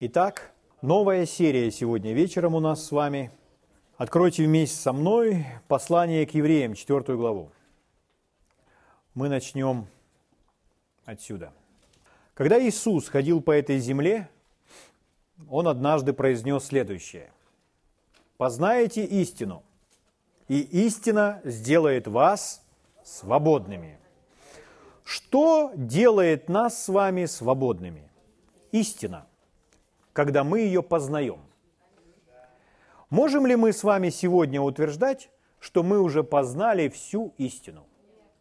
Итак, 0.00 0.52
новая 0.80 1.26
серия 1.26 1.72
сегодня 1.72 2.12
вечером 2.12 2.54
у 2.54 2.60
нас 2.60 2.86
с 2.86 2.92
вами. 2.92 3.32
Откройте 3.96 4.44
вместе 4.44 4.76
со 4.76 4.92
мной 4.92 5.44
послание 5.66 6.24
к 6.24 6.34
евреям, 6.34 6.74
четвертую 6.74 7.18
главу. 7.18 7.50
Мы 9.14 9.28
начнем 9.28 9.88
отсюда. 11.04 11.52
Когда 12.34 12.64
Иисус 12.64 13.08
ходил 13.08 13.42
по 13.42 13.50
этой 13.50 13.80
земле, 13.80 14.28
Он 15.50 15.66
однажды 15.66 16.12
произнес 16.12 16.66
следующее. 16.66 17.32
«Познаете 18.36 19.04
истину, 19.04 19.64
и 20.46 20.60
истина 20.60 21.40
сделает 21.42 22.06
вас 22.06 22.62
свободными». 23.02 23.98
Что 25.02 25.72
делает 25.74 26.48
нас 26.48 26.84
с 26.84 26.86
вами 26.86 27.24
свободными? 27.24 28.08
Истина– 28.70 29.26
когда 30.18 30.42
мы 30.42 30.62
ее 30.62 30.82
познаем. 30.82 31.38
Можем 33.08 33.46
ли 33.46 33.54
мы 33.54 33.72
с 33.72 33.84
вами 33.84 34.08
сегодня 34.08 34.60
утверждать, 34.60 35.30
что 35.60 35.84
мы 35.84 36.00
уже 36.00 36.24
познали 36.24 36.88
всю 36.88 37.34
истину? 37.38 37.86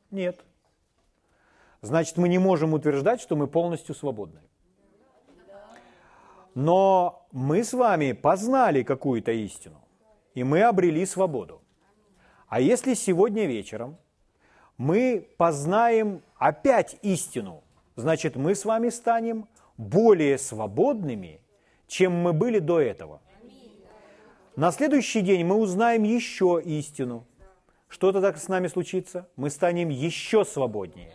Нет. 0.10 0.44
Значит, 1.82 2.18
мы 2.18 2.30
не 2.30 2.40
можем 2.40 2.74
утверждать, 2.74 3.22
что 3.22 3.36
мы 3.36 3.46
полностью 3.46 3.94
свободны. 3.94 4.40
Но 6.56 7.28
мы 7.32 7.64
с 7.64 7.74
вами 7.74 8.14
познали 8.14 8.82
какую-то 8.82 9.32
истину, 9.32 9.80
и 10.34 10.44
мы 10.44 10.64
обрели 10.64 11.06
свободу. 11.06 11.62
А 12.48 12.60
если 12.60 12.96
сегодня 12.96 13.46
вечером 13.46 13.98
мы 14.80 15.30
познаем 15.38 16.24
опять 16.38 16.98
истину, 17.04 17.64
значит, 17.96 18.36
мы 18.36 18.56
с 18.56 18.66
вами 18.66 18.90
станем 18.90 19.48
более 19.78 20.40
свободными– 20.40 21.40
чем 21.88 22.14
мы 22.14 22.34
были 22.34 22.60
до 22.60 22.80
этого. 22.80 23.22
На 24.56 24.72
следующий 24.72 25.22
день 25.22 25.46
мы 25.46 25.56
узнаем 25.56 26.04
еще 26.04 26.62
истину. 26.64 27.26
Что 27.88 28.12
тогда 28.12 28.34
с 28.34 28.48
нами 28.48 28.68
случится? 28.68 29.30
Мы 29.36 29.50
станем 29.50 29.90
еще 29.90 30.44
свободнее. 30.44 31.14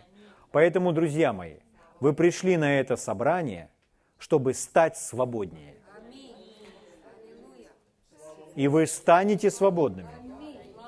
Поэтому, 0.53 0.93
друзья 0.93 1.33
мои, 1.33 1.57
вы 2.01 2.13
пришли 2.13 2.57
на 2.57 2.79
это 2.81 2.97
собрание, 2.97 3.71
чтобы 4.19 4.55
стать 4.55 4.97
свободнее. 4.97 5.75
И 8.55 8.69
вы 8.69 8.87
станете 8.87 9.51
свободными. 9.51 10.11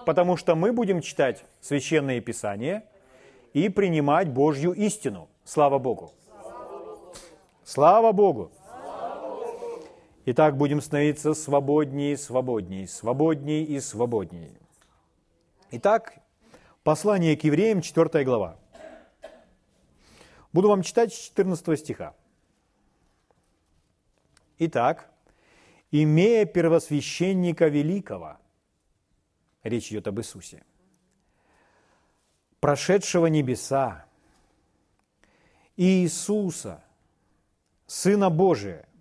Потому 0.07 0.37
что 0.37 0.55
мы 0.55 0.73
будем 0.73 1.01
читать 1.01 1.45
Священное 1.61 2.21
Писание 2.21 2.85
и 3.53 3.69
принимать 3.69 4.29
Божью 4.29 4.73
истину. 4.73 5.29
Слава 5.45 5.79
Богу! 5.79 6.13
Слава 7.65 8.13
Богу! 8.13 8.51
Итак, 10.27 10.57
будем 10.57 10.81
становиться 10.81 11.35
свободнее, 11.35 12.17
свободнее, 12.17 12.89
свободнее 12.89 13.63
и 13.63 13.79
свободнее. 13.79 14.59
Итак, 15.71 16.15
послание 16.83 17.37
к 17.37 17.45
евреям, 17.45 17.83
4 17.83 18.25
глава. 18.25 18.59
Буду 20.51 20.69
вам 20.69 20.81
читать 20.81 21.13
с 21.13 21.19
14 21.19 21.79
стиха. 21.79 22.15
Итак, 24.59 25.13
имея 25.91 26.47
первосвященника 26.47 27.67
великого, 27.69 28.39
речь 29.63 29.91
идет 29.91 30.07
об 30.07 30.21
Иисусе, 30.21 30.65
прошедшего 32.61 33.27
небеса, 33.27 34.07
Иисуса, 35.77 36.83
Сына 37.87 38.31
Божия– 38.31 38.89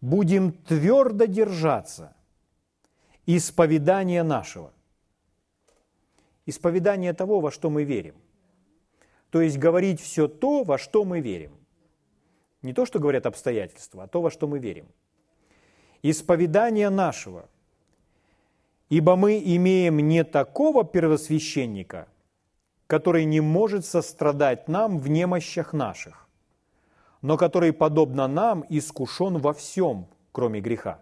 будем 0.00 0.52
твердо 0.52 1.24
держаться 1.24 2.14
исповедания 3.26 4.22
нашего. 4.22 4.72
Исповедание 6.46 7.12
того, 7.12 7.40
во 7.40 7.50
что 7.50 7.70
мы 7.70 7.84
верим. 7.84 8.14
То 9.30 9.40
есть 9.40 9.58
говорить 9.58 10.00
все 10.00 10.28
то, 10.28 10.62
во 10.62 10.78
что 10.78 11.04
мы 11.04 11.20
верим. 11.20 11.52
Не 12.62 12.72
то, 12.72 12.86
что 12.86 12.98
говорят 12.98 13.26
обстоятельства, 13.26 14.04
а 14.04 14.06
то, 14.06 14.22
во 14.22 14.30
что 14.30 14.46
мы 14.46 14.58
верим. 14.58 14.86
Исповедание 16.02 16.88
нашего. 16.88 17.48
Ибо 18.88 19.16
мы 19.16 19.42
имеем 19.44 19.98
не 19.98 20.22
такого 20.22 20.84
первосвященника, 20.84 22.06
который 22.86 23.24
не 23.24 23.40
может 23.40 23.84
сострадать 23.84 24.68
нам 24.68 24.98
в 24.98 25.08
немощах 25.08 25.72
наших, 25.72 26.25
но 27.26 27.36
который, 27.36 27.72
подобно 27.72 28.28
нам, 28.28 28.64
искушен 28.68 29.38
во 29.38 29.52
всем, 29.52 30.06
кроме 30.30 30.60
греха. 30.60 31.00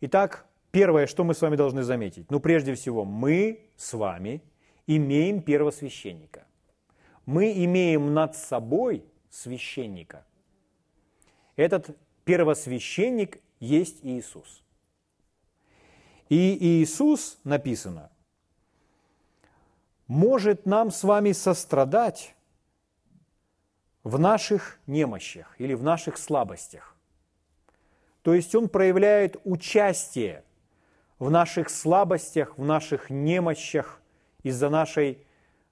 Итак, 0.00 0.46
первое, 0.70 1.06
что 1.06 1.24
мы 1.24 1.34
с 1.34 1.42
вами 1.42 1.56
должны 1.56 1.82
заметить. 1.82 2.30
Ну, 2.30 2.40
прежде 2.40 2.74
всего, 2.74 3.04
мы 3.04 3.68
с 3.76 3.92
вами 3.92 4.42
имеем 4.86 5.42
первосвященника. 5.42 6.46
Мы 7.26 7.52
имеем 7.66 8.14
над 8.14 8.34
собой 8.34 9.04
священника. 9.28 10.24
Этот 11.56 11.94
первосвященник 12.24 13.42
есть 13.58 13.98
Иисус. 14.02 14.62
И 16.30 16.80
Иисус, 16.80 17.38
написано, 17.44 18.10
может 20.06 20.64
нам 20.64 20.90
с 20.90 21.04
вами 21.04 21.32
сострадать 21.32 22.34
в 24.02 24.18
наших 24.18 24.78
немощах 24.86 25.54
или 25.58 25.74
в 25.74 25.82
наших 25.82 26.16
слабостях. 26.16 26.96
То 28.22 28.34
есть 28.34 28.54
он 28.54 28.68
проявляет 28.68 29.36
участие 29.44 30.44
в 31.18 31.30
наших 31.30 31.70
слабостях, 31.70 32.58
в 32.58 32.64
наших 32.64 33.10
немощах 33.10 34.00
из-за 34.42 34.70
нашей 34.70 35.26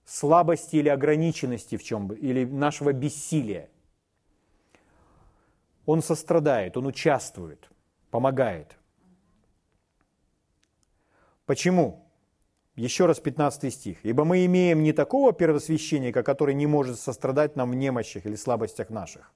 слабости 0.05 0.77
или 0.77 0.89
ограниченности 0.89 1.77
в 1.77 1.83
чем 1.83 2.09
бы, 2.09 2.17
или 2.17 2.45
нашего 2.45 2.93
бессилия. 2.93 3.71
Он 5.85 6.03
сострадает, 6.03 6.77
он 6.77 6.87
участвует, 6.87 7.71
помогает. 8.11 8.77
Почему? 11.47 12.08
Еще 12.79 13.07
раз 13.07 13.19
15 13.19 13.75
стих. 13.75 13.99
«Ибо 14.05 14.25
мы 14.25 14.45
имеем 14.45 14.85
не 14.85 14.93
такого 14.93 15.33
первосвященника, 15.33 16.23
который 16.23 16.55
не 16.55 16.69
может 16.69 17.01
сострадать 17.01 17.57
нам 17.57 17.73
в 17.73 17.75
немощах 17.75 18.25
или 18.25 18.37
слабостях 18.37 18.89
наших». 18.89 19.33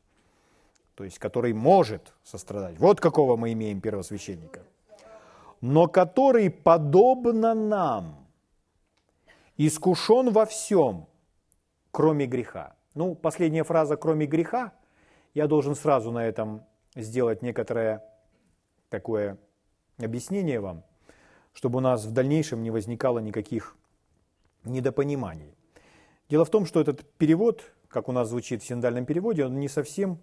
То 0.94 1.02
есть, 1.02 1.18
который 1.18 1.52
может 1.52 2.14
сострадать. 2.22 2.78
Вот 2.78 3.00
какого 3.00 3.36
мы 3.36 3.52
имеем 3.52 3.80
первосвященника. 3.80 4.62
«Но 5.60 5.88
который, 5.88 6.50
подобно 6.50 7.52
нам, 7.52 8.28
искушен 9.56 10.30
во 10.30 10.46
всем, 10.46 11.08
кроме 11.90 12.26
греха». 12.26 12.76
Ну, 12.94 13.16
последняя 13.16 13.64
фраза 13.64 13.96
«кроме 13.96 14.26
греха» 14.26 14.72
я 15.34 15.48
должен 15.48 15.74
сразу 15.74 16.12
на 16.12 16.24
этом 16.24 16.64
сделать 16.94 17.42
некоторое 17.42 18.04
такое 18.88 19.36
объяснение 19.98 20.60
вам– 20.60 20.84
чтобы 21.52 21.78
у 21.78 21.80
нас 21.80 22.04
в 22.04 22.12
дальнейшем 22.12 22.62
не 22.62 22.70
возникало 22.70 23.18
никаких 23.18 23.76
недопониманий. 24.64 25.54
Дело 26.28 26.44
в 26.44 26.50
том, 26.50 26.66
что 26.66 26.80
этот 26.80 27.04
перевод, 27.18 27.62
как 27.88 28.08
у 28.08 28.12
нас 28.12 28.28
звучит 28.28 28.62
в 28.62 28.66
синдальном 28.66 29.04
переводе, 29.04 29.44
он 29.44 29.58
не 29.58 29.68
совсем 29.68 30.20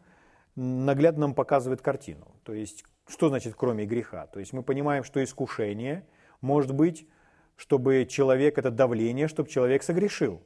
наглядно 0.56 1.22
нам 1.22 1.34
показывает 1.34 1.82
картину. 1.82 2.28
То 2.44 2.54
есть, 2.54 2.84
что 3.08 3.30
значит 3.30 3.56
кроме 3.56 3.86
греха? 3.86 4.28
То 4.28 4.40
есть 4.40 4.54
мы 4.54 4.64
понимаем, 4.64 5.04
что 5.04 5.24
искушение 5.24 6.06
может 6.42 6.74
быть, 6.74 7.08
чтобы 7.56 8.06
человек, 8.10 8.58
это 8.58 8.72
давление, 8.72 9.28
чтобы 9.28 9.50
человек 9.50 9.84
согрешил. 9.84 10.42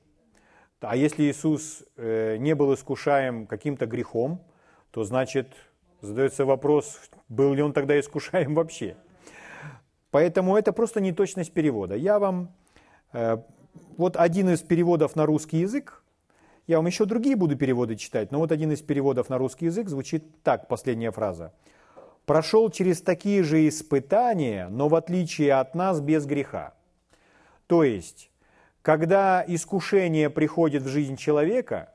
А 0.80 0.96
если 0.96 1.24
Иисус 1.24 1.84
э, 1.96 2.38
не 2.38 2.56
был 2.56 2.74
искушаем 2.74 3.48
каким-то 3.48 3.86
грехом, 3.86 4.44
то 4.92 5.04
значит 5.04 5.54
задается 6.02 6.46
вопрос, 6.46 7.00
был 7.30 7.54
ли 7.54 7.62
он 7.62 7.72
тогда 7.72 7.98
искушаем 8.00 8.54
вообще. 8.56 8.98
Поэтому 10.14 10.56
это 10.56 10.74
просто 10.74 11.02
неточность 11.02 11.52
перевода. 11.54 11.96
Я 11.96 12.20
вам, 12.20 12.54
э, 13.14 13.38
вот 13.98 14.16
один 14.16 14.52
из 14.52 14.62
переводов 14.62 15.16
на 15.16 15.26
русский 15.26 15.58
язык, 15.58 16.04
я 16.68 16.78
вам 16.78 16.86
еще 16.86 17.06
другие 17.06 17.36
буду 17.36 17.56
переводы 17.56 17.96
читать, 17.96 18.32
но 18.32 18.38
вот 18.38 18.52
один 18.52 18.72
из 18.72 18.84
переводов 18.84 19.30
на 19.30 19.40
русский 19.40 19.66
язык 19.66 19.90
звучит 19.90 20.44
так, 20.44 20.68
последняя 20.68 21.10
фраза. 21.10 21.52
«Прошел 22.28 22.70
через 22.70 23.02
такие 23.02 23.42
же 23.42 23.68
испытания, 23.68 24.68
но 24.70 24.88
в 24.88 24.94
отличие 24.94 25.54
от 25.54 25.74
нас 25.74 26.00
без 26.00 26.28
греха». 26.28 26.76
То 27.66 27.84
есть, 27.84 28.30
когда 28.84 29.44
искушение 29.48 30.30
приходит 30.30 30.84
в 30.84 30.90
жизнь 30.90 31.16
человека, 31.16 31.92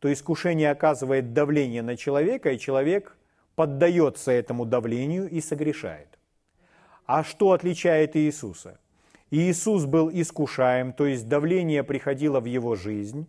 то 0.00 0.12
искушение 0.12 0.70
оказывает 0.70 1.32
давление 1.32 1.80
на 1.80 1.96
человека, 1.96 2.50
и 2.52 2.58
человек 2.58 3.16
поддается 3.54 4.30
этому 4.30 4.66
давлению 4.66 5.26
и 5.30 5.40
согрешает. 5.40 6.15
А 7.06 7.22
что 7.22 7.52
отличает 7.52 8.16
Иисуса? 8.16 8.78
Иисус 9.30 9.84
был 9.84 10.10
искушаем, 10.12 10.92
то 10.92 11.06
есть 11.06 11.28
давление 11.28 11.82
приходило 11.82 12.40
в 12.40 12.44
его 12.44 12.76
жизнь, 12.76 13.26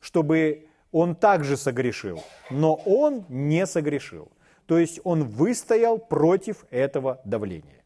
чтобы 0.00 0.68
он 0.92 1.14
также 1.14 1.56
согрешил, 1.56 2.22
но 2.50 2.74
он 2.74 3.24
не 3.28 3.66
согрешил. 3.66 4.30
То 4.66 4.78
есть 4.78 5.00
он 5.04 5.24
выстоял 5.24 5.98
против 5.98 6.64
этого 6.70 7.20
давления. 7.24 7.84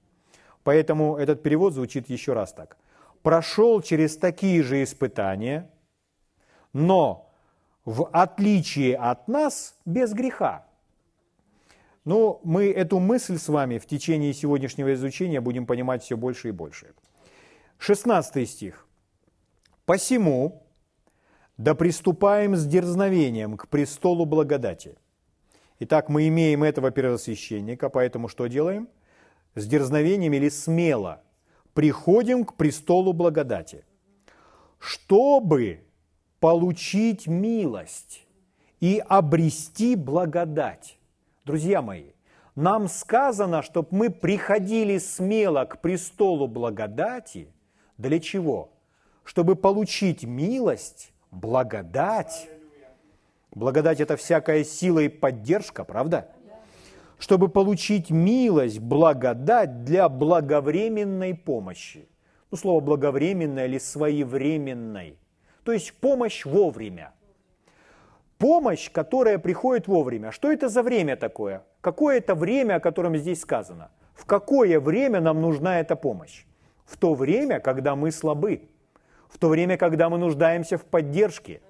Поэтому 0.62 1.17
этот 1.17 1.43
перевод 1.43 1.73
звучит 1.75 2.08
еще 2.08 2.35
раз 2.35 2.52
так. 2.52 2.76
Прошел 3.23 3.81
через 3.81 4.17
такие 4.17 4.62
же 4.62 4.82
испытания, 4.82 5.69
но 6.73 7.32
в 7.85 8.08
отличие 8.12 8.96
от 8.96 9.26
нас 9.26 9.75
без 9.85 10.12
греха. 10.12 10.67
Но 12.04 12.40
мы 12.44 12.70
эту 12.70 12.98
мысль 12.98 13.38
с 13.38 13.48
вами 13.48 13.78
в 13.78 13.86
течение 13.86 14.32
сегодняшнего 14.32 14.94
изучения 14.94 15.40
будем 15.40 15.66
понимать 15.66 16.02
все 16.02 16.16
больше 16.16 16.48
и 16.48 16.52
больше. 16.52 16.94
16 17.78 18.48
стих. 18.48 18.86
«Посему 19.84 20.62
да 21.56 21.74
приступаем 21.74 22.56
с 22.56 22.66
дерзновением 22.66 23.56
к 23.56 23.68
престолу 23.68 24.24
благодати». 24.24 24.96
Итак, 25.80 26.08
мы 26.08 26.26
имеем 26.26 26.64
этого 26.64 26.90
первосвященника, 26.90 27.88
поэтому 27.88 28.28
что 28.28 28.48
делаем? 28.48 28.88
С 29.54 29.66
дерзновением 29.66 30.32
или 30.32 30.48
смело 30.48 31.22
приходим 31.72 32.44
к 32.44 32.54
престолу 32.54 33.12
благодати, 33.12 33.84
чтобы 34.80 35.84
получить 36.40 37.28
милость 37.28 38.26
и 38.80 39.02
обрести 39.08 39.94
благодать. 39.94 40.97
Друзья 41.48 41.80
мои, 41.80 42.10
нам 42.56 42.88
сказано, 42.88 43.62
чтобы 43.62 43.88
мы 43.90 44.10
приходили 44.10 44.98
смело 44.98 45.64
к 45.64 45.80
престолу 45.80 46.46
благодати. 46.46 47.48
Для 47.96 48.20
чего? 48.20 48.74
Чтобы 49.24 49.56
получить 49.56 50.24
милость, 50.24 51.10
благодать. 51.30 52.50
Благодать– 53.50 53.98
это 54.02 54.18
всякая 54.18 54.62
сила 54.62 54.98
и 54.98 55.08
поддержка, 55.08 55.84
правда? 55.84 56.28
Чтобы 57.18 57.48
получить 57.48 58.10
милость, 58.10 58.80
благодать 58.80 59.84
для 59.84 60.10
благовременной 60.10 61.34
помощи. 61.34 62.10
Ну, 62.50 62.58
слово 62.58 62.80
«благовременной» 62.80 63.64
или 63.64 63.78
«своевременной». 63.78 65.16
То 65.64 65.72
есть 65.72 65.94
помощь 65.94 66.44
вовремя. 66.44 67.14
Помощь, 68.38 68.88
которая 68.90 69.38
приходит 69.38 69.88
вовремя. 69.88 70.31
Что 70.31 70.52
это 70.52 70.69
за 70.69 70.85
время 70.85 71.17
такое? 71.17 71.64
Какое 71.81 72.19
это 72.19 72.37
время, 72.37 72.76
о 72.76 72.81
котором 72.81 73.17
здесь 73.17 73.40
сказано? 73.40 73.90
В 74.14 74.26
какое 74.26 74.79
время 74.79 75.20
нам 75.20 75.43
нужна 75.43 75.81
эта 75.81 75.96
помощь? 75.96 76.44
В 76.85 76.96
то 76.96 77.14
время, 77.14 77.58
когда 77.58 77.96
мы 77.96 78.12
слабы. 78.12 78.69
В 79.29 79.38
то 79.38 79.49
время, 79.49 79.76
когда 79.76 80.08
мы 80.08 80.19
нуждаемся 80.19 80.79
в 80.79 80.85
поддержке. 80.85 81.61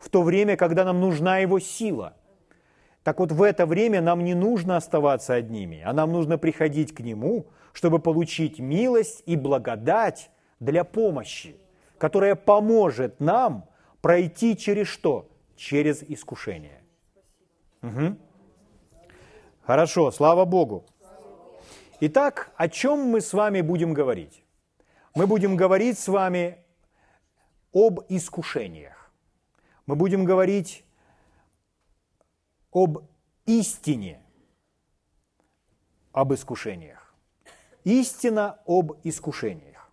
В 0.00 0.08
то 0.10 0.22
время, 0.22 0.56
когда 0.56 0.84
нам 0.84 1.00
нужна 1.00 1.38
Его 1.38 1.60
сила. 1.60 2.14
Так 3.04 3.20
вот, 3.20 3.30
в 3.30 3.40
это 3.40 3.64
время 3.64 4.00
нам 4.00 4.24
не 4.24 4.34
нужно 4.34 4.76
оставаться 4.76 5.34
одними, 5.34 5.80
а 5.86 5.92
нам 5.92 6.12
нужно 6.12 6.38
приходить 6.38 6.92
к 6.92 7.00
Нему, 7.00 7.46
чтобы 7.72 8.00
получить 8.00 8.58
милость 8.58 9.22
и 9.26 9.36
благодать 9.36 10.30
для 10.58 10.82
помощи, 10.82 11.56
которая 11.98 12.34
поможет 12.34 13.20
нам 13.20 13.68
пройти 14.00 14.56
через 14.56 14.88
что? 14.88 15.28
Через 15.56 16.02
искушение. 16.02 16.82
Угу. 17.82 18.16
Хорошо, 19.62 20.10
слава 20.10 20.44
Богу. 20.44 20.84
Итак, 22.00 22.52
о 22.56 22.68
чем 22.68 23.00
мы 23.10 23.20
с 23.20 23.32
вами 23.32 23.62
будем 23.62 23.94
говорить? 23.94 24.44
Мы 25.14 25.26
будем 25.26 25.56
говорить 25.56 25.98
с 25.98 26.08
вами 26.08 26.58
об 27.72 28.00
искушениях. 28.08 29.10
Мы 29.86 29.96
будем 29.96 30.24
говорить 30.24 30.84
об 32.70 32.98
истине, 33.46 34.20
об 36.12 36.34
искушениях. 36.34 37.14
Истина 37.84 38.58
об 38.66 38.92
искушениях. 39.04 39.90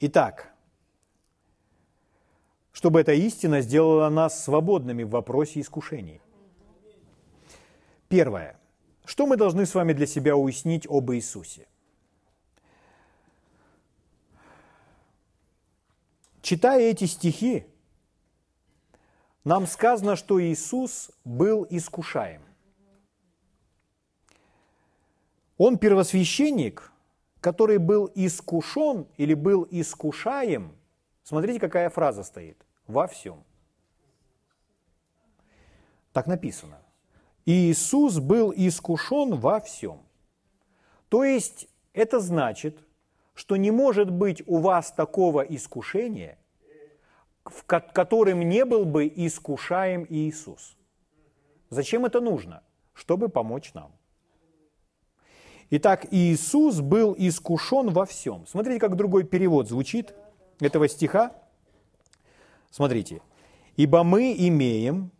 Итак, 0.00 0.51
чтобы 2.72 3.00
эта 3.00 3.12
истина 3.12 3.60
сделала 3.60 4.08
нас 4.08 4.42
свободными 4.44 5.02
в 5.02 5.10
вопросе 5.10 5.60
искушений. 5.60 6.20
Первое. 8.08 8.58
Что 9.04 9.26
мы 9.26 9.36
должны 9.36 9.66
с 9.66 9.74
вами 9.74 9.92
для 9.92 10.06
себя 10.06 10.36
уяснить 10.36 10.86
об 10.88 11.12
Иисусе? 11.12 11.66
Читая 16.40 16.80
эти 16.80 17.04
стихи, 17.04 17.66
нам 19.44 19.66
сказано, 19.66 20.16
что 20.16 20.42
Иисус 20.42 21.10
был 21.24 21.66
искушаем. 21.68 22.42
Он 25.58 25.78
первосвященник, 25.78 26.92
который 27.40 27.78
был 27.78 28.10
искушен 28.14 29.06
или 29.16 29.34
был 29.34 29.66
искушаем– 29.70 30.76
Смотрите, 31.22 31.60
какая 31.60 31.88
фраза 31.88 32.24
стоит. 32.24 32.56
Во 32.86 33.06
всем. 33.06 33.44
Так 36.12 36.26
написано. 36.26 36.78
Иисус 37.46 38.18
был 38.18 38.52
искушен 38.54 39.34
во 39.34 39.60
всем. 39.60 40.02
То 41.08 41.24
есть 41.24 41.68
это 41.92 42.20
значит, 42.20 42.78
что 43.34 43.56
не 43.56 43.70
может 43.70 44.10
быть 44.10 44.42
у 44.46 44.58
вас 44.58 44.92
такого 44.92 45.40
искушения, 45.42 46.38
в 47.44 47.64
которым 47.64 48.40
не 48.48 48.64
был 48.64 48.84
бы 48.84 49.06
искушаем 49.14 50.06
Иисус. 50.08 50.76
Зачем 51.70 52.04
это 52.04 52.20
нужно? 52.20 52.62
Чтобы 52.94 53.28
помочь 53.28 53.74
нам. 53.74 53.92
Итак, 55.70 56.06
Иисус 56.10 56.80
был 56.80 57.14
искушен 57.16 57.90
во 57.90 58.04
всем. 58.04 58.46
Смотрите, 58.46 58.78
как 58.78 58.96
другой 58.96 59.24
перевод 59.24 59.68
звучит– 59.68 60.14
этого 60.60 60.88
стиха, 60.88 61.32
смотрите, 62.70 63.20
«Ибо 63.76 64.02
мы 64.04 64.34
имеем 64.36 65.10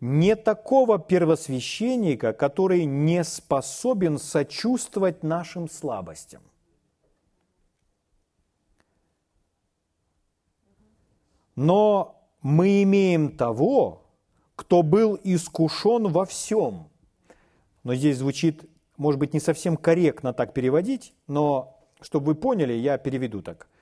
не 0.00 0.36
такого 0.36 0.98
первосвященника, 0.98 2.32
который 2.32 2.84
не 2.84 3.24
способен 3.24 4.18
сочувствовать 4.18 5.22
нашим 5.22 5.68
слабостям». 5.68 6.42
Но 11.56 12.22
мы 12.40 12.84
имеем 12.84 13.36
того, 13.36 14.06
кто 14.54 14.84
был 14.84 15.18
искушен 15.24 16.06
во 16.06 16.24
всем. 16.24 16.88
Но 17.82 17.96
здесь 17.96 18.18
звучит, 18.18 18.64
может 18.96 19.18
быть, 19.18 19.34
не 19.34 19.40
совсем 19.40 19.76
корректно 19.76 20.32
так 20.32 20.54
переводить, 20.54 21.14
но 21.26 21.80
чтобы 22.00 22.26
вы 22.26 22.34
поняли, 22.36 22.74
я 22.74 22.96
переведу 22.96 23.42
так– 23.42 23.68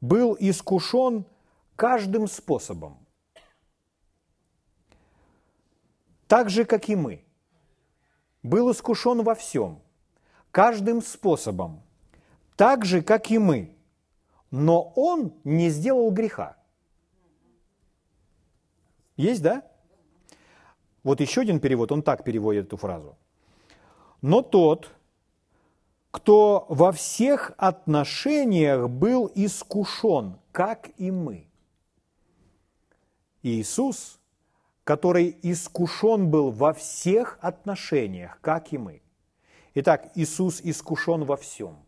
был 0.00 0.36
искушен 0.38 1.24
каждым 1.76 2.26
способом, 2.26 2.98
так 6.26 6.50
же, 6.50 6.64
как 6.64 6.88
и 6.88 6.96
мы. 6.96 7.24
Был 8.42 8.70
искушен 8.72 9.22
во 9.22 9.34
всем, 9.34 9.82
каждым 10.50 11.02
способом, 11.02 11.82
так 12.56 12.84
же, 12.84 13.02
как 13.02 13.30
и 13.30 13.38
мы. 13.38 13.76
Но 14.50 14.92
он 14.96 15.34
не 15.44 15.68
сделал 15.68 16.10
греха. 16.10 16.56
Есть, 19.16 19.42
да? 19.42 19.62
Вот 21.02 21.20
еще 21.20 21.42
один 21.42 21.60
перевод, 21.60 21.92
он 21.92 22.02
так 22.02 22.24
переводит 22.24 22.66
эту 22.66 22.76
фразу. 22.76 23.16
Но 24.22 24.42
тот, 24.42 24.90
кто 26.10 26.66
во 26.68 26.92
всех 26.92 27.52
отношениях 27.56 28.88
был 28.88 29.30
искушен, 29.34 30.38
как 30.52 30.90
и 30.96 31.10
мы. 31.10 31.46
Иисус, 33.42 34.18
который 34.84 35.36
искушен 35.42 36.30
был 36.30 36.50
во 36.50 36.72
всех 36.72 37.38
отношениях, 37.40 38.38
как 38.40 38.72
и 38.72 38.78
мы. 38.78 39.02
Итак, 39.74 40.10
Иисус 40.16 40.60
искушен 40.62 41.24
во 41.24 41.36
всем. 41.36 41.78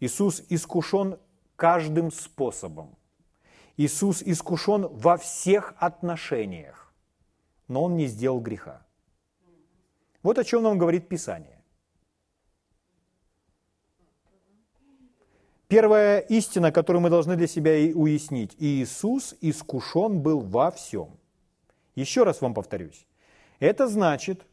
Иисус 0.00 0.42
искушен 0.48 1.18
каждым 1.56 2.10
способом. 2.10 2.96
Иисус 3.76 4.22
искушен 4.22 4.88
во 4.88 5.16
всех 5.16 5.74
отношениях, 5.78 6.92
но 7.68 7.82
Он 7.84 7.96
не 7.96 8.06
сделал 8.06 8.40
греха. 8.40 8.86
Вот 10.22 10.38
о 10.38 10.44
чем 10.44 10.62
нам 10.62 10.78
говорит 10.78 11.08
Писание. 11.08 11.53
Первая 15.74 16.20
истина, 16.20 16.70
которую 16.70 17.02
мы 17.02 17.10
должны 17.10 17.34
для 17.34 17.48
себя 17.48 17.72
уяснить. 17.96 18.54
Иисус 18.60 19.34
искушен 19.40 20.20
был 20.20 20.38
во 20.38 20.70
всем. 20.70 21.18
Еще 21.96 22.22
раз 22.22 22.40
вам 22.40 22.54
повторюсь. 22.54 23.08
Это 23.58 23.88
значит, 23.88 24.46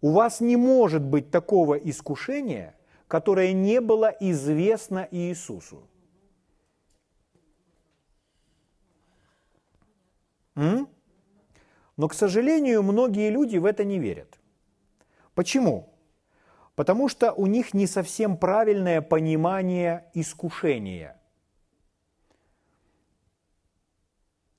у 0.00 0.12
вас 0.12 0.40
не 0.40 0.56
может 0.56 1.02
быть 1.02 1.30
такого 1.30 1.74
искушения, 1.74 2.74
которое 3.08 3.52
не 3.52 3.82
было 3.82 4.06
известно 4.20 5.06
Иисусу. 5.10 5.86
М? 10.54 10.88
Но, 11.98 12.08
к 12.08 12.14
сожалению, 12.14 12.82
многие 12.82 13.28
люди 13.28 13.58
в 13.58 13.66
это 13.66 13.84
не 13.84 13.98
верят. 13.98 14.38
Почему? 15.34 15.93
Потому 16.74 17.08
что 17.08 17.32
у 17.32 17.46
них 17.46 17.72
не 17.72 17.86
совсем 17.86 18.36
правильное 18.36 19.00
понимание 19.00 20.06
искушения. 20.14 21.20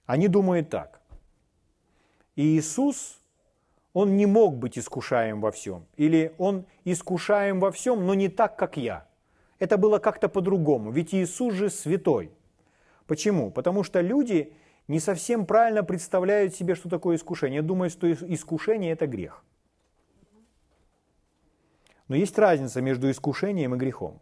Они 0.05 0.27
думают 0.27 0.69
так. 0.69 1.01
Иисус, 2.35 3.19
Он 3.93 4.15
не 4.15 4.25
мог 4.25 4.57
быть 4.57 4.77
искушаем 4.77 5.41
во 5.41 5.51
всем. 5.51 5.85
Или 5.97 6.33
Он 6.37 6.65
искушаем 6.85 7.59
во 7.59 7.71
всем, 7.71 8.05
но 8.05 8.13
не 8.13 8.29
так, 8.29 8.57
как 8.57 8.77
я. 8.77 9.07
Это 9.59 9.77
было 9.77 9.99
как-то 9.99 10.29
по-другому. 10.29 10.91
Ведь 10.91 11.13
Иисус 11.13 11.53
же 11.53 11.69
святой. 11.69 12.31
Почему? 13.07 13.51
Потому 13.51 13.83
что 13.83 14.01
люди 14.01 14.53
не 14.87 14.99
совсем 14.99 15.45
правильно 15.45 15.83
представляют 15.83 16.53
себе, 16.55 16.75
что 16.75 16.89
такое 16.89 17.15
искушение. 17.15 17.61
Думают, 17.61 17.91
что 17.91 18.11
искушение– 18.11 18.91
это 18.93 19.07
грех. 19.07 19.43
Но 22.07 22.15
есть 22.15 22.37
разница 22.37 22.81
между 22.81 23.09
искушением 23.09 23.73
и 23.75 23.77
грехом. 23.77 24.21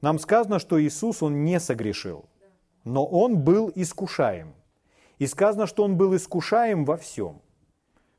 Нам 0.00 0.18
сказано, 0.18 0.58
что 0.58 0.82
Иисус, 0.82 1.22
Он 1.22 1.44
не 1.44 1.58
согрешил, 1.58 2.26
но 2.84 3.06
Он 3.06 3.42
был 3.42 3.72
искушаем. 3.74 4.54
И 5.18 5.26
сказано, 5.26 5.66
что 5.66 5.84
Он 5.84 5.96
был 5.96 6.14
искушаем 6.14 6.84
во 6.84 6.96
всем. 6.96 7.40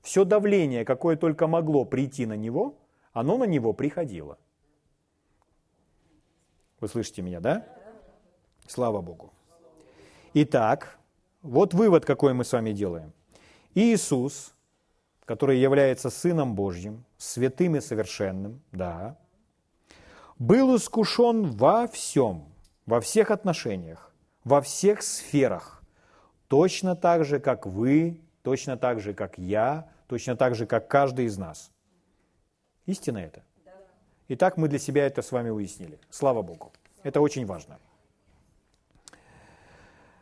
Все 0.01 0.25
давление, 0.25 0.85
какое 0.85 1.15
только 1.15 1.47
могло 1.47 1.85
прийти 1.85 2.25
на 2.25 2.35
Него, 2.35 2.79
оно 3.13 3.37
на 3.37 3.43
Него 3.43 3.73
приходило. 3.73 4.37
Вы 6.79 6.87
слышите 6.87 7.21
меня, 7.21 7.39
да? 7.39 7.67
Слава 8.67 9.01
Богу. 9.01 9.31
Итак, 10.33 10.97
вот 11.41 11.73
вывод, 11.73 12.05
какой 12.05 12.33
мы 12.33 12.43
с 12.43 12.51
вами 12.51 12.71
делаем. 12.71 13.13
Иисус, 13.75 14.55
который 15.25 15.59
является 15.59 16.09
Сыном 16.09 16.55
Божьим, 16.55 17.04
святым 17.17 17.75
и 17.75 17.81
совершенным, 17.81 18.61
да, 18.71 19.17
был 20.37 20.75
искушен 20.75 21.51
во 21.51 21.87
всем, 21.87 22.45
во 22.85 22.99
всех 23.01 23.31
отношениях, 23.31 24.13
во 24.43 24.61
всех 24.61 25.01
сферах, 25.01 25.83
точно 26.47 26.95
так 26.95 27.25
же, 27.25 27.39
как 27.39 27.65
вы, 27.65 28.21
точно 28.43 28.77
так 28.77 28.99
же, 28.99 29.13
как 29.13 29.37
я, 29.37 29.89
точно 30.07 30.35
так 30.35 30.55
же, 30.55 30.65
как 30.65 30.87
каждый 30.87 31.25
из 31.25 31.37
нас. 31.37 31.71
Истина 32.85 33.19
это? 33.19 33.43
Итак, 34.27 34.57
мы 34.57 34.67
для 34.67 34.79
себя 34.79 35.05
это 35.05 35.21
с 35.21 35.31
вами 35.31 35.49
уяснили. 35.49 35.99
Слава 36.09 36.41
Богу. 36.41 36.71
Это 37.03 37.21
очень 37.21 37.45
важно. 37.45 37.79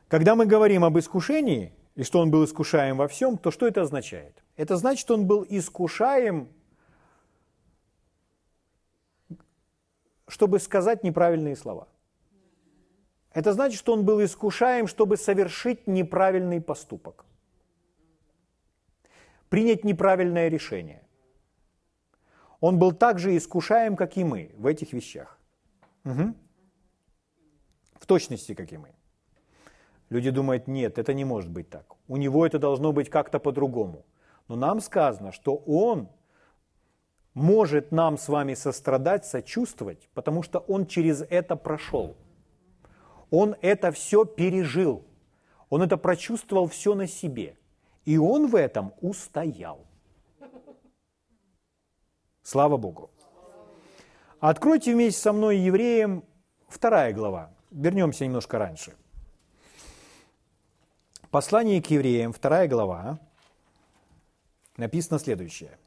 Когда 0.10 0.36
мы 0.36 0.46
говорим 0.46 0.84
об 0.84 1.00
искушении, 1.00 1.74
и 1.96 2.04
что 2.04 2.20
он 2.20 2.30
был 2.30 2.44
искушаем 2.44 2.98
во 2.98 3.08
всем, 3.08 3.38
то 3.38 3.50
что 3.50 3.68
это 3.68 3.82
означает? 3.82 4.44
Это 4.58 4.78
значит, 4.78 5.10
он 5.10 5.26
был 5.26 5.46
искушаем, 5.48 6.50
чтобы 10.34 10.58
сказать 10.60 11.04
неправильные 11.04 11.56
слова. 11.56 11.88
Это 13.34 13.54
значит, 13.54 13.78
что 13.78 13.94
он 13.94 14.04
был 14.04 14.24
искушаем, 14.24 14.88
чтобы 14.88 15.16
совершить 15.16 15.86
неправильный 15.86 16.60
поступок. 16.60 17.26
Принять 19.50 19.84
неправильное 19.84 20.50
решение. 20.50 21.04
Он 22.62 22.80
был 22.80 22.94
также 22.94 23.38
искушаем, 23.38 23.96
как 23.96 24.18
и 24.18 24.24
мы, 24.24 24.50
в 24.58 24.66
этих 24.66 24.94
вещах. 24.94 25.38
Угу. 26.06 26.34
В 28.00 28.06
точности, 28.08 28.56
как 28.56 28.74
и 28.74 28.78
мы. 28.78 28.90
Люди 30.10 30.32
думают, 30.32 30.68
нет, 30.68 30.98
это 30.98 31.14
не 31.14 31.26
может 31.26 31.52
быть 31.52 31.70
так. 31.70 31.86
У 32.08 32.18
него 32.18 32.44
это 32.44 32.58
должно 32.58 32.92
быть 32.92 33.10
как-то 33.10 33.38
по-другому. 33.38 34.04
Но 34.48 34.56
нам 34.56 34.82
сказано, 34.82 35.32
что 35.32 35.58
он 35.68 36.10
может 37.34 37.92
нам 37.92 38.18
с 38.18 38.28
вами 38.28 38.54
сострадать, 38.54 39.26
сочувствовать, 39.26 40.10
потому 40.14 40.44
что 40.44 40.60
он 40.60 40.86
через 40.86 41.22
это 41.22 41.56
прошел. 41.56 42.16
Он 43.32 43.56
это 43.62 43.92
все 43.92 44.26
пережил. 44.26 45.04
Он 45.70 45.82
это 45.82 45.98
прочувствовал 45.98 46.68
все 46.68 46.94
на 46.94 47.08
себе. 47.08 47.58
И 48.06 48.18
он 48.18 48.48
в 48.48 48.56
этом 48.56 48.94
устоял. 49.02 49.88
Слава 52.44 52.78
Богу. 52.78 53.10
Откройте 54.40 54.94
вместе 54.94 55.22
со 55.22 55.34
мной 55.34 55.58
евреям 55.58 56.24
вторая 56.68 57.14
глава. 57.14 57.52
Вернемся 57.72 58.26
немножко 58.26 58.60
раньше. 58.60 58.94
Послание 61.32 61.82
к 61.82 61.88
евреям, 61.88 62.34
вторая 62.34 62.68
глава, 62.68 63.20
написано 64.78 65.18
следующее. 65.18 65.80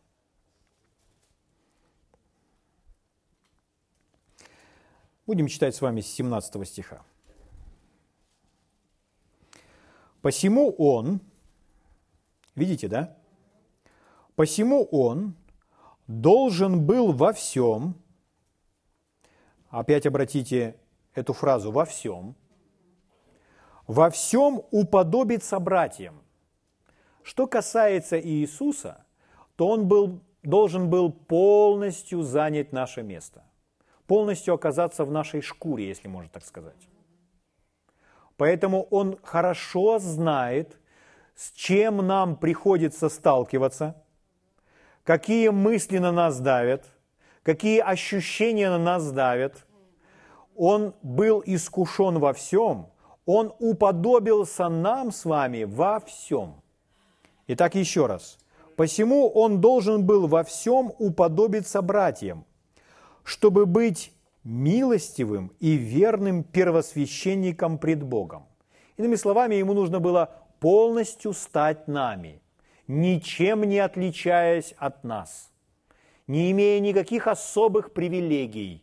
Будем 5.26 5.48
читать 5.48 5.74
с 5.74 5.80
вами 5.80 6.00
с 6.00 6.06
17 6.06 6.68
стиха. 6.68 7.02
«Посему 10.22 10.70
он...» 10.78 11.20
Видите, 12.54 12.88
да? 12.88 13.16
«Посему 14.34 14.84
он 14.84 15.34
должен 16.06 16.86
был 16.86 17.12
во 17.12 17.32
всем...» 17.32 17.94
Опять 19.68 20.06
обратите 20.06 20.76
эту 21.14 21.32
фразу 21.32 21.70
«во 21.72 21.84
всем», 21.84 22.36
во 23.86 24.10
всем 24.10 24.62
уподобиться 24.70 25.58
братьям. 25.58 26.22
Что 27.22 27.46
касается 27.46 28.20
Иисуса, 28.20 29.04
то 29.56 29.68
Он 29.68 29.88
был, 29.88 30.20
должен 30.42 30.90
был 30.90 31.10
полностью 31.12 32.22
занять 32.22 32.72
наше 32.72 33.02
место, 33.02 33.44
полностью 34.06 34.54
оказаться 34.54 35.04
в 35.04 35.10
нашей 35.10 35.40
шкуре, 35.40 35.88
если 35.88 36.08
можно 36.08 36.30
так 36.30 36.44
сказать. 36.44 36.88
Поэтому 38.36 38.82
Он 38.90 39.18
хорошо 39.22 39.98
знает, 39.98 40.78
с 41.34 41.52
чем 41.52 41.98
нам 41.98 42.36
приходится 42.36 43.08
сталкиваться, 43.08 44.02
какие 45.04 45.48
мысли 45.48 45.98
на 45.98 46.12
нас 46.12 46.40
давят, 46.40 46.84
какие 47.42 47.80
ощущения 47.80 48.70
на 48.70 48.78
нас 48.78 49.10
давят. 49.12 49.66
Он 50.54 50.94
был 51.02 51.42
искушен 51.44 52.18
во 52.18 52.32
всем– 52.32 52.90
он 53.26 53.52
уподобился 53.58 54.68
нам 54.68 55.10
с 55.10 55.24
вами 55.24 55.64
во 55.64 56.00
всем. 56.00 56.62
Итак, 57.48 57.74
еще 57.74 58.06
раз. 58.06 58.38
Посему 58.76 59.28
он 59.28 59.60
должен 59.60 60.06
был 60.06 60.28
во 60.28 60.44
всем 60.44 60.92
уподобиться 60.98 61.82
братьям, 61.82 62.44
чтобы 63.26 63.66
быть 63.66 64.12
милостивым 64.44 65.52
и 65.60 65.72
верным 65.74 66.44
первосвященником 66.44 67.76
пред 67.76 68.02
Богом. 68.02 68.46
Иными 68.96 69.16
словами, 69.16 69.56
ему 69.56 69.74
нужно 69.74 70.00
было 70.00 70.30
полностью 70.60 71.34
стать 71.34 71.88
нами, 71.88 72.40
ничем 72.86 73.64
не 73.64 73.80
отличаясь 73.80 74.74
от 74.78 75.04
нас, 75.04 75.50
не 76.26 76.50
имея 76.52 76.80
никаких 76.80 77.26
особых 77.26 77.92
привилегий, 77.92 78.82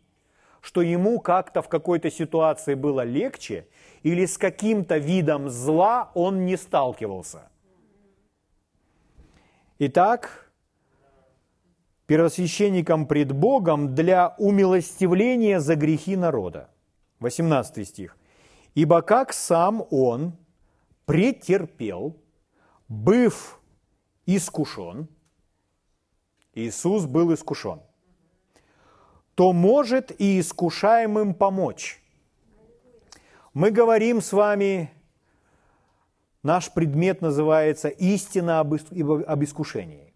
что 0.60 0.82
ему 0.82 1.18
как-то 1.18 1.60
в 1.60 1.68
какой-то 1.68 2.10
ситуации 2.10 2.74
было 2.74 3.00
легче– 3.00 3.66
или 4.04 4.26
с 4.26 4.38
каким-то 4.38 4.98
видом 4.98 5.48
зла 5.48 6.10
он 6.14 6.44
не 6.44 6.56
сталкивался. 6.56 7.48
Итак, 9.78 10.43
первосвященником 12.06 13.06
пред 13.06 13.32
Богом 13.32 13.94
для 13.94 14.34
умилостивления 14.38 15.60
за 15.60 15.76
грехи 15.76 16.16
народа. 16.16 16.68
18 17.20 17.88
стих. 17.88 18.16
«Ибо 18.74 19.02
как 19.02 19.32
сам 19.32 19.84
он 19.90 20.36
претерпел, 21.06 22.16
быв 22.88 23.60
искушен, 24.26 25.08
Иисус 26.54 27.06
был 27.06 27.32
искушен, 27.34 27.80
то 29.34 29.52
может 29.52 30.12
и 30.20 30.38
искушаемым 30.40 31.34
помочь, 31.34 32.00
мы 33.52 33.70
говорим 33.70 34.20
с 34.20 34.32
вами, 34.32 34.92
наш 36.42 36.72
предмет 36.72 37.22
называется 37.22 37.88
«Истина 37.88 38.60
об 38.60 39.44
искушении». 39.44 40.13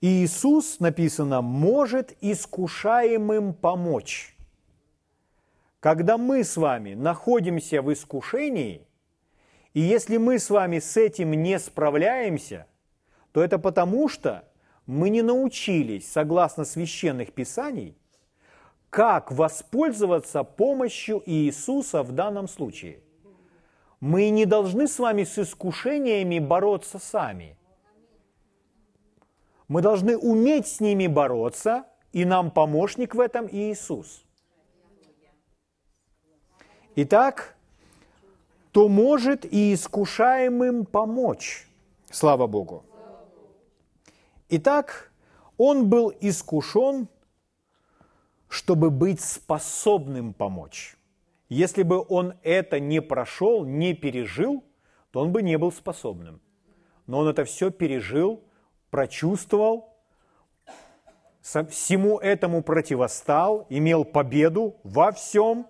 И 0.00 0.24
Иисус, 0.24 0.80
написано, 0.80 1.42
может 1.42 2.16
искушаемым 2.20 3.52
помочь. 3.52 4.36
Когда 5.80 6.18
мы 6.18 6.44
с 6.44 6.56
вами 6.56 6.94
находимся 6.94 7.82
в 7.82 7.92
искушении, 7.92 8.86
и 9.74 9.80
если 9.80 10.16
мы 10.16 10.38
с 10.38 10.50
вами 10.50 10.78
с 10.78 10.96
этим 10.96 11.32
не 11.32 11.58
справляемся, 11.58 12.66
то 13.32 13.42
это 13.42 13.58
потому 13.58 14.08
что 14.08 14.44
мы 14.86 15.10
не 15.10 15.22
научились, 15.22 16.10
согласно 16.10 16.64
священных 16.64 17.32
писаний, 17.32 17.96
как 18.90 19.30
воспользоваться 19.30 20.44
помощью 20.44 21.22
Иисуса 21.26 22.02
в 22.02 22.12
данном 22.12 22.48
случае. 22.48 23.00
мы 24.00 24.30
не 24.30 24.46
должны 24.46 24.86
с 24.86 24.98
вами 24.98 25.24
с 25.24 25.38
искушениями 25.38 26.38
бороться 26.38 26.98
сами. 26.98 27.56
Мы 29.68 29.82
должны 29.82 30.16
уметь 30.16 30.66
с 30.66 30.80
ними 30.80 31.06
бороться, 31.06 31.84
и 32.12 32.24
нам 32.24 32.50
помощник 32.50 33.14
в 33.14 33.20
этом 33.20 33.46
Иисус. 33.46 34.24
Итак, 36.96 37.54
то 38.72 38.88
может 38.88 39.44
и 39.44 39.74
искушаемым 39.74 40.86
помочь. 40.86 41.68
Слава 42.10 42.46
Богу. 42.46 42.84
Итак, 44.48 45.12
он 45.58 45.90
был 45.90 46.12
искушен, 46.20 47.08
чтобы 48.48 48.90
быть 48.90 49.20
способным 49.20 50.32
помочь. 50.32 50.96
Если 51.50 51.82
бы 51.82 52.04
он 52.08 52.34
это 52.42 52.80
не 52.80 53.02
прошел, 53.02 53.64
не 53.64 53.92
пережил, 53.92 54.64
то 55.10 55.20
он 55.20 55.32
бы 55.32 55.42
не 55.42 55.58
был 55.58 55.72
способным. 55.72 56.40
Но 57.06 57.18
он 57.18 57.28
это 57.28 57.44
все 57.44 57.70
пережил, 57.70 58.42
прочувствовал, 58.90 59.94
всему 61.42 62.18
этому 62.18 62.62
противостал, 62.62 63.66
имел 63.68 64.04
победу 64.04 64.76
во 64.84 65.12
всем. 65.12 65.66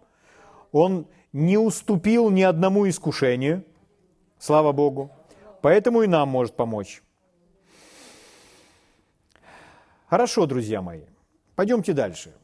Он 0.73 1.07
не 1.33 1.57
уступил 1.57 2.31
ни 2.31 2.43
одному 2.43 2.89
искушению, 2.89 3.65
слава 4.39 4.73
Богу. 4.73 5.11
Поэтому 5.61 6.03
и 6.03 6.07
нам 6.07 6.29
может 6.29 6.57
помочь. 6.57 7.03
Хорошо, 10.07 10.47
друзья 10.47 10.81
мои, 10.81 11.03
пойдемте 11.55 11.93
дальше. 11.93 12.35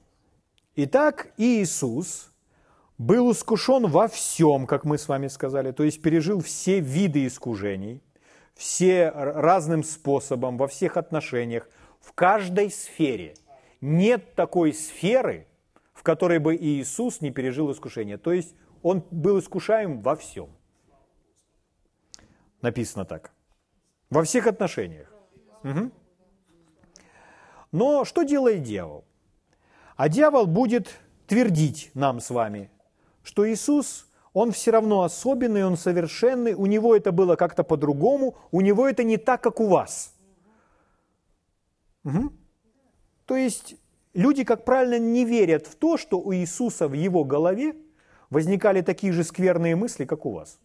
Итак, 0.76 1.32
Иисус 1.38 2.30
был 2.98 3.32
искушен 3.32 3.86
во 3.86 4.08
всем, 4.08 4.66
как 4.66 4.84
мы 4.84 4.98
с 4.98 5.08
вами 5.08 5.28
сказали, 5.28 5.72
то 5.72 5.82
есть 5.82 6.02
пережил 6.02 6.40
все 6.40 6.80
виды 6.80 7.26
искушений, 7.26 8.02
все 8.54 9.10
разным 9.10 9.82
способом, 9.82 10.56
во 10.56 10.68
всех 10.68 10.96
отношениях, 10.96 11.68
в 12.00 12.12
каждой 12.12 12.70
сфере. 12.70 13.34
Нет 13.80 14.34
такой 14.34 14.72
сферы, 14.72 15.46
в 15.92 16.02
которой 16.02 16.38
бы 16.38 16.56
Иисус 16.56 17.20
не 17.20 17.30
пережил 17.30 17.70
искушение. 17.72 18.18
То 18.18 18.32
есть 18.32 18.54
он 18.82 19.04
был 19.10 19.38
искушаем 19.38 20.00
во 20.00 20.16
всем. 20.16 20.50
Написано 22.62 23.04
так. 23.04 23.32
Во 24.10 24.22
всех 24.22 24.46
отношениях. 24.46 25.12
Угу. 25.64 25.90
Но 27.72 28.04
что 28.04 28.22
делает 28.22 28.62
дьявол? 28.62 29.04
А 29.96 30.08
дьявол 30.08 30.46
будет 30.46 31.00
твердить 31.26 31.90
нам 31.94 32.20
с 32.20 32.30
вами, 32.30 32.70
что 33.22 33.50
Иисус, 33.50 34.06
Он 34.34 34.50
все 34.50 34.72
равно 34.72 35.02
особенный, 35.02 35.64
Он 35.64 35.76
совершенный, 35.76 36.54
у 36.54 36.66
Него 36.66 36.94
это 36.94 37.12
было 37.12 37.36
как-то 37.36 37.62
по-другому, 37.62 38.36
у 38.50 38.60
Него 38.60 38.88
это 38.88 39.04
не 39.04 39.16
так, 39.16 39.40
как 39.40 39.60
у 39.60 39.68
вас. 39.68 40.12
Угу. 42.04 42.32
То 43.26 43.36
есть 43.36 43.76
люди, 44.12 44.44
как 44.44 44.64
правильно, 44.64 44.98
не 44.98 45.24
верят 45.24 45.68
в 45.68 45.76
то, 45.76 45.96
что 45.96 46.20
у 46.20 46.34
Иисуса 46.34 46.88
в 46.88 46.94
Его 46.94 47.24
голове 47.24 47.76
возникали 48.28 48.82
такие 48.82 49.12
же 49.12 49.22
скверные 49.22 49.76
мысли, 49.76 50.04
как 50.04 50.26
у 50.26 50.32
вас. 50.32 50.58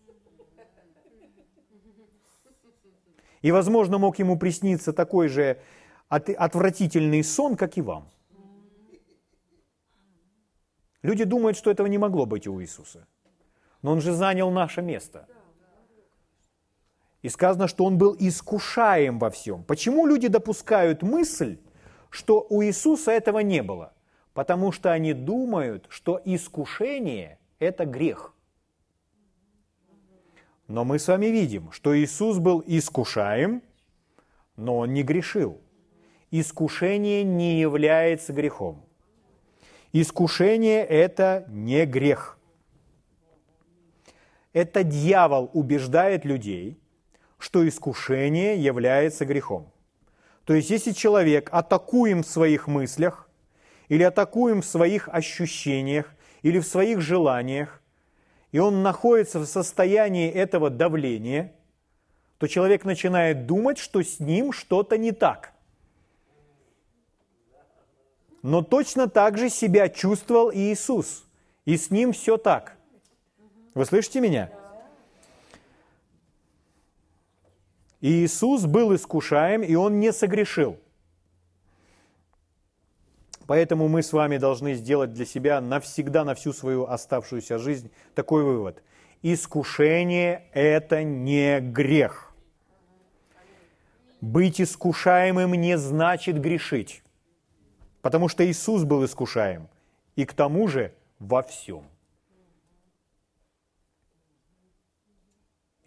И, 3.44 3.52
возможно, 3.52 4.00
мог 4.00 4.20
ему 4.20 4.38
присниться 4.38 4.94
такой 4.94 5.30
же 5.30 5.60
отвратительный 6.10 7.24
сон, 7.24 7.56
как 7.56 7.78
и 7.78 7.82
вам. 7.82 8.10
Люди 11.04 11.24
думают, 11.24 11.56
что 11.56 11.70
этого 11.70 11.88
не 11.88 12.00
могло 12.00 12.26
быть 12.26 12.48
у 12.48 12.60
Иисуса. 12.60 13.08
Но 13.82 13.92
Он 13.92 14.02
же 14.02 14.14
занял 14.14 14.52
наше 14.52 14.82
место. 14.82 15.28
И 17.22 17.30
сказано, 17.30 17.68
что 17.68 17.86
Он 17.86 17.98
был 17.98 18.16
искушаем 18.18 19.20
во 19.20 19.30
всем. 19.30 19.64
Почему 19.64 20.06
люди 20.06 20.28
допускают 20.28 21.04
мысль, 21.04 21.60
что 22.10 22.46
у 22.50 22.64
Иисуса 22.64 23.12
этого 23.12 23.40
не 23.40 23.62
было? 23.62 23.94
Потому 24.34 24.72
что 24.72 24.92
они 24.92 25.14
думают, 25.14 25.86
что 25.90 26.22
искушение– 26.24 27.40
это 27.60 27.86
грех. 27.86 28.34
Но 30.68 30.86
мы 30.86 31.00
с 31.00 31.08
вами 31.08 31.26
видим, 31.26 31.72
что 31.72 31.98
Иисус 31.98 32.38
был 32.38 32.64
искушаем, 32.66 33.64
но 34.56 34.78
Он 34.78 34.94
не 34.94 35.04
грешил. 35.04 35.60
Искушение 36.32 37.24
не 37.24 37.60
является 37.60 38.34
грехом. 38.34 38.86
Искушение– 39.92 40.86
это 40.86 41.46
не 41.50 41.86
грех. 41.86 42.39
Это 44.60 44.84
дьявол 44.84 45.50
убеждает 45.54 46.26
людей, 46.26 46.78
что 47.38 47.66
искушение 47.66 48.62
является 48.62 49.24
грехом. 49.24 49.72
То 50.44 50.54
есть, 50.54 50.70
если 50.70 50.92
человек 50.92 51.48
атакуем 51.54 52.24
в 52.24 52.28
своих 52.28 52.68
мыслях, 52.68 53.30
или 53.88 54.04
атакуем 54.04 54.62
в 54.62 54.66
своих 54.66 55.08
ощущениях, 55.08 56.14
или 56.42 56.60
в 56.60 56.68
своих 56.68 57.00
желаниях, 57.00 57.82
и 58.52 58.60
он 58.60 58.84
находится 58.84 59.40
в 59.40 59.46
состоянии 59.46 60.30
этого 60.30 60.70
давления, 60.70 61.54
то 62.38 62.48
человек 62.48 62.84
начинает 62.84 63.46
думать, 63.46 63.78
что 63.78 64.04
с 64.04 64.20
ним 64.20 64.52
что-то 64.52 64.98
не 64.98 65.14
так– 65.14 65.54
но 68.42 68.62
точно 68.62 69.10
так 69.10 69.38
же 69.38 69.50
себя 69.50 69.90
чувствовал 69.90 70.50
и 70.50 70.72
Иисус. 70.72 71.26
И 71.66 71.76
с 71.76 71.92
ним 71.92 72.14
все 72.14 72.38
так. 72.38 72.79
Вы 73.74 73.86
слышите 73.86 74.20
меня? 74.20 74.50
Иисус 78.02 78.66
был 78.66 78.96
искушаем, 78.96 79.62
и 79.62 79.76
Он 79.76 80.00
не 80.00 80.14
согрешил. 80.14 80.80
Поэтому 83.46 83.88
мы 83.88 84.04
с 84.04 84.14
вами 84.14 84.38
должны 84.38 84.76
сделать 84.76 85.14
для 85.14 85.26
себя 85.26 85.60
навсегда, 85.60 86.24
на 86.24 86.36
всю 86.36 86.54
свою 86.54 86.86
оставшуюся 86.86 87.58
жизнь 87.58 87.92
такой 88.14 88.44
вывод. 88.44 88.84
Искушение– 89.22 90.44
это 90.54 91.04
не 91.04 91.60
грех. 91.60 92.32
Быть 94.22 94.62
искушаемым 94.62 95.54
не 95.54 95.78
значит 95.78 96.40
грешить. 96.40 97.02
Потому 98.02 98.30
что 98.30 98.46
Иисус 98.46 98.84
был 98.84 99.04
искушаем, 99.04 99.68
и 100.16 100.26
к 100.26 100.34
тому 100.34 100.68
же 100.68 100.94
во 101.18 101.42
всем. 101.42 101.84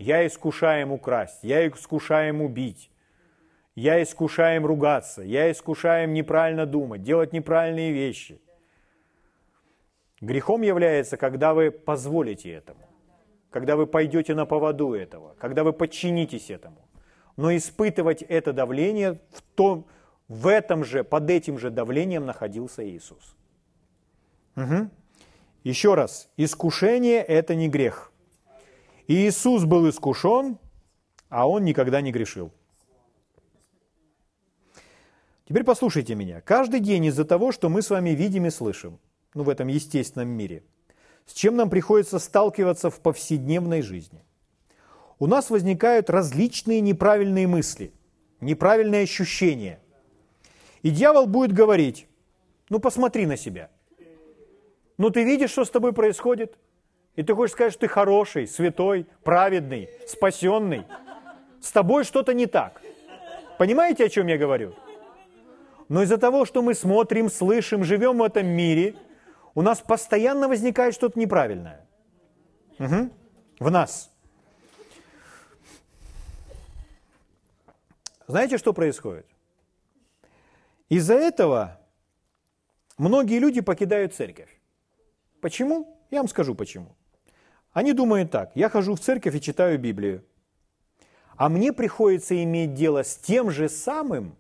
Я 0.03 0.27
искушаем 0.27 0.91
украсть, 0.91 1.45
я 1.45 1.65
искушаем 1.69 2.43
убить, 2.43 2.91
я 3.77 4.03
искушаем 4.03 4.67
ругаться, 4.67 5.23
я 5.23 5.49
искушаем 5.53 6.13
неправильно 6.13 6.67
думать, 6.67 7.03
делать 7.03 7.33
неправильные 7.33 7.93
вещи. 7.93 8.41
Грехом 10.21 10.63
является, 10.63 11.17
когда 11.17 11.55
вы 11.55 11.71
позволите 11.71 12.51
этому, 12.51 12.81
когда 13.51 13.77
вы 13.77 13.87
пойдете 13.87 14.35
на 14.35 14.45
поводу 14.45 14.93
этого, 14.93 15.37
когда 15.39 15.63
вы 15.63 15.73
подчинитесь 15.73 16.51
этому. 16.51 16.89
Но 17.37 17.55
испытывать 17.57 18.23
это 18.23 18.53
давление 18.53 19.21
в 19.31 19.41
том, 19.55 19.87
в 20.27 20.49
этом 20.49 20.85
же, 20.85 21.05
под 21.05 21.31
этим 21.31 21.59
же 21.61 21.71
давлением 21.71 22.27
находился 22.27 22.85
Иисус. 22.85 23.37
Угу. 24.57 24.91
Еще 25.63 25.95
раз, 25.95 26.29
искушение– 26.37 27.23
это 27.23 27.55
не 27.55 27.69
грех. 27.69 28.12
Иисус 29.09 29.65
был 29.65 29.89
искушен, 29.89 30.59
а 31.29 31.49
Он 31.49 31.65
никогда 31.65 32.01
не 32.01 32.13
грешил. 32.13 32.53
Теперь 35.49 35.65
послушайте 35.65 36.15
меня. 36.15 36.41
Каждый 36.41 36.81
день 36.81 37.07
из-за 37.07 37.25
того, 37.25 37.53
что 37.53 37.69
мы 37.69 37.83
с 37.83 37.91
вами 37.91 38.11
видим 38.11 38.47
и 38.47 38.51
слышим, 38.51 38.99
ну, 39.35 39.43
в 39.43 39.49
этом 39.49 39.69
естественном 39.69 40.29
мире, 40.29 40.63
с 41.27 41.33
чем 41.33 41.57
нам 41.57 41.69
приходится 41.69 42.19
сталкиваться 42.19 42.91
в 42.91 43.01
повседневной 43.01 43.83
жизни, 43.83 44.25
у 45.19 45.27
нас 45.27 45.51
возникают 45.51 46.11
различные 46.11 46.81
неправильные 46.81 47.47
мысли, 47.47 47.93
неправильные 48.41 49.03
ощущения, 49.03 49.81
и 50.83 50.91
дьявол 50.91 51.27
будет 51.27 51.53
говорить, 51.53 52.07
ну 52.69 52.79
посмотри 52.79 53.27
на 53.27 53.37
себя. 53.37 53.71
Ну 54.99 55.11
ты 55.11 55.25
видишь, 55.25 55.51
что 55.51 55.65
с 55.65 55.71
тобой 55.71 55.93
происходит? 55.93 56.57
И 57.15 57.23
ты 57.23 57.35
хочешь 57.35 57.53
сказать, 57.53 57.73
что 57.73 57.81
ты 57.83 57.89
хороший, 57.89 58.47
святой, 58.47 59.07
праведный, 59.23 59.91
спасенный. 60.07 60.87
С 61.61 61.71
тобой 61.71 62.05
что-то 62.05 62.33
не 62.33 62.47
так. 62.47 62.81
Понимаете, 63.59 64.07
о 64.07 64.09
чем 64.09 64.27
я 64.27 64.39
говорю? 64.39 64.75
Но 65.89 66.03
из-за 66.03 66.17
того, 66.17 66.47
что 66.47 66.63
мы 66.63 66.75
смотрим, 66.75 67.31
слышим, 67.31 67.85
живем 67.85 68.19
в 68.19 68.23
этом 68.23 68.47
мире, 68.47 68.95
у 69.55 69.61
нас 69.61 69.81
постоянно 69.81 70.49
возникает 70.49 70.95
что-то 70.95 71.19
неправильное. 71.19 71.87
Угу. 72.79 73.11
В 73.61 73.71
нас. 73.71 74.11
Знаете, 78.27 78.57
что 78.57 78.73
происходит? 78.73 79.27
Из-за 80.89 81.15
этого 81.15 81.79
многие 82.97 83.39
люди 83.39 83.61
покидают 83.61 84.15
церковь. 84.15 84.49
Почему? 85.43 85.99
Я 86.11 86.19
вам 86.19 86.29
скажу 86.29 86.55
почему. 86.55 86.97
Они 87.73 87.95
думают 87.95 88.31
так, 88.31 88.53
я 88.55 88.69
хожу 88.69 88.95
в 88.95 89.01
церковь 89.01 89.35
и 89.35 89.41
читаю 89.41 89.79
Библию, 89.79 90.25
а 91.37 91.49
мне 91.49 91.73
приходится 91.73 92.41
иметь 92.43 92.75
дело 92.75 93.03
с 93.03 93.17
тем 93.17 93.51
же 93.51 93.69
самым, 93.69 94.37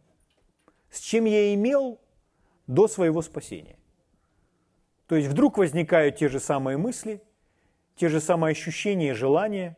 с 0.91 1.01
чем 1.01 1.25
я 1.25 1.55
имел 1.55 1.99
до 2.67 2.89
своего 2.89 3.23
спасения. 3.23 3.79
То 5.07 5.17
есть 5.17 5.29
вдруг 5.29 5.57
возникают 5.57 6.17
те 6.17 6.29
же 6.29 6.41
самые 6.41 6.77
мысли, 6.77 7.23
те 7.97 8.09
же 8.09 8.21
самые 8.21 8.53
ощущения 8.53 9.11
и 9.11 9.15
желания, 9.15 9.77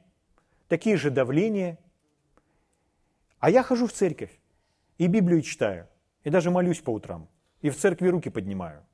такие 0.69 0.97
же 0.97 1.11
давления. 1.11 1.79
А 3.39 3.51
я 3.51 3.63
хожу 3.63 3.87
в 3.87 3.93
церковь 3.93 4.37
и 4.99 5.07
Библию 5.07 5.43
читаю, 5.43 5.89
и 6.25 6.31
даже 6.31 6.51
молюсь 6.51 6.81
по 6.81 6.91
утрам, 6.91 7.29
и 7.63 7.71
в 7.71 7.77
церкви 7.77 8.09
руки 8.09 8.31
поднимаю. 8.31 8.85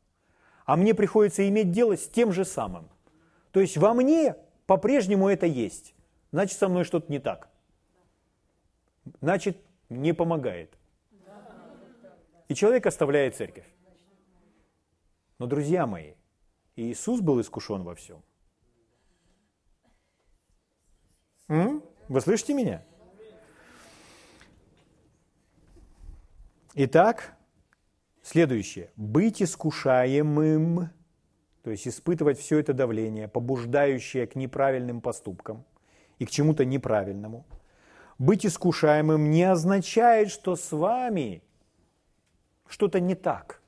А 0.66 0.76
мне 0.76 0.94
приходится 0.94 1.48
иметь 1.48 1.72
дело 1.72 1.96
с 1.96 2.06
тем 2.08 2.32
же 2.32 2.44
самым. 2.44 2.90
То 3.52 3.60
есть 3.60 3.76
во 3.76 3.94
мне 3.94 4.36
по-прежнему 4.70 5.28
это 5.28 5.46
есть. 5.46 5.96
Значит, 6.30 6.56
со 6.56 6.68
мной 6.68 6.84
что-то 6.84 7.10
не 7.10 7.18
так. 7.18 7.48
Значит, 9.20 9.58
не 9.88 10.14
помогает. 10.14 10.78
И 12.46 12.54
человек 12.54 12.86
оставляет 12.86 13.34
церковь. 13.34 13.66
Но, 15.38 15.46
друзья 15.46 15.88
мои, 15.88 16.12
Иисус 16.76 17.20
был 17.20 17.40
искушен 17.40 17.82
во 17.82 17.96
всем. 17.96 18.22
М? 21.48 21.82
Вы 22.08 22.20
слышите 22.20 22.54
меня? 22.54 22.84
Итак, 26.76 27.36
следующее. 28.22 28.92
Быть 28.94 29.42
искушаемым, 29.42 30.90
то 31.62 31.70
есть 31.70 31.86
испытывать 31.86 32.38
все 32.38 32.58
это 32.58 32.72
давление, 32.72 33.28
побуждающее 33.28 34.26
к 34.26 34.34
неправильным 34.34 35.00
поступкам 35.00 35.64
и 36.18 36.26
к 36.26 36.30
чему-то 36.30 36.64
неправильному. 36.64 37.46
Быть 38.18 38.46
искушаемым 38.46 39.30
не 39.30 39.44
означает, 39.44 40.30
что 40.30 40.56
с 40.56 40.72
вами 40.72 41.42
что-то 42.66 43.00
не 43.00 43.14
так, 43.14 43.60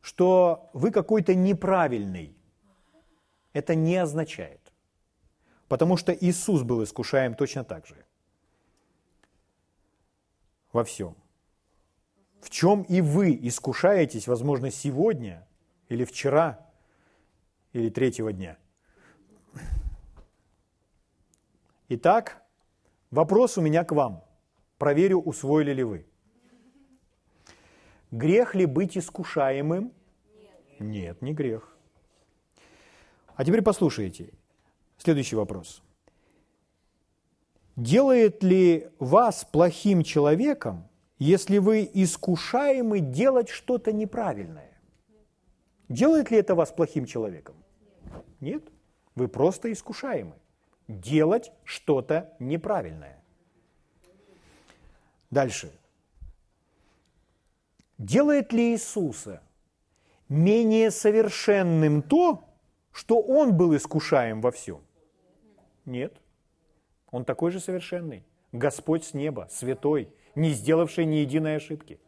что 0.00 0.70
вы 0.72 0.90
какой-то 0.90 1.34
неправильный. 1.34 2.36
Это 3.52 3.74
не 3.74 3.96
означает. 3.96 4.60
Потому 5.68 5.96
что 5.96 6.12
Иисус 6.12 6.62
был 6.62 6.82
искушаем 6.82 7.34
точно 7.34 7.64
так 7.64 7.86
же. 7.86 7.96
Во 10.72 10.84
всем. 10.84 11.19
В 12.40 12.50
чем 12.50 12.82
и 12.82 13.00
вы 13.00 13.38
искушаетесь, 13.42 14.26
возможно, 14.26 14.70
сегодня 14.70 15.46
или 15.88 16.04
вчера, 16.04 16.66
или 17.72 17.90
третьего 17.90 18.32
дня. 18.32 18.56
Итак, 21.88 22.42
вопрос 23.10 23.58
у 23.58 23.60
меня 23.60 23.84
к 23.84 23.92
вам. 23.92 24.24
Проверю, 24.78 25.20
усвоили 25.20 25.72
ли 25.72 25.82
вы. 25.82 26.06
Грех 28.10 28.54
ли 28.54 28.66
быть 28.66 28.96
искушаемым? 28.96 29.92
Нет, 30.78 30.78
Нет 30.78 31.22
не 31.22 31.34
грех. 31.34 31.76
А 33.36 33.44
теперь 33.44 33.62
послушайте. 33.62 34.32
Следующий 34.98 35.36
вопрос. 35.36 35.82
Делает 37.76 38.42
ли 38.42 38.88
вас 38.98 39.44
плохим 39.44 40.02
человеком, 40.02 40.89
если 41.20 41.58
вы 41.58 41.88
искушаемы 41.92 42.98
делать 42.98 43.50
что-то 43.50 43.92
неправильное? 43.92 44.72
Делает 45.88 46.30
ли 46.30 46.38
это 46.38 46.54
вас 46.56 46.72
плохим 46.72 47.04
человеком? 47.04 47.54
Нет. 48.40 48.64
Вы 49.14 49.28
просто 49.28 49.70
искушаемы 49.70 50.34
делать 50.88 51.52
что-то 51.62 52.34
неправильное. 52.40 53.22
Дальше. 55.30 55.70
Делает 57.98 58.52
ли 58.52 58.72
Иисуса 58.72 59.42
менее 60.28 60.90
совершенным 60.90 62.02
то, 62.02 62.48
что 62.92 63.20
Он 63.20 63.54
был 63.56 63.76
искушаем 63.76 64.40
во 64.40 64.50
всем? 64.50 64.80
Нет. 65.84 66.16
Он 67.10 67.26
такой 67.26 67.50
же 67.50 67.60
совершенный. 67.60 68.24
Господь 68.52 69.04
с 69.04 69.12
неба, 69.12 69.48
святой, 69.50 70.12
не 70.34 70.50
сделавший 70.50 71.06
ни 71.06 71.16
единой 71.16 71.56
ошибки. 71.56 71.98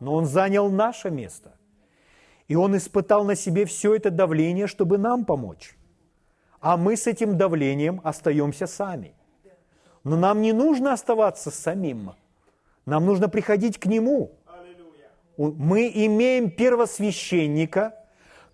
Но 0.00 0.14
Он 0.14 0.26
занял 0.26 0.70
наше 0.70 1.10
место. 1.10 1.56
И 2.48 2.56
Он 2.56 2.76
испытал 2.76 3.24
на 3.24 3.34
себе 3.34 3.64
все 3.64 3.94
это 3.94 4.10
давление, 4.10 4.66
чтобы 4.66 4.98
нам 4.98 5.24
помочь. 5.24 5.76
А 6.60 6.76
мы 6.76 6.96
с 6.96 7.06
этим 7.06 7.36
давлением 7.36 8.00
остаемся 8.04 8.66
сами. 8.66 9.14
Но 10.02 10.16
нам 10.16 10.42
не 10.42 10.52
нужно 10.52 10.92
оставаться 10.92 11.50
самим. 11.50 12.12
Нам 12.86 13.06
нужно 13.06 13.28
приходить 13.28 13.78
к 13.78 13.86
Нему. 13.86 14.32
Мы 15.36 15.90
имеем 15.94 16.50
первосвященника, 16.50 17.94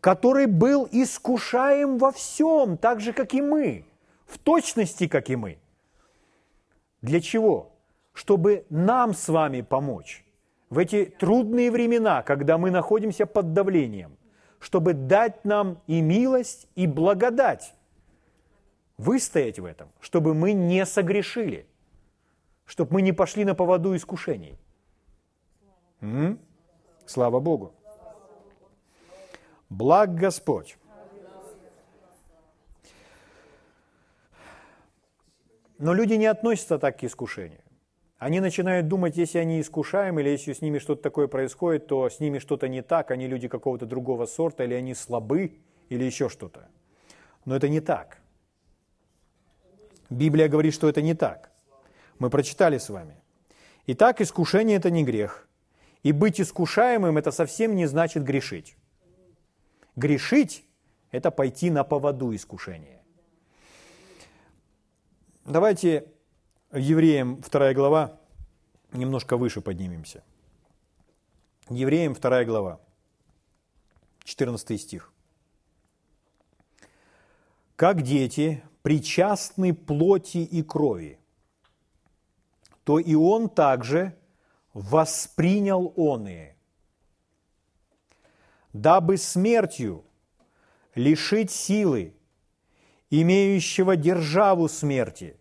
который 0.00 0.46
был 0.46 0.88
искушаем 0.90 1.98
во 1.98 2.10
всем, 2.12 2.76
так 2.78 3.00
же, 3.00 3.12
как 3.12 3.34
и 3.34 3.42
мы– 3.42 3.84
в 4.30 4.38
точности, 4.38 5.08
как 5.08 5.28
и 5.28 5.36
мы. 5.36 5.58
Для 7.02 7.20
чего? 7.20 7.72
Чтобы 8.20 8.66
нам 8.68 9.14
с 9.14 9.30
вами 9.30 9.62
помочь 9.62 10.26
в 10.68 10.76
эти 10.76 11.06
трудные 11.06 11.70
времена, 11.70 12.22
когда 12.22 12.58
мы 12.58 12.70
находимся 12.70 13.24
под 13.24 13.54
давлением, 13.54 14.18
чтобы 14.58 14.92
дать 14.92 15.42
нам 15.46 15.80
и 15.86 16.02
милость, 16.02 16.68
и 16.74 16.86
благодать, 16.86 17.74
выстоять 18.98 19.58
в 19.58 19.64
этом, 19.64 19.88
чтобы 20.00 20.34
мы 20.34 20.52
не 20.52 20.84
согрешили, 20.84 21.66
чтобы 22.66 22.92
мы 22.92 23.00
не 23.00 23.12
пошли 23.12 23.46
на 23.46 23.54
поводу 23.54 23.96
искушений. 23.96 24.58
М? 26.02 26.38
Слава 27.06 27.40
Богу. 27.40 27.72
Благ 29.70 30.14
Господь. 30.14 30.76
Но 35.78 35.94
люди 35.94 36.12
не 36.12 36.26
относятся 36.26 36.78
так 36.78 36.98
к 36.98 37.04
искушению. 37.04 37.62
Они 38.20 38.40
начинают 38.40 38.86
думать, 38.86 39.16
если 39.16 39.38
они 39.38 39.62
искушаем, 39.62 40.20
или 40.20 40.28
если 40.28 40.52
с 40.52 40.60
ними 40.60 40.78
что-то 40.78 41.02
такое 41.02 41.26
происходит, 41.26 41.86
то 41.86 42.10
с 42.10 42.20
ними 42.20 42.38
что-то 42.38 42.68
не 42.68 42.82
так, 42.82 43.10
они 43.10 43.26
люди 43.26 43.48
какого-то 43.48 43.86
другого 43.86 44.26
сорта, 44.26 44.62
или 44.64 44.74
они 44.74 44.94
слабы, 44.94 45.58
или 45.88 46.04
еще 46.04 46.28
что-то. 46.28 46.68
Но 47.46 47.56
это 47.56 47.70
не 47.70 47.80
так. 47.80 48.18
Библия 50.10 50.48
говорит, 50.48 50.74
что 50.74 50.86
это 50.86 51.00
не 51.00 51.14
так. 51.14 51.50
Мы 52.18 52.28
прочитали 52.28 52.76
с 52.76 52.90
вами. 52.90 53.16
Итак, 53.86 54.20
искушение– 54.20 54.76
это 54.78 54.90
не 54.90 55.02
грех. 55.02 55.48
И 56.02 56.12
быть 56.12 56.42
искушаемым– 56.42 57.16
это 57.18 57.30
совсем 57.32 57.74
не 57.74 57.86
значит 57.86 58.22
грешить. 58.22 58.76
Грешить– 59.96 60.66
это 61.10 61.30
пойти 61.30 61.70
на 61.70 61.84
поводу 61.84 62.34
искушения. 62.34 63.00
Давайте 65.46 66.04
Евреям 66.72 67.40
2 67.40 67.74
глава, 67.74 68.16
немножко 68.92 69.36
выше 69.36 69.60
поднимемся. 69.60 70.22
Евреям 71.68 72.14
2 72.14 72.44
глава, 72.44 72.80
14 74.22 74.80
стих. 74.80 75.12
«Как 77.74 78.02
дети 78.02 78.62
причастны 78.82 79.74
плоти 79.74 80.38
и 80.38 80.62
крови, 80.62 81.18
то 82.84 83.00
и 83.00 83.16
он 83.16 83.48
также 83.48 84.16
воспринял 84.72 85.92
оные, 85.96 86.56
дабы 88.72 89.16
смертью 89.16 90.04
лишить 90.94 91.50
силы 91.50 92.14
имеющего 93.10 93.96
державу 93.96 94.68
смерти, 94.68 95.39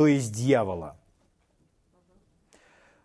то 0.00 0.06
есть 0.06 0.32
дьявола. 0.32 0.96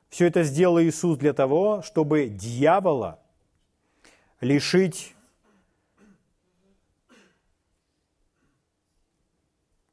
Все 0.08 0.28
это 0.28 0.44
сделал 0.44 0.80
Иисус 0.80 1.18
для 1.18 1.34
того, 1.34 1.82
чтобы 1.82 2.30
дьявола 2.30 3.20
лишить 4.40 5.14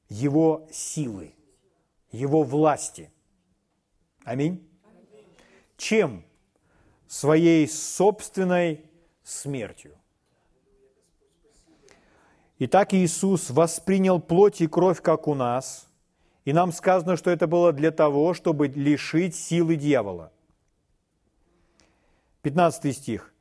его 0.08 0.68
силы, 0.70 1.34
его 2.12 2.44
власти. 2.44 3.10
Аминь. 4.22 4.64
Чем? 5.76 6.24
Своей 7.08 7.66
собственной 7.66 8.84
смертью. 9.24 9.98
Итак, 12.60 12.94
Иисус 12.94 13.50
воспринял 13.50 14.20
плоть 14.20 14.60
и 14.60 14.68
кровь, 14.68 15.02
как 15.02 15.26
у 15.26 15.34
нас, 15.34 15.88
и 16.44 16.52
нам 16.52 16.72
сказано, 16.72 17.16
что 17.16 17.30
это 17.30 17.46
было 17.46 17.72
для 17.72 17.90
того, 17.90 18.34
чтобы 18.34 18.68
лишить 18.68 19.36
силы 19.36 19.76
дьявола. 19.76 20.32
15 22.42 22.96
стих. 22.96 23.32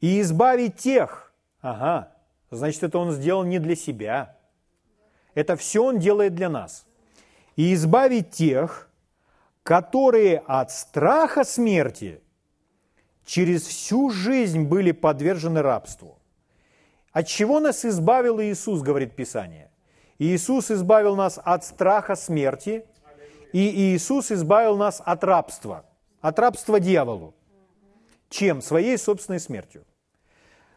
«И 0.00 0.20
избавить 0.20 0.76
тех, 0.76 1.32
ага, 1.60 2.12
значит, 2.50 2.82
это 2.82 2.98
Он 2.98 3.12
сделал 3.12 3.44
не 3.44 3.58
для 3.58 3.76
себя. 3.76 4.36
Это 5.34 5.56
все 5.56 5.84
Он 5.84 5.98
делает 5.98 6.34
для 6.34 6.48
нас. 6.48 6.86
И 7.56 7.74
избавить 7.74 8.30
тех, 8.30 8.88
которые 9.62 10.38
от 10.38 10.70
страха 10.70 11.44
смерти 11.44 12.20
через 13.24 13.66
всю 13.66 14.10
жизнь 14.10 14.64
были 14.64 14.92
подвержены 14.92 15.62
рабству. 15.62 16.18
От 17.12 17.26
чего 17.26 17.60
нас 17.60 17.84
избавил 17.84 18.40
Иисус, 18.40 18.80
говорит 18.80 19.14
Писание? 19.14 19.67
Иисус 20.18 20.70
избавил 20.70 21.14
нас 21.14 21.40
от 21.42 21.64
страха 21.64 22.16
смерти, 22.16 22.84
и 23.52 23.94
Иисус 23.94 24.32
избавил 24.32 24.76
нас 24.76 25.00
от 25.04 25.22
рабства, 25.22 25.84
от 26.20 26.38
рабства 26.38 26.80
дьяволу. 26.80 27.34
Чем? 28.28 28.60
Своей 28.60 28.98
собственной 28.98 29.40
смертью. 29.40 29.84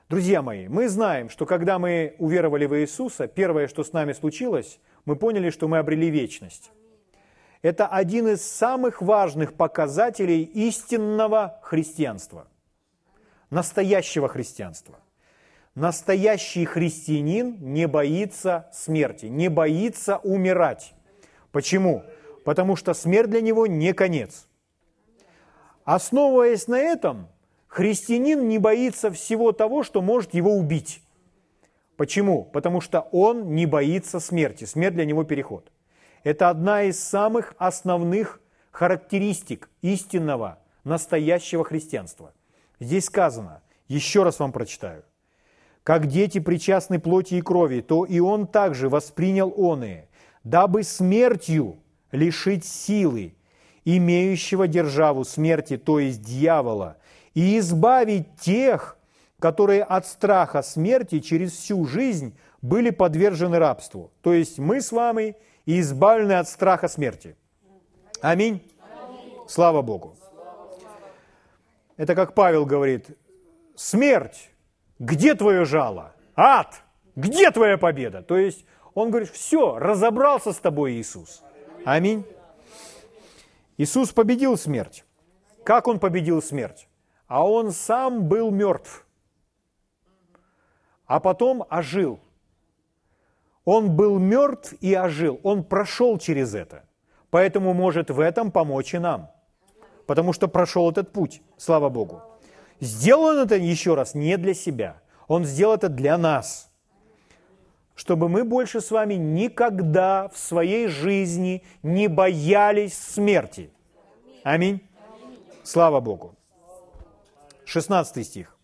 Друзья 0.10 0.42
мои, 0.42 0.68
мы 0.68 0.90
знаем, 0.90 1.30
что 1.30 1.46
когда 1.46 1.80
мы 1.80 2.16
уверовали 2.20 2.66
в 2.66 2.78
Иисуса, 2.80 3.28
первое, 3.28 3.68
что 3.68 3.84
с 3.84 3.94
нами 3.94 4.14
случилось, 4.14 4.80
мы 5.06 5.16
поняли, 5.16 5.50
что 5.50 5.68
мы 5.68 5.80
обрели 5.80 6.10
вечность. 6.10 6.72
Это 7.62 7.88
один 7.88 8.28
из 8.28 8.42
самых 8.42 9.02
важных 9.02 9.54
показателей 9.54 10.44
истинного 10.44 11.60
христианства, 11.62 12.48
настоящего 13.50 14.28
христианства. 14.28 15.00
Настоящий 15.76 16.66
христианин 16.66 17.58
не 17.62 17.88
боится 17.88 18.70
смерти, 18.74 19.28
не 19.28 19.48
боится 19.48 20.18
умирать. 20.18 20.94
Почему? 21.54 22.04
Потому 22.44 22.76
что 22.76 22.94
смерть 22.94 23.30
для 23.30 23.40
него 23.40 23.68
не 23.68 23.94
конец. 23.94 24.48
Основываясь 25.86 26.68
на 26.68 26.78
этом, 26.78 27.30
Христианин 27.68 28.50
не 28.50 28.58
боится 28.58 29.12
всего 29.12 29.54
того, 29.54 29.84
что 29.84 30.02
может 30.02 30.34
его 30.34 30.54
убить. 30.54 31.02
Почему? 31.96 32.44
Потому 32.44 32.82
что 32.82 33.02
он 33.12 33.56
не 33.56 33.66
боится 33.66 34.20
смерти. 34.20 34.66
Смерть 34.66 34.96
для 34.96 35.06
него 35.06 35.24
переход. 35.24 35.72
Это 36.24 36.50
одна 36.50 36.84
из 36.84 37.02
самых 37.02 37.56
основных 37.58 38.42
характеристик 38.72 39.70
истинного, 39.82 40.60
настоящего 40.84 41.64
христианства. 41.64 42.34
Здесь 42.82 43.06
сказано, 43.06 43.62
еще 43.88 44.24
раз 44.24 44.40
вам 44.40 44.52
прочитаю. 44.52 45.04
«Как 45.84 46.08
дети 46.08 46.40
причастны 46.40 47.00
плоти 47.00 47.36
и 47.36 47.42
крови, 47.42 47.82
то 47.82 48.06
и 48.06 48.20
он 48.20 48.48
также 48.48 48.88
воспринял 48.90 49.54
оные, 49.56 50.08
дабы 50.44 50.84
смертью 50.84 51.78
лишить 52.12 52.66
силы, 52.66 53.34
имеющего 53.86 54.68
державу 54.68 55.26
смерти, 55.26 55.78
то 55.78 56.00
есть 56.00 56.22
дьявола, 56.22 56.98
и 57.34 57.58
избавить 57.58 58.36
тех, 58.40 58.98
которые 59.40 59.84
от 59.84 60.06
страха 60.06 60.62
смерти 60.62 61.20
через 61.20 61.54
всю 61.54 61.86
жизнь 61.86 62.38
были 62.62 62.92
подвержены 62.92 63.58
рабству. 63.58 64.12
То 64.22 64.34
есть 64.34 64.60
мы 64.60 64.82
с 64.82 64.92
вами 64.92 65.36
избавлены 65.66 66.34
от 66.34 66.48
страха 66.48 66.88
смерти. 66.88 67.36
Аминь. 68.22 68.62
Слава 69.48 69.82
Богу. 69.82 70.16
Это 71.98 72.14
как 72.14 72.36
Павел 72.36 72.66
говорит, 72.66 73.18
смерть, 73.76 74.51
где 75.06 75.36
твое 75.36 75.66
жало? 75.66 76.14
Ад, 76.36 76.82
где 77.16 77.52
твоя 77.52 77.78
победа? 77.78 78.22
То 78.22 78.38
есть 78.38 78.66
он 78.94 79.10
говорит, 79.10 79.30
все, 79.30 79.78
разобрался 79.78 80.54
с 80.54 80.58
тобой 80.58 80.94
Иисус. 80.94 81.44
Аминь. 81.86 82.26
Иисус 83.78 84.12
победил 84.12 84.58
смерть. 84.58 85.04
Как 85.64 85.88
он 85.88 86.00
победил 86.00 86.42
смерть? 86.42 86.88
а 87.32 87.48
он 87.48 87.72
сам 87.72 88.28
был 88.28 88.52
мертв, 88.52 89.08
а 91.06 91.22
потом 91.22 91.64
ожил. 91.70 92.20
Он 93.64 93.96
был 93.96 94.20
мертв 94.20 94.74
и 94.82 94.94
ожил, 94.94 95.40
он 95.44 95.64
прошел 95.64 96.18
через 96.18 96.54
это, 96.54 96.84
поэтому 97.30 97.74
может 97.74 98.10
в 98.10 98.20
этом 98.20 98.52
помочь 98.52 98.94
и 98.94 99.00
нам, 99.00 99.32
потому 100.08 100.34
что 100.34 100.50
прошел 100.50 100.92
этот 100.92 101.14
путь, 101.14 101.42
слава 101.56 101.88
Богу. 101.88 102.22
Сделал 102.82 103.26
он 103.26 103.38
это 103.38 103.56
еще 103.56 103.94
раз 103.94 104.16
не 104.16 104.38
для 104.38 104.56
себя, 104.56 105.00
он 105.28 105.46
сделал 105.46 105.76
это 105.76 105.88
для 105.88 106.18
нас, 106.18 106.72
чтобы 107.94 108.28
мы 108.28 108.44
больше 108.44 108.82
с 108.82 108.90
вами 108.90 109.14
никогда 109.14 110.28
в 110.30 110.38
своей 110.38 110.88
жизни 110.88 111.64
не 111.84 112.08
боялись 112.08 112.98
смерти. 112.98 113.70
Аминь. 114.44 114.82
Слава 115.64 116.00
Богу. 116.00 116.36
16 117.66 118.26
стих. 118.26 118.58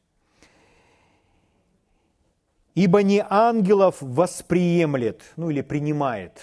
«Ибо 2.73 3.03
не 3.03 3.23
ангелов 3.27 3.97
восприемлет, 4.01 5.21
ну 5.35 5.51
или 5.51 5.61
принимает». 5.61 6.41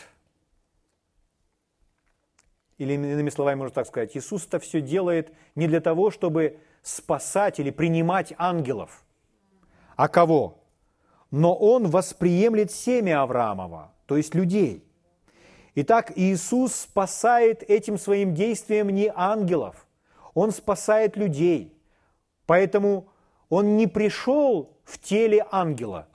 Или 2.79 2.95
иными 2.95 3.31
словами 3.31 3.59
можно 3.59 3.75
так 3.75 3.87
сказать, 3.87 4.17
Иисус 4.17 4.47
это 4.47 4.59
все 4.61 4.81
делает 4.81 5.33
не 5.55 5.69
для 5.69 5.81
того, 5.81 6.11
чтобы 6.11 6.59
спасать 6.85 7.59
или 7.59 7.71
принимать 7.71 8.33
ангелов. 8.39 9.05
А 9.97 10.07
кого? 10.07 10.63
Но 11.33 11.53
Он 11.57 11.89
восприемлет 11.89 12.71
семя 12.71 13.23
Авраамова, 13.23 13.93
то 14.07 14.17
есть 14.17 14.37
людей. 14.37 14.85
Итак, 15.75 16.13
Иисус 16.15 16.73
спасает 16.73 17.65
этим 17.65 17.99
своим 17.99 18.33
действием 18.33 18.91
не 18.91 19.11
ангелов, 19.13 19.89
Он 20.35 20.53
спасает 20.53 21.17
людей. 21.17 21.77
Поэтому 22.47 23.09
он 23.49 23.77
не 23.77 23.87
пришел 23.87 24.77
в 24.85 24.99
теле 24.99 25.47
ангела, 25.51 26.09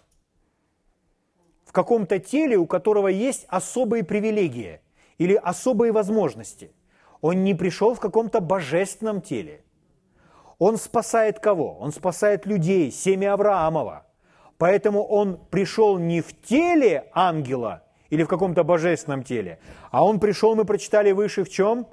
в 1.66 1.72
каком-то 1.72 2.20
теле, 2.20 2.58
у 2.58 2.66
которого 2.66 3.08
есть 3.08 3.46
особые 3.48 4.04
привилегии 4.04 4.82
или 5.18 5.36
особые 5.36 5.92
возможности. 5.92 6.72
Он 7.22 7.44
не 7.44 7.54
пришел 7.54 7.94
в 7.94 8.00
каком-то 8.00 8.40
божественном 8.40 9.22
теле. 9.22 9.64
Он 10.60 10.78
спасает 10.78 11.40
кого? 11.40 11.78
Он 11.80 11.92
спасает 11.92 12.46
людей, 12.46 12.92
семя 12.92 13.34
Авраамова. 13.34 14.06
Поэтому 14.58 15.04
он 15.04 15.40
пришел 15.50 15.98
не 15.98 16.22
в 16.22 16.40
теле 16.42 17.10
ангела 17.14 17.84
или 18.10 18.24
в 18.24 18.28
каком-то 18.28 18.64
божественном 18.64 19.24
теле, 19.24 19.60
а 19.90 20.06
он 20.06 20.20
пришел, 20.20 20.56
мы 20.56 20.66
прочитали 20.66 21.12
выше, 21.12 21.44
в 21.44 21.50
чем? 21.50 21.88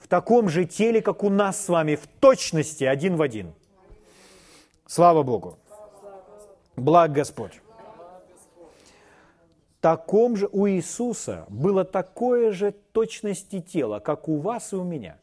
в 0.00 0.08
таком 0.08 0.48
же 0.48 0.64
теле, 0.64 1.02
как 1.02 1.22
у 1.22 1.28
нас 1.28 1.64
с 1.64 1.68
вами, 1.68 1.94
в 1.94 2.06
точности, 2.06 2.84
один 2.84 3.16
в 3.16 3.22
один. 3.22 3.54
Слава 4.86 5.22
Богу. 5.22 5.58
Благ 6.74 7.12
Господь. 7.12 7.60
Таком 9.80 10.36
же 10.36 10.48
у 10.50 10.66
Иисуса 10.68 11.46
было 11.48 11.84
такое 11.84 12.52
же 12.52 12.72
точности 12.92 13.60
тела, 13.60 14.00
как 14.00 14.28
у 14.28 14.38
вас 14.38 14.72
и 14.72 14.76
у 14.76 14.84
меня. 14.84 15.18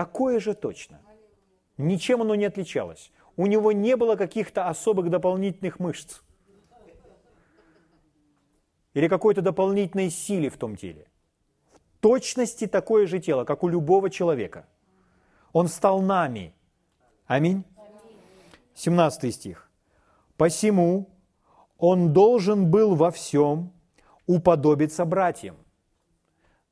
Такое 0.00 0.40
же 0.40 0.54
точно. 0.54 0.98
Ничем 1.76 2.22
оно 2.22 2.34
не 2.34 2.46
отличалось. 2.46 3.12
У 3.36 3.46
него 3.46 3.72
не 3.72 3.96
было 3.96 4.16
каких-то 4.16 4.66
особых 4.68 5.10
дополнительных 5.10 5.78
мышц. 5.78 6.22
Или 8.94 9.08
какой-то 9.08 9.42
дополнительной 9.42 10.08
силы 10.08 10.48
в 10.48 10.56
том 10.56 10.76
теле 10.76 11.06
точности 12.00 12.66
такое 12.66 13.06
же 13.06 13.18
тело, 13.20 13.44
как 13.44 13.62
у 13.62 13.68
любого 13.68 14.08
человека. 14.08 14.64
Он 15.52 15.68
стал 15.68 16.00
нами. 16.00 16.54
Аминь. 17.26 17.62
17 18.74 19.34
стих. 19.34 19.70
«Посему 20.38 21.10
он 21.76 22.14
должен 22.14 22.70
был 22.70 22.94
во 22.94 23.10
всем 23.10 23.70
уподобиться 24.26 25.04
братьям». 25.04 25.56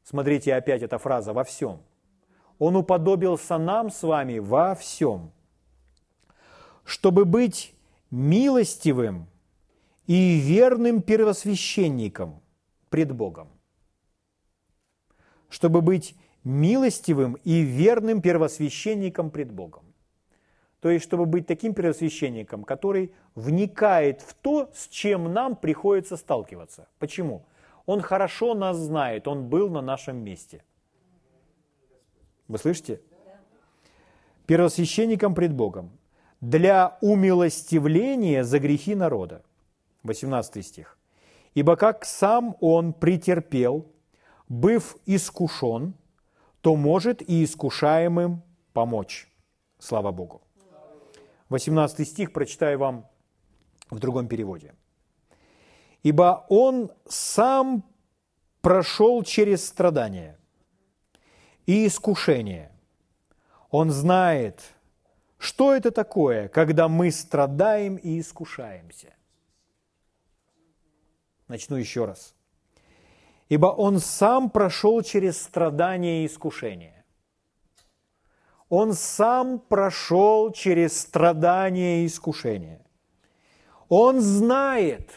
Смотрите, 0.02 0.54
опять 0.54 0.82
эта 0.82 0.96
фраза 0.96 1.34
«во 1.34 1.44
всем». 1.44 1.82
Он 2.58 2.76
уподобился 2.76 3.58
нам 3.58 3.90
с 3.90 4.02
вами 4.02 4.38
во 4.38 4.74
всем, 4.74 5.30
чтобы 6.84 7.24
быть 7.24 7.74
милостивым 8.10 9.26
и 10.06 10.38
верным 10.38 11.02
первосвященником 11.02 12.40
пред 12.90 13.12
Богом 13.12 13.48
чтобы 15.48 15.80
быть 15.80 16.14
милостивым 16.44 17.34
и 17.44 17.60
верным 17.60 18.20
первосвященником 18.20 19.30
пред 19.30 19.50
Богом. 19.52 19.84
То 20.80 20.90
есть, 20.90 21.04
чтобы 21.04 21.26
быть 21.26 21.46
таким 21.46 21.74
первосвященником, 21.74 22.62
который 22.62 23.12
вникает 23.34 24.22
в 24.22 24.34
то, 24.34 24.70
с 24.74 24.88
чем 24.88 25.32
нам 25.32 25.56
приходится 25.56 26.16
сталкиваться. 26.16 26.86
Почему? 26.98 27.44
Он 27.86 28.00
хорошо 28.00 28.54
нас 28.54 28.76
знает, 28.76 29.26
он 29.26 29.48
был 29.48 29.70
на 29.70 29.82
нашем 29.82 30.18
месте. 30.18 30.62
Вы 32.48 32.58
слышите? 32.58 33.00
Первосвященником 34.46 35.34
пред 35.34 35.52
Богом. 35.52 35.90
Для 36.40 36.96
умилостивления 37.02 38.42
за 38.44 38.58
грехи 38.58 38.94
народа. 38.94 39.42
18 40.04 40.66
стих. 40.66 40.98
Ибо 41.54 41.76
как 41.76 42.04
сам 42.04 42.56
он 42.60 42.92
претерпел 42.92 43.86
быв 44.48 44.96
искушен, 45.06 45.94
то 46.60 46.76
может 46.76 47.22
и 47.22 47.44
искушаемым 47.44 48.42
помочь. 48.72 49.28
Слава 49.78 50.12
Богу. 50.12 50.40
18 51.50 52.08
стих 52.08 52.32
прочитаю 52.32 52.78
вам 52.78 53.06
в 53.90 53.98
другом 53.98 54.28
переводе. 54.28 54.74
Ибо 56.02 56.46
он 56.48 56.90
сам 57.08 57.82
прошел 58.60 59.22
через 59.22 59.66
страдания 59.66 60.38
и 61.68 61.86
искушение. 61.86 62.72
Он 63.70 63.90
знает, 63.90 64.62
что 65.36 65.74
это 65.74 65.90
такое, 65.90 66.48
когда 66.48 66.88
мы 66.88 67.10
страдаем 67.10 67.96
и 67.96 68.18
искушаемся. 68.20 69.12
Начну 71.46 71.76
еще 71.76 72.06
раз. 72.06 72.34
Ибо 73.50 73.66
он 73.66 73.98
сам 73.98 74.48
прошел 74.48 75.02
через 75.02 75.42
страдания 75.42 76.22
и 76.22 76.26
искушения. 76.26 77.04
Он 78.70 78.94
сам 78.94 79.58
прошел 79.58 80.50
через 80.52 80.98
страдания 80.98 82.02
и 82.02 82.06
искушения. 82.06 82.80
Он 83.90 84.22
знает, 84.22 85.10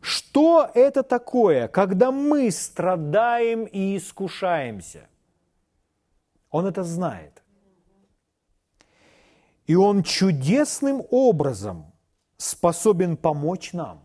что 0.00 0.68
это 0.74 1.04
такое, 1.04 1.68
когда 1.68 2.10
мы 2.10 2.50
страдаем 2.50 3.64
и 3.66 3.96
искушаемся. 3.96 5.08
Он 6.52 6.66
это 6.66 6.84
знает. 6.84 7.42
И 9.66 9.74
Он 9.74 10.02
чудесным 10.02 11.02
образом 11.10 11.92
способен 12.36 13.16
помочь 13.16 13.72
нам. 13.72 14.02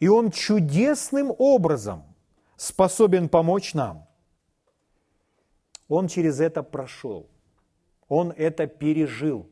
И 0.00 0.08
Он 0.08 0.30
чудесным 0.30 1.32
образом 1.38 2.02
способен 2.56 3.28
помочь 3.28 3.74
нам. 3.74 4.08
Он 5.88 6.08
через 6.08 6.40
это 6.40 6.62
прошел. 6.62 7.28
Он 8.08 8.32
это 8.36 8.66
пережил. 8.66 9.46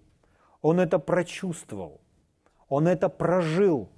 Он 0.63 0.81
это 0.81 0.99
прочувствовал. 0.99 2.01
Он 2.69 2.89
это 2.89 3.09
прожил. 3.09 3.91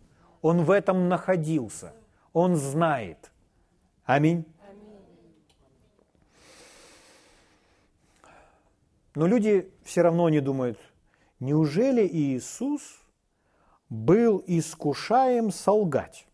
Он 0.43 0.65
в 0.65 0.71
этом 0.71 1.09
находился. 1.09 1.93
Он 2.33 2.57
знает. 2.57 3.31
Аминь. 4.05 4.45
Но 9.19 9.27
люди 9.27 9.69
все 9.83 10.03
равно 10.03 10.29
не 10.29 10.39
думают, 10.39 10.79
неужели 11.41 12.07
Иисус 12.07 13.01
был 13.89 14.45
искушаем 14.47 15.51
солгать? 15.51 16.29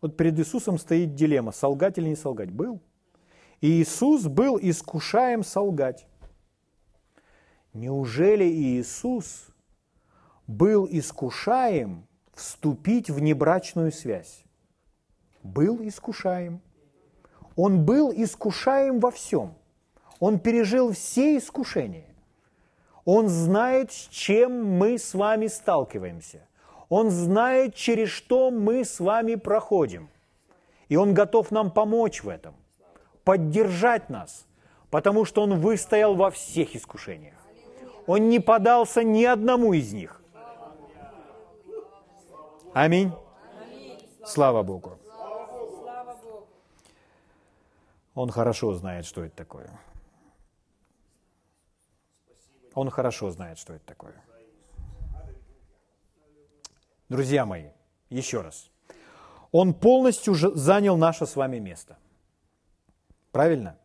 Вот 0.00 0.16
перед 0.16 0.38
Иисусом 0.38 0.78
стоит 0.78 1.14
дилемма, 1.14 1.52
солгать 1.52 1.98
или 1.98 2.08
не 2.08 2.16
солгать. 2.16 2.50
Был. 2.50 2.80
Иисус 3.60 4.22
был 4.22 4.58
искушаем 4.58 5.44
солгать. 5.44 6.06
Неужели 7.74 8.44
Иисус 8.44 9.48
был 10.46 10.88
искушаем 10.90 12.06
вступить 12.32 13.10
в 13.10 13.20
небрачную 13.20 13.92
связь? 13.92 14.44
Был 15.42 15.86
искушаем. 15.86 16.62
Он 17.54 17.84
был 17.84 18.10
искушаем 18.16 18.98
во 18.98 19.10
всем. 19.10 19.57
Он 20.20 20.38
пережил 20.38 20.92
все 20.92 21.36
искушения. 21.36 22.04
Он 23.04 23.28
знает, 23.28 23.92
с 23.92 24.08
чем 24.08 24.78
мы 24.78 24.98
с 24.98 25.14
вами 25.14 25.46
сталкиваемся. 25.46 26.46
Он 26.88 27.10
знает, 27.10 27.74
через 27.74 28.08
что 28.08 28.50
мы 28.50 28.84
с 28.84 29.00
вами 29.00 29.34
проходим. 29.36 30.10
И 30.88 30.96
Он 30.96 31.14
готов 31.14 31.50
нам 31.50 31.70
помочь 31.70 32.22
в 32.22 32.28
этом, 32.28 32.54
поддержать 33.24 34.08
нас, 34.10 34.46
потому 34.90 35.24
что 35.24 35.42
Он 35.42 35.60
выстоял 35.60 36.14
во 36.14 36.30
всех 36.30 36.74
искушениях. 36.74 37.34
Он 38.06 38.28
не 38.28 38.40
подался 38.40 39.02
ни 39.02 39.24
одному 39.24 39.74
из 39.74 39.92
них. 39.92 40.22
Аминь. 42.72 43.12
Слава 44.24 44.62
Богу. 44.62 44.98
Он 48.14 48.30
хорошо 48.30 48.72
знает, 48.74 49.04
что 49.06 49.24
это 49.24 49.36
такое. 49.36 49.70
Он 52.78 52.90
хорошо 52.90 53.28
знает, 53.32 53.58
что 53.58 53.72
это 53.72 53.84
такое. 53.86 54.14
Друзья 57.08 57.44
мои, 57.44 57.70
еще 58.08 58.40
раз. 58.40 58.70
Он 59.50 59.74
полностью 59.74 60.34
занял 60.34 60.96
наше 60.96 61.26
с 61.26 61.34
вами 61.34 61.58
место. 61.58 61.98
Правильно? 63.32 63.76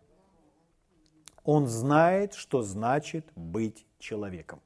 Он 1.44 1.66
знает, 1.66 2.36
что 2.36 2.62
значит 2.62 3.26
быть 3.36 3.84
человеком. 3.98 4.62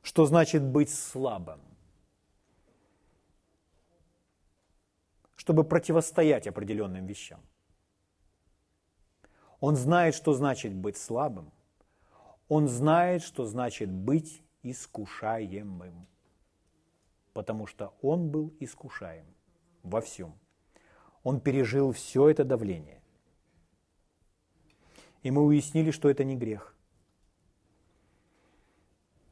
Что 0.00 0.26
значит 0.26 0.62
быть 0.62 0.94
слабым. 0.94 1.60
Чтобы 5.34 5.64
противостоять 5.64 6.46
определенным 6.46 7.04
вещам. 7.04 7.40
Он 9.58 9.74
знает, 9.74 10.14
что 10.14 10.34
значит 10.34 10.72
быть 10.72 10.96
слабым– 10.96 11.50
он 12.50 12.66
знает, 12.66 13.22
что 13.22 13.44
значит 13.44 13.88
быть 13.88 14.42
искушаемым, 14.64 16.08
потому 17.32 17.66
что 17.66 17.94
он 18.02 18.28
был 18.28 18.52
искушаем 18.58 19.24
во 19.84 20.00
всем. 20.00 20.34
Он 21.22 21.40
пережил 21.40 21.92
все 21.92 22.28
это 22.28 22.44
давление. 22.44 23.00
И 25.22 25.30
мы 25.30 25.44
уяснили, 25.44 25.92
что 25.92 26.10
это 26.10 26.24
не 26.24 26.34
грех. 26.34 26.74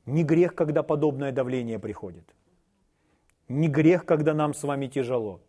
Не 0.07 0.22
грех, 0.22 0.54
когда 0.54 0.85
подобное 0.85 1.33
давление 1.33 1.81
приходит. 1.81 2.33
Не 3.48 3.66
грех, 3.66 4.04
когда 4.07 4.33
нам 4.33 4.54
с 4.54 4.62
вами 4.62 4.87
тяжело 4.87 5.40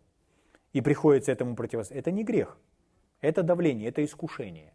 и 0.72 0.80
приходится 0.80 1.30
этому 1.30 1.54
противостоять. 1.54 2.00
Это 2.00 2.10
не 2.10 2.24
грех. 2.24 2.58
Это 3.20 3.44
давление, 3.44 3.88
это 3.88 4.04
искушение. 4.04 4.74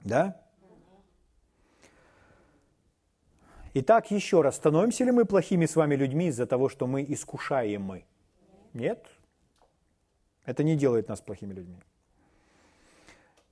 Да? 0.00 0.47
Итак, 3.74 4.10
еще 4.10 4.40
раз, 4.40 4.56
становимся 4.56 5.04
ли 5.04 5.10
мы 5.10 5.24
плохими 5.24 5.66
с 5.66 5.76
вами 5.76 5.94
людьми 5.94 6.28
из-за 6.28 6.46
того, 6.46 6.68
что 6.68 6.86
мы 6.86 7.04
искушаем 7.06 7.82
мы? 7.82 8.04
Нет. 8.72 9.06
Это 10.44 10.64
не 10.64 10.76
делает 10.76 11.08
нас 11.08 11.20
плохими 11.20 11.52
людьми. 11.52 11.82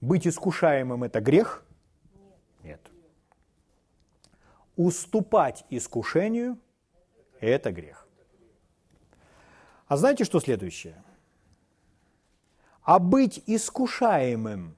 Быть 0.01 0.27
искушаемым– 0.27 1.05
это 1.05 1.21
грех? 1.21 1.65
Нет. 2.63 2.81
Уступать 4.77 5.65
искушению– 5.71 6.59
это 7.41 7.71
грех. 7.73 8.07
А 9.87 9.97
знаете, 9.97 10.25
что 10.25 10.41
следующее? 10.41 11.03
А 12.83 12.99
быть 12.99 13.43
искушаемым 13.47 14.77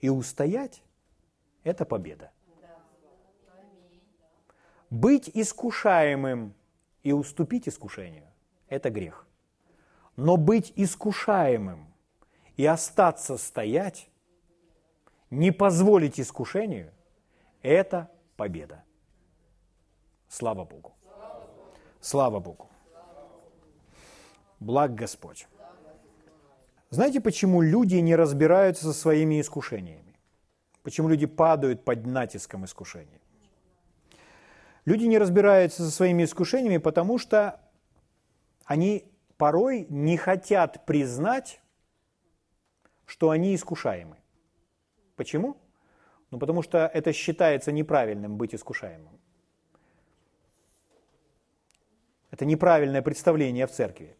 и 0.00 0.08
устоять– 0.08 0.82
это 1.64 1.84
победа. 1.84 2.32
Быть 4.92 5.30
искушаемым 5.32 6.52
и 7.02 7.12
уступить 7.12 7.66
искушению– 7.66 8.26
это 8.68 8.90
грех. 8.90 9.26
Но 10.16 10.36
быть 10.36 10.70
искушаемым 10.76 11.86
и 12.58 12.66
остаться 12.66 13.38
стоять, 13.38 14.10
не 15.30 15.50
позволить 15.50 16.20
искушению– 16.20 16.92
это 17.62 18.10
победа. 18.36 18.84
Слава 20.28 20.66
Богу. 20.66 20.92
Слава 22.02 22.38
Богу. 22.38 22.68
Благ 24.60 24.94
Господь. 24.94 25.48
Знаете, 26.90 27.22
почему 27.22 27.62
люди 27.62 27.96
не 27.96 28.14
разбираются 28.14 28.84
со 28.84 28.92
своими 28.92 29.40
искушениями? 29.40 30.18
Почему 30.82 31.08
люди 31.08 31.24
падают 31.24 31.82
под 31.82 32.04
натиском 32.04 32.66
искушений? 32.66 33.21
Люди 34.84 35.04
не 35.04 35.18
разбираются 35.18 35.84
со 35.84 35.90
своими 35.90 36.24
искушениями, 36.24 36.78
потому 36.78 37.18
что 37.18 37.60
они 38.64 39.04
порой 39.36 39.86
не 39.88 40.16
хотят 40.16 40.84
признать, 40.86 41.60
что 43.06 43.30
они 43.30 43.54
искушаемы. 43.54 44.16
Почему? 45.16 45.56
Ну, 46.30 46.38
потому 46.38 46.62
что 46.62 46.90
это 46.92 47.12
считается 47.12 47.70
неправильным 47.70 48.36
быть 48.36 48.54
искушаемым. 48.54 49.20
Это 52.30 52.44
неправильное 52.44 53.02
представление 53.02 53.66
в 53.66 53.70
церкви. 53.70 54.16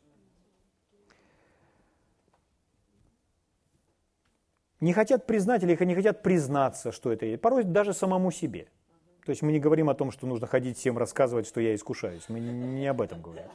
Не 4.81 4.93
хотят 4.93 5.27
признать 5.27 5.63
или 5.63 5.85
не 5.85 5.95
хотят 5.95 6.23
признаться, 6.23 6.93
что 6.93 7.11
это 7.11 7.25
есть. 7.25 7.41
Порой 7.41 7.65
даже 7.65 7.95
самому 7.95 8.31
себе– 8.31 8.69
то 9.25 9.31
есть 9.31 9.43
мы 9.43 9.53
не 9.53 9.61
говорим 9.61 9.89
о 9.89 9.95
том, 9.95 10.11
что 10.11 10.27
нужно 10.27 10.47
ходить 10.47 10.77
всем 10.79 10.99
рассказывать, 10.99 11.47
что 11.47 11.61
я 11.61 11.75
искушаюсь. 11.75 12.25
Мы 12.29 12.41
не 12.41 12.87
об 12.89 13.01
этом 13.01 13.23
говорим. 13.23 13.47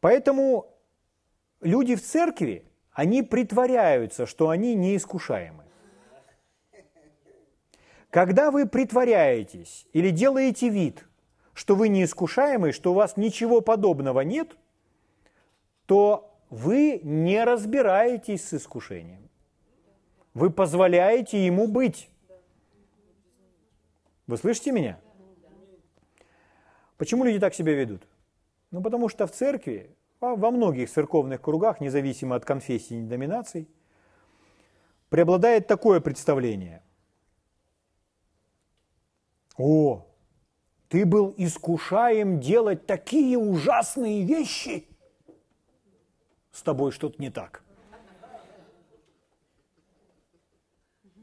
Поэтому 0.00 0.66
люди 1.60 1.96
в 1.96 2.02
церкви, 2.02 2.64
они 2.92 3.22
притворяются, 3.22 4.26
что 4.26 4.48
они 4.50 4.74
не 4.74 4.96
искушаемы. 4.96 5.64
Когда 8.10 8.50
вы 8.50 8.66
притворяетесь 8.66 9.86
или 9.92 10.10
делаете 10.10 10.68
вид, 10.68 11.04
что 11.52 11.74
вы 11.74 11.88
не 11.88 12.04
искушаемый, 12.04 12.72
что 12.72 12.92
у 12.92 12.94
вас 12.94 13.16
ничего 13.16 13.60
подобного 13.60 14.20
нет, 14.20 14.56
то 15.86 16.38
вы 16.48 17.00
не 17.02 17.42
разбираетесь 17.42 18.46
с 18.46 18.54
искушением. 18.54 19.28
Вы 20.32 20.50
позволяете 20.50 21.44
ему 21.44 21.66
быть. 21.66 22.08
Вы 24.28 24.36
слышите 24.36 24.72
меня? 24.72 25.00
Почему 26.98 27.24
люди 27.24 27.40
так 27.40 27.54
себя 27.54 27.72
ведут? 27.72 28.06
Ну, 28.70 28.82
потому 28.82 29.08
что 29.08 29.26
в 29.26 29.32
церкви, 29.32 29.96
во 30.20 30.50
многих 30.50 30.90
церковных 30.90 31.40
кругах, 31.40 31.80
независимо 31.80 32.36
от 32.36 32.44
конфессий 32.44 33.00
и 33.00 33.02
доминаций, 33.02 33.68
преобладает 35.08 35.66
такое 35.66 36.00
представление. 36.00 36.82
О, 39.56 40.06
ты 40.90 41.06
был 41.06 41.32
искушаем 41.38 42.38
делать 42.38 42.86
такие 42.86 43.38
ужасные 43.38 44.26
вещи. 44.26 44.86
С 46.52 46.62
тобой 46.62 46.92
что-то 46.92 47.20
не 47.22 47.30
так. 47.30 47.62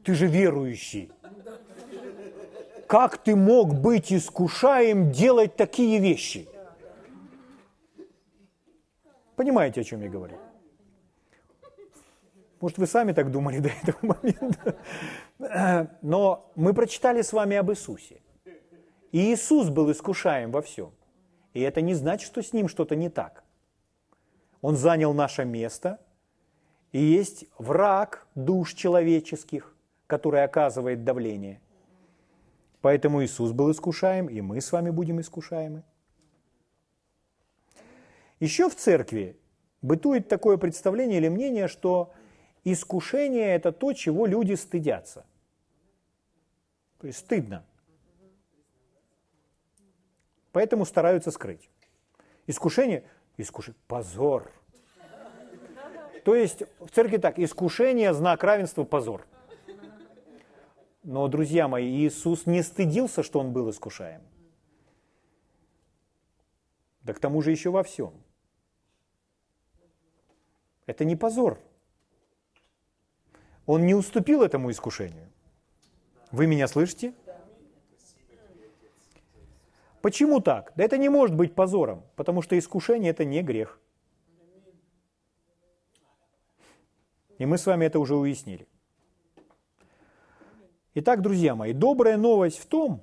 Ты 0.02 0.14
же 0.14 0.26
верующий. 0.26 1.12
Как 2.86 3.18
ты 3.18 3.34
мог 3.34 3.74
быть 3.74 4.12
искушаем 4.12 5.10
делать 5.10 5.56
такие 5.56 5.98
вещи? 5.98 6.48
Понимаете, 9.34 9.80
о 9.80 9.84
чем 9.84 10.02
я 10.02 10.08
говорю? 10.08 10.36
Может, 12.60 12.78
вы 12.78 12.86
сами 12.86 13.12
так 13.12 13.30
думали 13.30 13.58
до 13.58 13.68
этого 13.68 13.98
момента. 14.02 14.76
Но 16.02 16.50
мы 16.54 16.72
прочитали 16.74 17.22
с 17.22 17.32
вами 17.32 17.56
об 17.56 17.70
Иисусе. 17.70 18.20
И 19.12 19.32
Иисус 19.32 19.68
был 19.68 19.90
искушаем 19.90 20.50
во 20.50 20.62
всем. 20.62 20.92
И 21.54 21.60
это 21.60 21.80
не 21.80 21.94
значит, 21.94 22.26
что 22.26 22.42
с 22.42 22.52
ним 22.52 22.68
что-то 22.68 22.96
не 22.96 23.08
так. 23.08 23.44
Он 24.62 24.76
занял 24.76 25.12
наше 25.12 25.44
место, 25.44 26.00
и 26.92 26.98
есть 26.98 27.46
враг 27.58 28.26
душ 28.34 28.74
человеческих, 28.74 29.74
который 30.06 30.44
оказывает 30.44 31.04
давление. 31.04 31.60
Поэтому 32.80 33.24
Иисус 33.24 33.52
был 33.52 33.70
искушаем, 33.70 34.28
и 34.28 34.40
мы 34.40 34.60
с 34.60 34.70
вами 34.72 34.90
будем 34.90 35.20
искушаемы. 35.20 35.82
Еще 38.38 38.68
в 38.68 38.76
церкви 38.76 39.36
бытует 39.82 40.28
такое 40.28 40.56
представление 40.56 41.18
или 41.18 41.28
мнение, 41.28 41.68
что 41.68 42.12
искушение– 42.64 43.54
это 43.56 43.72
то, 43.72 43.92
чего 43.92 44.26
люди 44.26 44.54
стыдятся. 44.54 45.24
То 46.98 47.06
есть 47.06 47.20
стыдно. 47.20 47.64
Поэтому 50.52 50.84
стараются 50.84 51.30
скрыть. 51.30 51.70
Искушение– 52.46 53.04
искушение, 53.36 53.78
позор. 53.86 54.50
То 56.24 56.34
есть 56.34 56.62
в 56.80 56.90
церкви 56.90 57.18
так, 57.18 57.38
искушение, 57.38 58.12
знак 58.12 58.42
равенства, 58.42 58.84
позор. 58.84 59.26
Но, 61.06 61.28
друзья 61.28 61.68
мои, 61.68 61.88
Иисус 61.88 62.46
не 62.46 62.64
стыдился, 62.64 63.22
что 63.22 63.38
Он 63.38 63.52
был 63.52 63.70
искушаем. 63.70 64.22
Да 67.02 67.14
к 67.14 67.20
тому 67.20 67.40
же 67.42 67.52
еще 67.52 67.70
во 67.70 67.84
всем. 67.84 68.12
Это 70.86 71.04
не 71.04 71.14
позор. 71.14 71.60
Он 73.66 73.86
не 73.86 73.94
уступил 73.94 74.42
этому 74.42 74.72
искушению. 74.72 75.28
Вы 76.32 76.48
меня 76.48 76.66
слышите? 76.66 77.14
Почему 80.02 80.40
так? 80.40 80.72
Да 80.74 80.82
это 80.82 80.98
не 80.98 81.08
может 81.08 81.36
быть 81.36 81.54
позором, 81.54 82.02
потому 82.16 82.42
что 82.42 82.58
искушение– 82.58 83.10
это 83.12 83.24
не 83.24 83.44
грех. 83.44 83.78
И 87.38 87.46
мы 87.46 87.58
с 87.58 87.66
вами 87.66 87.84
это 87.84 88.00
уже 88.00 88.16
уяснили. 88.16 88.66
Итак, 90.98 91.20
друзья 91.20 91.54
мои, 91.54 91.74
добрая 91.74 92.16
новость 92.16 92.58
в 92.58 92.64
том, 92.64 93.02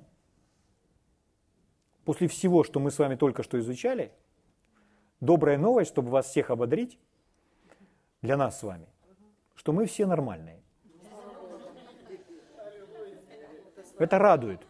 после 2.04 2.26
всего, 2.26 2.64
что 2.64 2.80
мы 2.80 2.90
с 2.90 2.98
вами 2.98 3.14
только 3.14 3.44
что 3.44 3.56
изучали, 3.60 4.10
добрая 5.20 5.58
новость, 5.58 5.92
чтобы 5.92 6.10
вас 6.10 6.26
всех 6.26 6.50
ободрить, 6.50 6.98
для 8.20 8.36
нас 8.36 8.58
с 8.58 8.64
вами, 8.64 8.88
что 9.54 9.72
мы 9.72 9.86
все 9.86 10.06
нормальные. 10.06 10.60
Это 13.96 14.18
радует. 14.18 14.60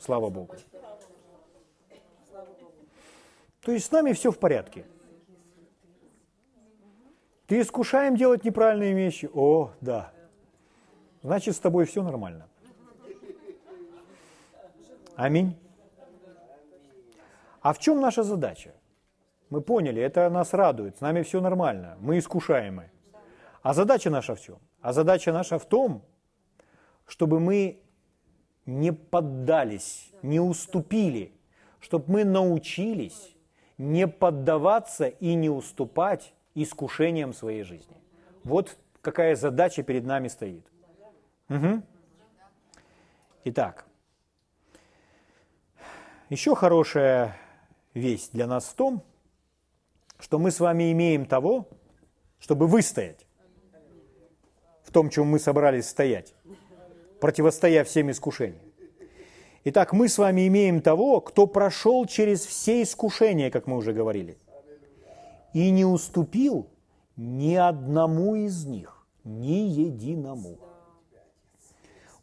Слава 0.00 0.30
Богу. 0.30 0.56
То 3.60 3.72
есть 3.72 3.84
с 3.84 3.90
нами 3.90 4.14
все 4.14 4.32
в 4.32 4.38
порядке. 4.38 4.86
Ты 7.52 7.60
искушаем 7.60 8.16
делать 8.16 8.44
неправильные 8.44 8.94
вещи? 8.94 9.28
О, 9.34 9.72
да. 9.82 10.10
Значит, 11.22 11.54
с 11.54 11.58
тобой 11.58 11.84
все 11.84 12.02
нормально. 12.02 12.48
Аминь. 15.16 15.54
А 17.60 17.74
в 17.74 17.78
чем 17.78 18.00
наша 18.00 18.22
задача? 18.22 18.72
Мы 19.50 19.60
поняли, 19.60 20.00
это 20.00 20.30
нас 20.30 20.54
радует, 20.54 20.96
с 20.96 21.02
нами 21.02 21.20
все 21.20 21.42
нормально, 21.42 21.98
мы 22.00 22.16
искушаемы. 22.16 22.90
А 23.60 23.74
задача 23.74 24.08
наша 24.08 24.34
в 24.34 24.40
чем? 24.40 24.56
А 24.80 24.94
задача 24.94 25.30
наша 25.30 25.58
в 25.58 25.66
том, 25.66 26.06
чтобы 27.04 27.38
мы 27.38 27.82
не 28.64 28.94
поддались, 28.94 30.10
не 30.22 30.40
уступили, 30.40 31.34
чтобы 31.80 32.12
мы 32.12 32.24
научились 32.24 33.36
не 33.76 34.08
поддаваться 34.08 35.08
и 35.08 35.34
не 35.34 35.50
уступать 35.50 36.32
искушениям 36.54 37.32
своей 37.32 37.62
жизни. 37.62 37.96
Вот 38.44 38.76
какая 39.00 39.36
задача 39.36 39.82
перед 39.82 40.04
нами 40.04 40.28
стоит. 40.28 40.66
Угу. 41.48 41.82
Итак, 43.44 43.86
еще 46.30 46.54
хорошая 46.54 47.36
весть 47.94 48.32
для 48.32 48.46
нас 48.46 48.64
в 48.66 48.74
том, 48.74 49.02
что 50.18 50.38
мы 50.38 50.50
с 50.50 50.60
вами 50.60 50.92
имеем 50.92 51.26
того, 51.26 51.68
чтобы 52.38 52.66
выстоять 52.66 53.26
в 54.82 54.90
том, 54.92 55.10
чем 55.10 55.26
мы 55.26 55.38
собрались 55.38 55.88
стоять, 55.88 56.34
противостоя 57.20 57.82
всем 57.84 58.10
искушениям. 58.10 58.62
Итак, 59.64 59.92
мы 59.92 60.08
с 60.08 60.18
вами 60.18 60.46
имеем 60.48 60.80
того, 60.82 61.20
кто 61.20 61.46
прошел 61.46 62.04
через 62.06 62.44
все 62.44 62.82
искушения, 62.82 63.50
как 63.50 63.66
мы 63.66 63.76
уже 63.76 63.92
говорили, 63.92 64.36
и 65.52 65.70
не 65.70 65.84
уступил 65.84 66.68
ни 67.16 67.54
одному 67.54 68.34
из 68.34 68.64
них, 68.64 69.06
ни 69.24 69.68
единому. 69.68 70.58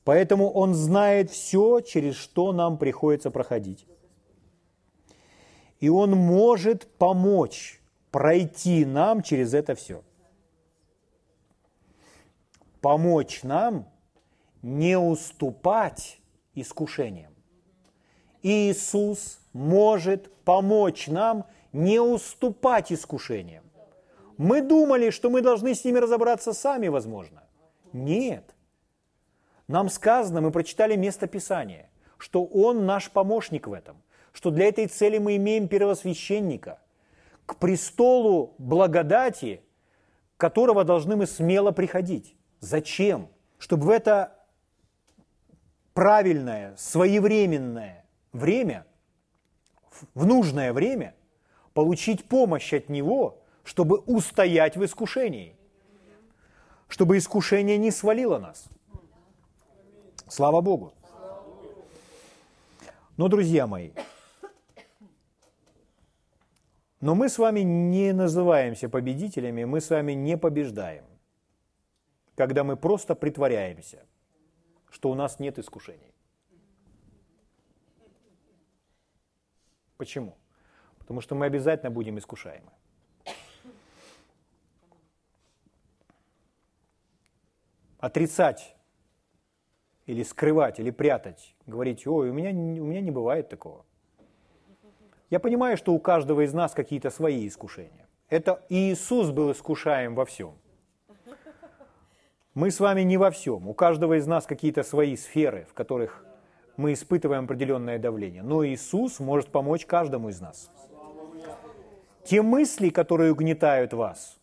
Поэтому 0.04 0.50
он 0.50 0.74
знает 0.74 1.30
все, 1.30 1.82
через 1.82 2.16
что 2.16 2.52
нам 2.52 2.78
приходится 2.78 3.30
проходить. 3.30 3.86
И 5.80 5.90
он 5.90 6.12
может 6.12 6.88
помочь 6.98 7.80
пройти 8.12 8.86
нам 8.86 9.22
через 9.22 9.54
это 9.54 9.76
все. 9.76 10.04
Помочь 12.82 13.44
нам 13.44 13.88
не 14.62 14.98
уступать 14.98 16.20
искушениям. 16.56 17.34
Иисус 18.42 19.40
может 19.54 20.34
помочь 20.44 21.08
нам 21.08 21.46
не 21.74 22.00
уступать 22.00 22.92
искушениям. 22.92 23.64
Мы 24.38 24.62
думали, 24.62 25.10
что 25.10 25.30
мы 25.30 25.42
должны 25.42 25.76
с 25.76 25.84
ними 25.84 26.00
разобраться 26.00 26.54
сами, 26.54 26.88
возможно. 26.88 27.44
Нет. 27.92 28.56
Нам 29.68 29.90
сказано, 29.90 30.42
мы 30.42 30.52
прочитали 30.52 30.96
место 30.96 31.28
Писания, 31.28 31.90
что 32.18 32.46
Он 32.46 32.86
наш 32.86 33.12
помощник 33.12 33.68
в 33.68 33.74
этом, 33.74 34.02
что 34.32 34.52
для 34.52 34.68
этой 34.68 34.88
цели 34.88 35.18
мы 35.18 35.36
имеем 35.36 35.68
первосвященника– 35.68 36.80
к 37.50 37.56
престолу 37.56 38.54
благодати, 38.60 39.64
которого 40.38 40.84
должны 40.84 41.16
мы 41.16 41.26
смело 41.26 41.72
приходить. 41.72 42.36
Зачем? 42.60 43.28
Чтобы 43.58 43.88
в 43.88 43.90
это 43.90 44.38
правильное, 45.96 46.76
своевременное 46.78 48.06
время, 48.34 48.86
в 50.14 50.28
нужное 50.28 50.74
время, 50.74 51.16
получить 51.74 52.26
помощь 52.26 52.74
от 52.74 52.90
Него, 52.90 53.42
чтобы 53.64 53.98
устоять 54.00 54.78
в 54.78 54.84
искушении, 54.84 55.56
чтобы 56.88 57.18
искушение 57.18 57.78
не 57.78 57.92
свалило 57.92 58.40
нас. 58.40 58.68
Слава 60.28 60.62
Богу. 60.62 60.94
Но, 63.18 63.28
друзья 63.28 63.68
мои, 63.68 63.92
но 67.02 67.16
мы 67.16 67.30
с 67.30 67.38
вами 67.38 67.62
не 67.62 68.14
называемся 68.14 68.90
победителями, 68.90 69.64
мы 69.66 69.82
с 69.82 69.90
вами 69.90 70.14
не 70.14 70.38
побеждаем. 70.38 71.06
когда 72.40 72.64
мы 72.64 72.78
просто 72.78 73.16
притворяемся, 73.16 74.06
что 74.90 75.12
у 75.12 75.14
нас 75.14 75.40
нет 75.40 75.60
искушений. 75.60 76.14
Почему? 79.98 80.39
Потому 81.10 81.22
что 81.22 81.34
мы 81.34 81.48
обязательно 81.48 81.90
будем 81.90 82.20
искушаемы. 82.20 82.70
Отрицать 87.98 88.76
или 90.06 90.22
скрывать, 90.22 90.80
или 90.80 90.92
прятать, 90.92 91.56
говорить, 91.66 92.06
ой, 92.06 92.30
у 92.30 92.34
меня, 92.34 92.52
у 92.52 92.86
меня 92.86 93.02
не 93.02 93.10
бывает 93.10 93.50
такого. 93.50 93.88
Я 95.32 95.40
понимаю, 95.40 95.78
что 95.78 95.94
у 95.94 96.00
каждого 96.00 96.46
из 96.46 96.54
нас 96.54 96.74
какие-то 96.74 97.10
свои 97.10 97.48
искушения. 97.48 98.08
Это 98.30 98.64
Иисус 98.70 99.32
был 99.32 99.52
искушаем 99.52 100.14
во 100.14 100.26
всем. 100.26 100.60
Мы 102.54 102.70
с 102.70 102.80
вами 102.80 103.02
не 103.02 103.18
во 103.18 103.32
всем. 103.32 103.68
У 103.68 103.74
каждого 103.74 104.20
из 104.20 104.28
нас 104.28 104.46
какие-то 104.46 104.84
свои 104.84 105.16
сферы, 105.16 105.66
в 105.72 105.74
которых 105.74 106.24
мы 106.78 106.94
испытываем 106.94 107.46
определенное 107.46 107.98
давление. 107.98 108.44
Но 108.44 108.64
Иисус 108.64 109.20
может 109.20 109.52
помочь 109.52 109.88
каждому 109.88 110.30
из 110.30 110.40
нас. 110.40 110.70
Те 112.30 112.44
мысли, 112.44 112.90
которые 112.90 113.32
угнетают 113.32 113.94
вас, 113.94 114.38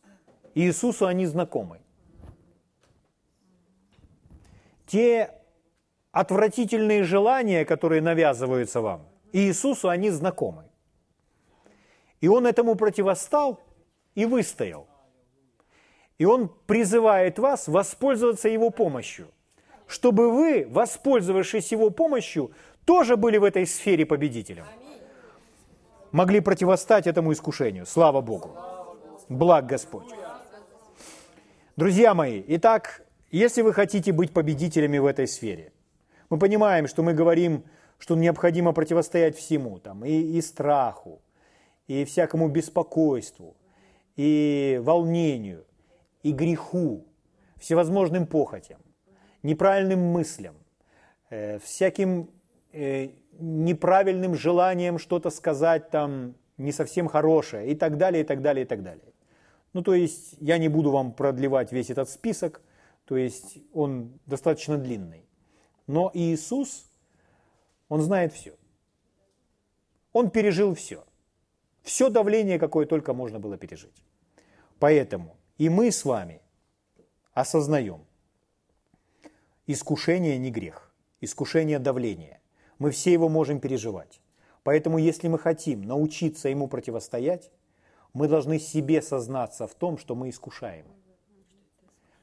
Иисусу 0.56 1.06
они 1.06 1.26
знакомы. 1.26 1.78
Те 4.86 5.30
отвратительные 6.10 7.04
желания, 7.04 7.64
которые 7.64 8.02
навязываются 8.02 8.80
вам, 8.80 9.06
Иисусу 9.32 9.88
они 9.88 10.10
знакомы. 10.10 10.64
И 12.20 12.26
Он 12.26 12.46
этому 12.46 12.74
противостал 12.74 13.60
и 14.16 14.24
выстоял. 14.26 14.88
И 16.18 16.24
Он 16.24 16.48
призывает 16.66 17.38
вас 17.38 17.68
воспользоваться 17.68 18.48
Его 18.48 18.70
помощью 18.70 19.28
чтобы 19.86 20.32
вы, 20.32 20.66
воспользовавшись 20.68 21.72
его 21.72 21.90
помощью, 21.90 22.50
тоже 22.84 23.16
были 23.16 23.38
в 23.38 23.44
этой 23.44 23.66
сфере 23.66 24.04
победителем. 24.04 24.64
Могли 26.16 26.40
противостать 26.40 27.06
этому 27.06 27.34
искушению. 27.34 27.84
Слава 27.84 28.22
Богу. 28.22 28.56
Благ 29.28 29.66
Господь. 29.66 30.06
Друзья 31.76 32.14
мои, 32.14 32.42
итак, 32.46 33.04
если 33.30 33.60
вы 33.60 33.74
хотите 33.74 34.12
быть 34.12 34.32
победителями 34.32 34.96
в 34.96 35.04
этой 35.04 35.28
сфере, 35.28 35.74
мы 36.30 36.38
понимаем, 36.38 36.86
что 36.86 37.02
мы 37.02 37.12
говорим, 37.12 37.64
что 37.98 38.16
необходимо 38.16 38.72
противостоять 38.72 39.36
всему, 39.36 39.78
там, 39.78 40.06
и, 40.06 40.38
и 40.38 40.40
страху, 40.40 41.20
и 41.86 42.06
всякому 42.06 42.48
беспокойству, 42.48 43.54
и 44.16 44.80
волнению, 44.82 45.66
и 46.22 46.32
греху, 46.32 47.04
всевозможным 47.58 48.26
похотям 48.26 48.80
неправильным 49.42 50.00
мыслям, 50.00 50.54
э, 51.28 51.58
всяким 51.58 52.30
э, 52.72 53.10
неправильным 53.38 54.34
желанием 54.34 54.98
что-то 54.98 55.30
сказать 55.30 55.90
там 55.90 56.34
не 56.56 56.72
совсем 56.72 57.08
хорошее 57.08 57.70
и 57.70 57.74
так 57.74 57.96
далее, 57.96 58.22
и 58.22 58.26
так 58.26 58.42
далее, 58.42 58.64
и 58.64 58.68
так 58.68 58.82
далее. 58.82 59.12
Ну, 59.72 59.82
то 59.82 59.94
есть 59.94 60.36
я 60.40 60.58
не 60.58 60.68
буду 60.68 60.90
вам 60.90 61.12
продлевать 61.12 61.72
весь 61.72 61.90
этот 61.90 62.08
список, 62.08 62.62
то 63.04 63.16
есть 63.16 63.58
он 63.72 64.18
достаточно 64.26 64.78
длинный. 64.78 65.26
Но 65.86 66.10
Иисус, 66.14 66.90
Он 67.88 68.00
знает 68.00 68.32
все. 68.32 68.54
Он 70.12 70.30
пережил 70.30 70.74
все. 70.74 71.04
Все 71.82 72.10
давление, 72.10 72.58
какое 72.58 72.86
только 72.86 73.12
можно 73.12 73.38
было 73.38 73.56
пережить. 73.56 74.02
Поэтому 74.80 75.36
и 75.58 75.68
мы 75.68 75.92
с 75.92 76.04
вами 76.04 76.40
осознаем, 77.32 78.06
Искушение 79.68 80.38
не 80.38 80.52
грех, 80.52 80.94
искушение 81.20 81.80
давление. 81.80 82.40
Мы 82.78 82.90
все 82.90 83.12
его 83.12 83.28
можем 83.28 83.60
переживать. 83.60 84.20
Поэтому 84.62 84.98
если 84.98 85.28
мы 85.28 85.38
хотим 85.38 85.82
научиться 85.82 86.48
ему 86.48 86.68
противостоять, 86.68 87.50
мы 88.12 88.28
должны 88.28 88.58
себе 88.58 89.02
сознаться 89.02 89.66
в 89.66 89.74
том, 89.74 89.98
что 89.98 90.14
мы 90.14 90.30
искушаем. 90.30 90.86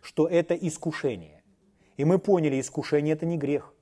Что 0.02 0.28
это 0.28 0.54
искушение. 0.56 1.44
И 1.98 2.06
мы 2.06 2.20
поняли, 2.20 2.60
искушение 2.60 3.14
это 3.14 3.26
не 3.26 3.38
грех. 3.38 3.74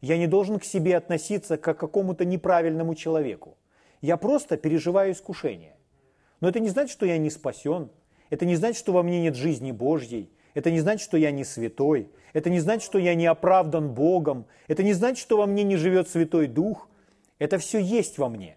Я 0.00 0.18
не 0.18 0.26
должен 0.26 0.58
к 0.58 0.64
себе 0.64 0.96
относиться 0.96 1.56
как 1.56 1.78
к 1.78 1.80
какому-то 1.80 2.24
неправильному 2.24 2.94
человеку. 2.94 3.56
Я 4.00 4.16
просто 4.16 4.56
переживаю 4.56 5.12
искушение. 5.12 5.76
Но 6.40 6.48
это 6.48 6.60
не 6.60 6.68
значит, 6.68 6.92
что 6.92 7.06
я 7.06 7.18
не 7.18 7.30
спасен. 7.30 7.90
Это 8.30 8.44
не 8.44 8.56
значит, 8.56 8.78
что 8.78 8.92
во 8.92 9.02
мне 9.02 9.22
нет 9.22 9.34
жизни 9.34 9.72
Божьей. 9.72 10.30
Это 10.56 10.70
не 10.70 10.80
значит, 10.80 11.04
что 11.04 11.18
я 11.18 11.32
не 11.32 11.44
святой. 11.44 12.08
Это 12.32 12.48
не 12.48 12.60
значит, 12.60 12.86
что 12.86 12.98
я 12.98 13.14
не 13.14 13.26
оправдан 13.26 13.90
Богом. 13.92 14.46
Это 14.68 14.82
не 14.82 14.94
значит, 14.94 15.18
что 15.18 15.36
во 15.36 15.44
мне 15.44 15.64
не 15.64 15.76
живет 15.76 16.08
Святой 16.08 16.46
Дух. 16.46 16.88
Это 17.38 17.58
все 17.58 17.78
есть 17.78 18.16
во 18.16 18.30
мне. 18.30 18.56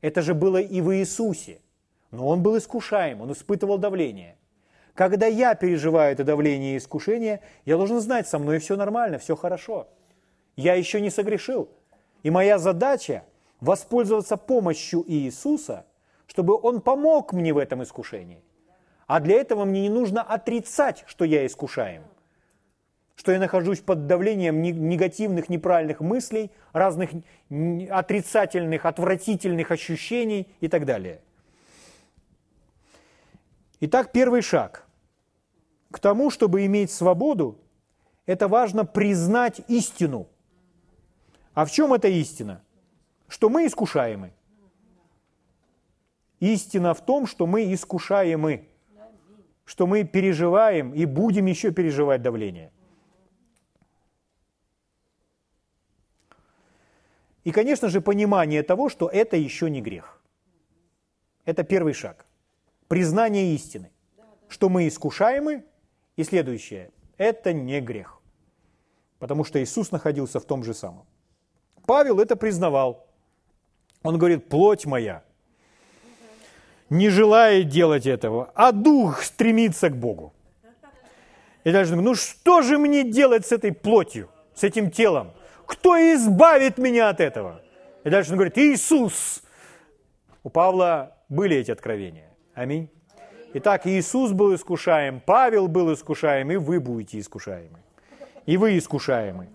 Это 0.00 0.22
же 0.22 0.32
было 0.32 0.56
и 0.56 0.80
в 0.80 0.96
Иисусе. 0.96 1.60
Но 2.10 2.26
Он 2.26 2.42
был 2.42 2.56
искушаем, 2.56 3.20
Он 3.20 3.32
испытывал 3.32 3.76
давление. 3.76 4.38
Когда 4.94 5.26
я 5.26 5.54
переживаю 5.54 6.14
это 6.14 6.24
давление 6.24 6.76
и 6.76 6.78
искушение, 6.78 7.42
я 7.66 7.76
должен 7.76 8.00
знать, 8.00 8.26
со 8.26 8.38
мной 8.38 8.58
все 8.58 8.76
нормально, 8.76 9.18
все 9.18 9.36
хорошо. 9.36 9.88
Я 10.56 10.72
еще 10.72 11.02
не 11.02 11.10
согрешил. 11.10 11.68
И 12.22 12.30
моя 12.30 12.58
задача– 12.58 13.24
воспользоваться 13.60 14.38
помощью 14.38 15.04
Иисуса, 15.06 15.84
чтобы 16.26 16.58
Он 16.58 16.80
помог 16.80 17.34
мне 17.34 17.52
в 17.52 17.58
этом 17.58 17.82
искушении. 17.82 18.42
А 19.10 19.18
для 19.18 19.40
этого 19.40 19.64
мне 19.64 19.80
не 19.80 19.88
нужно 19.88 20.22
отрицать, 20.22 21.02
что 21.08 21.24
я 21.24 21.44
искушаем, 21.44 22.04
что 23.16 23.32
я 23.32 23.40
нахожусь 23.40 23.80
под 23.80 24.06
давлением 24.06 24.62
негативных, 24.62 25.48
неправильных 25.48 25.98
мыслей, 25.98 26.52
разных 26.72 27.10
отрицательных, 27.90 28.86
отвратительных 28.86 29.72
ощущений 29.72 30.46
и 30.60 30.68
так 30.68 30.84
далее. 30.84 31.22
Итак, 33.80 34.12
первый 34.12 34.42
шаг 34.42 34.86
к 35.90 35.98
тому, 35.98 36.30
чтобы 36.30 36.64
иметь 36.66 36.92
свободу, 36.92 37.58
это 38.26 38.46
важно 38.46 38.84
признать 38.84 39.60
истину. 39.66 40.28
А 41.52 41.64
в 41.64 41.72
чем 41.72 41.92
эта 41.92 42.06
истина? 42.06 42.62
Что 43.26 43.48
мы 43.48 43.66
искушаемы. 43.66 44.32
Истина 46.38 46.94
в 46.94 47.04
том, 47.04 47.26
что 47.26 47.48
мы 47.48 47.74
искушаемы 47.74 48.69
что 49.70 49.86
мы 49.86 50.02
переживаем 50.02 50.92
и 50.92 51.04
будем 51.04 51.46
еще 51.46 51.70
переживать 51.70 52.22
давление. 52.22 52.72
И, 57.44 57.52
конечно 57.52 57.88
же, 57.88 58.00
понимание 58.00 58.64
того, 58.64 58.88
что 58.88 59.08
это 59.08 59.36
еще 59.36 59.70
не 59.70 59.80
грех. 59.80 60.20
Это 61.44 61.62
первый 61.62 61.92
шаг. 61.92 62.26
Признание 62.88 63.54
истины, 63.54 63.92
что 64.48 64.68
мы 64.68 64.88
искушаемы, 64.88 65.64
и 66.16 66.24
следующее– 66.24 66.90
это 67.16 67.52
не 67.52 67.80
грех. 67.80 68.20
Потому 69.20 69.44
что 69.44 69.62
Иисус 69.62 69.92
находился 69.92 70.40
в 70.40 70.44
том 70.46 70.64
же 70.64 70.74
самом. 70.74 71.06
Павел 71.86 72.18
это 72.18 72.34
признавал. 72.34 73.06
Он 74.02 74.18
говорит, 74.18 74.48
плоть 74.48 74.84
моя– 74.84 75.22
не 76.90 77.08
желает 77.08 77.68
делать 77.68 78.06
этого, 78.06 78.50
а 78.54 78.72
дух 78.72 79.22
стремится 79.22 79.88
к 79.88 79.96
Богу. 79.96 80.34
И 81.62 81.72
дальше 81.72 81.90
думаю, 81.92 82.10
ну 82.10 82.14
что 82.14 82.62
же 82.62 82.78
мне 82.78 83.04
делать 83.04 83.46
с 83.46 83.52
этой 83.52 83.72
плотью, 83.72 84.28
с 84.54 84.64
этим 84.64 84.90
телом? 84.90 85.32
Кто 85.66 85.96
избавит 85.96 86.78
меня 86.78 87.08
от 87.08 87.20
этого? 87.20 87.62
И 88.02 88.10
дальше 88.10 88.30
он 88.32 88.36
говорит, 88.36 88.58
Иисус. 88.58 89.42
У 90.42 90.48
Павла 90.48 91.16
были 91.28 91.56
эти 91.56 91.70
откровения. 91.70 92.30
Аминь. 92.54 92.90
Итак, 93.52 93.86
Иисус 93.86 94.32
был 94.32 94.54
искушаем, 94.54 95.20
Павел 95.20 95.68
был 95.68 95.92
искушаем, 95.92 96.50
и 96.50 96.56
вы 96.56 96.80
будете 96.80 97.18
искушаемы. 97.18 97.78
И 98.46 98.56
вы 98.56 98.78
искушаемы. 98.78 99.48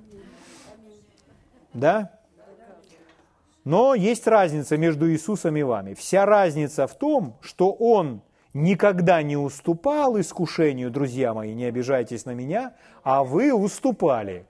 Да? 1.73 2.14
Но 3.65 3.95
есть 3.95 4.27
разница 4.27 4.77
между 4.77 5.11
Иисусом 5.11 5.57
и 5.57 5.63
вами. 5.63 5.95
Вся 5.95 6.25
разница 6.25 6.85
в 6.85 6.95
том, 6.95 7.35
что 7.41 7.71
Он 7.71 8.21
никогда 8.53 9.23
не 9.23 9.35
уступал 9.35 10.19
искушению, 10.19 10.91
друзья 10.91 11.33
мои, 11.33 11.53
не 11.55 11.65
обижайтесь 11.65 12.25
на 12.25 12.31
меня, 12.35 12.75
а 13.03 13.23
вы 13.23 13.51
уступали. 13.51 14.45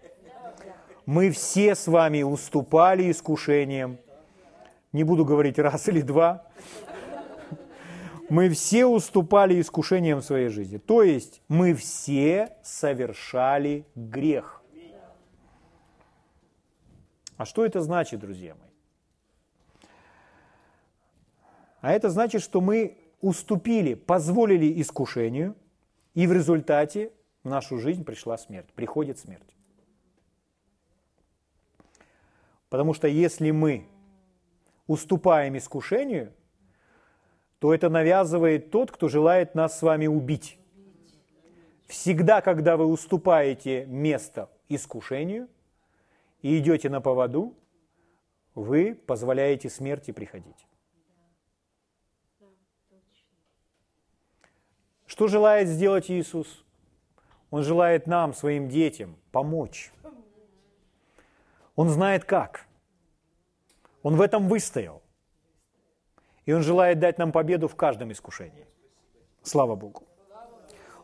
Мы 1.05 1.31
все 1.31 1.75
с 1.75 1.87
вами 1.87 2.23
уступали 2.23 3.09
искушениям. 3.09 3.99
Не 4.91 5.03
буду 5.05 5.23
говорить 5.23 5.59
раз 5.59 5.87
или 5.87 6.01
два. 6.01 6.43
Мы 8.27 8.49
все 8.49 8.85
уступали 8.85 9.61
искушениям 9.61 10.19
в 10.19 10.25
своей 10.25 10.49
жизни. 10.49 10.77
То 10.77 11.03
есть 11.03 11.41
мы 11.47 11.73
все 11.73 12.57
совершали 12.63 13.85
грех. 13.95 14.61
А 17.37 17.45
что 17.45 17.65
это 17.65 17.81
значит, 17.81 18.19
друзья 18.19 18.55
мои? 18.55 18.64
А 21.85 21.91
это 21.91 22.09
значит, 22.09 22.41
что 22.41 22.61
мы 22.61 22.97
уступили, 23.21 23.93
позволили 23.93 24.81
искушению, 24.81 25.55
и 26.15 26.25
в 26.25 26.33
результате 26.33 27.11
в 27.43 27.49
нашу 27.49 27.77
жизнь 27.77 28.03
пришла 28.03 28.39
смерть, 28.39 28.65
приходит 28.73 29.19
смерть. 29.19 29.55
Потому 32.69 32.95
что 32.95 33.07
если 33.07 33.51
мы 33.51 33.85
уступаем 34.87 35.57
искушению, 35.57 36.33
то 37.59 37.71
это 37.71 37.89
навязывает 37.89 38.71
тот, 38.71 38.89
кто 38.89 39.07
желает 39.07 39.53
нас 39.53 39.77
с 39.77 39.83
вами 39.83 40.07
убить. 40.07 40.57
Всегда, 41.85 42.41
когда 42.41 42.77
вы 42.77 42.87
уступаете 42.87 43.85
место 43.85 44.49
искушению 44.69 45.47
и 46.41 46.57
идете 46.57 46.89
на 46.89 46.99
поводу, 46.99 47.55
вы 48.55 48.95
позволяете 48.95 49.69
смерти 49.69 50.09
приходить. 50.09 50.65
Что 55.15 55.29
желает 55.29 55.69
сделать 55.69 56.11
Иисус? 56.11 56.65
Он 57.49 57.63
желает 57.63 58.05
нам, 58.05 58.33
своим 58.33 58.67
детям, 58.67 59.15
помочь. 59.31 59.93
Он 61.77 61.87
знает 61.87 62.25
как. 62.25 62.67
Он 64.03 64.17
в 64.17 64.21
этом 64.21 64.49
выстоял. 64.49 65.01
И 66.45 66.51
Он 66.51 66.63
желает 66.63 66.99
дать 66.99 67.17
нам 67.17 67.31
победу 67.31 67.69
в 67.69 67.77
каждом 67.77 68.11
искушении. 68.11 68.67
Слава 69.41 69.77
Богу. 69.77 70.03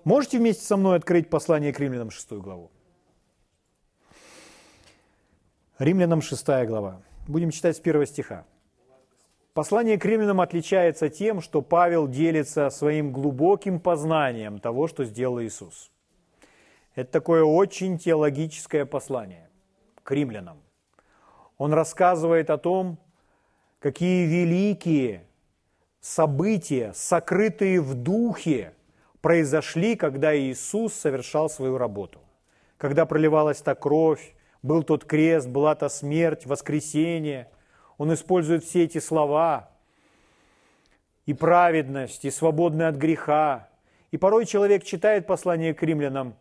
Можете 0.03 0.39
вместе 0.39 0.66
со 0.66 0.76
мной 0.76 0.97
открыть 0.97 1.30
послание 1.30 1.72
к 1.72 1.80
римлянам 1.80 2.12
6 2.12 2.32
главу? 2.34 2.70
Римлянам 5.80 6.22
6 6.22 6.45
глава. 6.66 7.01
Будем 7.30 7.51
читать 7.51 7.78
с 7.78 7.80
первого 7.80 8.05
стиха. 8.05 8.45
Послание 9.54 9.97
к 9.97 10.06
римлянам 10.06 10.39
отличается 10.39 11.10
тем, 11.10 11.41
что 11.41 11.62
Павел 11.62 12.08
делится 12.08 12.70
своим 12.70 13.12
глубоким 13.12 13.82
познанием 13.82 14.60
того, 14.60 14.88
что 14.88 15.04
сделал 15.04 15.41
Иисус. 15.41 15.91
Это 16.95 17.12
такое 17.12 17.43
очень 17.43 17.97
теологическое 17.97 18.86
послание 18.86 19.49
к 20.04 20.12
римлянам. 20.12 20.62
Он 21.58 21.74
рассказывает 21.74 22.49
о 22.49 22.58
том, 22.58 22.97
какие 23.80 24.26
великие 24.26 25.26
события, 25.99 26.93
сокрытые 26.95 27.82
в 27.82 27.93
духе, 27.93 28.74
произошли, 29.20 29.97
когда 29.97 30.36
Иисус 30.36 30.93
совершал 30.93 31.49
свою 31.49 31.78
работу. 31.78 32.20
Когда 32.78 33.06
проливалась 33.06 33.62
та 33.62 33.76
кровь, 33.76 34.34
был 34.64 34.84
тот 34.84 35.04
крест, 35.04 35.47
была 35.49 35.76
та 35.76 35.89
смерть, 35.89 36.45
воскресение. 36.45 37.49
Он 38.02 38.12
использует 38.12 38.64
все 38.64 38.86
эти 38.86 38.97
слова. 38.97 39.70
И 41.28 41.36
праведность, 41.36 42.26
и 42.26 42.32
свободный 42.32 42.88
от 42.88 42.95
греха. 42.95 43.70
И 44.10 44.18
порой 44.18 44.47
человек 44.47 44.84
читает 44.84 45.28
послание 45.28 45.76
к 45.76 45.84
римлянам, 45.84 46.34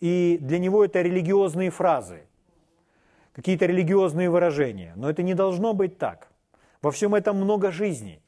и 0.00 0.38
для 0.40 0.58
него 0.58 0.82
это 0.82 1.02
религиозные 1.02 1.68
фразы, 1.68 2.22
какие-то 3.34 3.66
религиозные 3.66 4.30
выражения. 4.30 4.94
Но 4.96 5.10
это 5.10 5.22
не 5.22 5.34
должно 5.34 5.74
быть 5.74 5.98
так. 5.98 6.28
Во 6.80 6.90
всем 6.90 7.14
этом 7.14 7.36
много 7.36 7.70
жизни. 7.70 8.22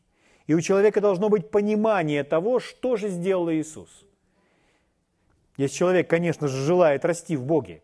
И 0.46 0.52
у 0.52 0.60
человека 0.60 1.00
должно 1.00 1.30
быть 1.30 1.50
понимание 1.50 2.22
того, 2.22 2.60
что 2.60 2.96
же 2.96 3.08
сделал 3.08 3.50
Иисус. 3.50 4.04
Если 5.56 5.74
человек, 5.74 6.10
конечно 6.10 6.48
же, 6.48 6.66
желает 6.66 7.06
расти 7.06 7.34
в 7.34 7.46
Боге. 7.46 7.80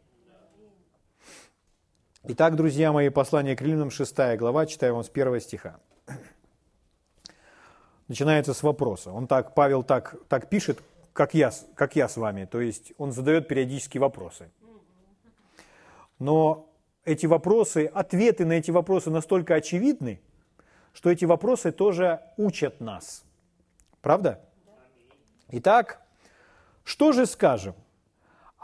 Итак, 2.27 2.57
друзья 2.57 2.91
мои, 2.91 3.11
послание 3.11 3.55
к 3.55 3.61
Римлянам, 3.61 3.91
6 3.91 4.17
глава, 4.39 4.65
читаю 4.65 4.95
вам 4.95 5.05
с 5.05 5.11
1 5.11 5.41
стиха. 5.41 5.79
Начинается 8.09 8.55
с 8.55 8.63
вопроса. 8.63 9.13
Он 9.13 9.27
так, 9.27 9.55
Павел 9.55 9.83
так, 9.83 10.17
так 10.27 10.49
пишет, 10.49 10.81
как 11.13 11.35
я, 11.35 11.53
как 11.75 11.97
я 11.97 12.09
с 12.09 12.17
вами, 12.17 12.47
то 12.47 12.63
есть 12.63 12.95
он 12.97 13.13
задает 13.13 13.47
периодически 13.47 13.99
вопросы. 13.99 14.51
Но 16.19 16.73
эти 17.05 17.27
вопросы, 17.27 17.91
ответы 17.93 18.47
на 18.47 18.55
эти 18.55 18.71
вопросы 18.71 19.11
настолько 19.11 19.57
очевидны, 19.57 20.19
что 20.95 21.11
эти 21.11 21.27
вопросы 21.27 21.73
тоже 21.73 22.23
учат 22.39 22.81
нас. 22.81 23.23
Правда? 24.01 24.41
Итак, 25.51 26.01
что 26.85 27.13
же 27.13 27.27
скажем? 27.27 27.75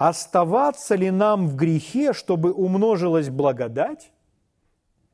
Оставаться 0.00 0.94
ли 0.94 1.10
нам 1.10 1.46
в 1.46 1.56
грехе, 1.56 2.14
чтобы 2.14 2.52
умножилась 2.52 3.28
благодать? 3.28 4.12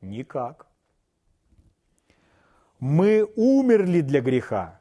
Никак. 0.01 0.67
Мы 2.79 3.27
умерли 3.35 4.01
для 4.01 4.21
греха. 4.21 4.79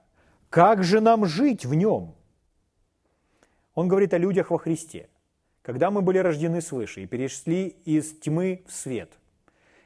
Как 0.48 0.84
же 0.84 1.00
нам 1.00 1.26
жить 1.26 1.66
в 1.66 1.74
нем? 1.74 2.14
Он 3.74 3.88
говорит 3.88 4.14
о 4.14 4.18
людях 4.18 4.50
во 4.50 4.58
Христе. 4.58 5.08
Когда 5.62 5.90
мы 5.90 6.02
были 6.02 6.18
рождены 6.18 6.60
свыше 6.60 7.02
и 7.02 7.06
перешли 7.06 7.66
из 7.84 8.16
тьмы 8.20 8.62
в 8.68 8.72
свет, 8.72 9.12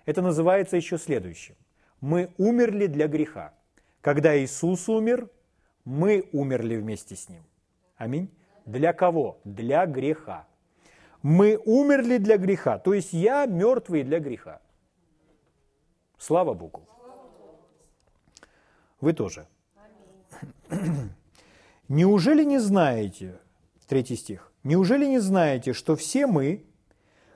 это 0.05 0.21
называется 0.21 0.77
еще 0.77 0.99
следующим 0.99 1.57
мы 2.01 2.33
умерли 2.39 2.87
для 2.87 3.09
греха. 3.09 3.55
Когда 4.01 4.39
Иисус 4.39 4.89
умер, 4.89 5.29
мы 5.85 6.29
умерли 6.33 6.77
вместе 6.77 7.17
с 7.17 7.29
Ним. 7.29 7.43
Аминь. 7.97 8.31
Для 8.67 8.93
кого? 8.93 9.39
Для 9.45 9.87
греха. 9.87 10.47
Мы 11.23 11.57
умерли 11.65 12.19
для 12.19 12.39
греха, 12.39 12.79
то 12.79 12.95
есть 12.95 13.13
я 13.13 13.47
мертвый 13.47 14.05
для 14.05 14.21
греха. 14.21 14.61
Слава 16.19 16.55
Богу. 16.55 16.87
Вы 19.01 19.13
тоже. 19.13 19.47
Неужели 21.89 22.45
не 22.45 22.59
знаете, 22.59 23.39
третий 23.87 24.17
стих, 24.17 24.53
неужели 24.63 25.07
не 25.07 25.19
знаете, 25.19 25.73
что 25.73 25.97
все 25.97 26.27
мы, 26.27 26.65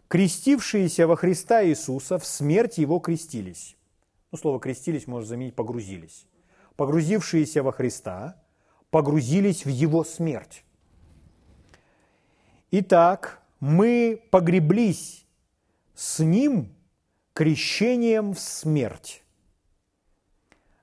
крестившиеся 0.08 1.06
во 1.06 1.16
Христа 1.16 1.64
Иисуса, 1.64 2.18
в 2.18 2.24
смерть 2.24 2.78
Его 2.78 3.00
крестились? 3.00 3.76
Ну, 4.30 4.38
слово 4.38 4.60
«крестились» 4.60 5.06
можно 5.06 5.28
заменить 5.28 5.54
«погрузились». 5.54 6.26
Погрузившиеся 6.76 7.62
во 7.62 7.72
Христа 7.72 8.42
погрузились 8.90 9.64
в 9.64 9.68
Его 9.68 10.04
смерть. 10.04 10.64
Итак, 12.76 13.40
мы 13.60 14.20
погреблись 14.32 15.24
с 15.94 16.18
Ним 16.18 16.74
крещением 17.32 18.34
в 18.34 18.40
смерть, 18.40 19.22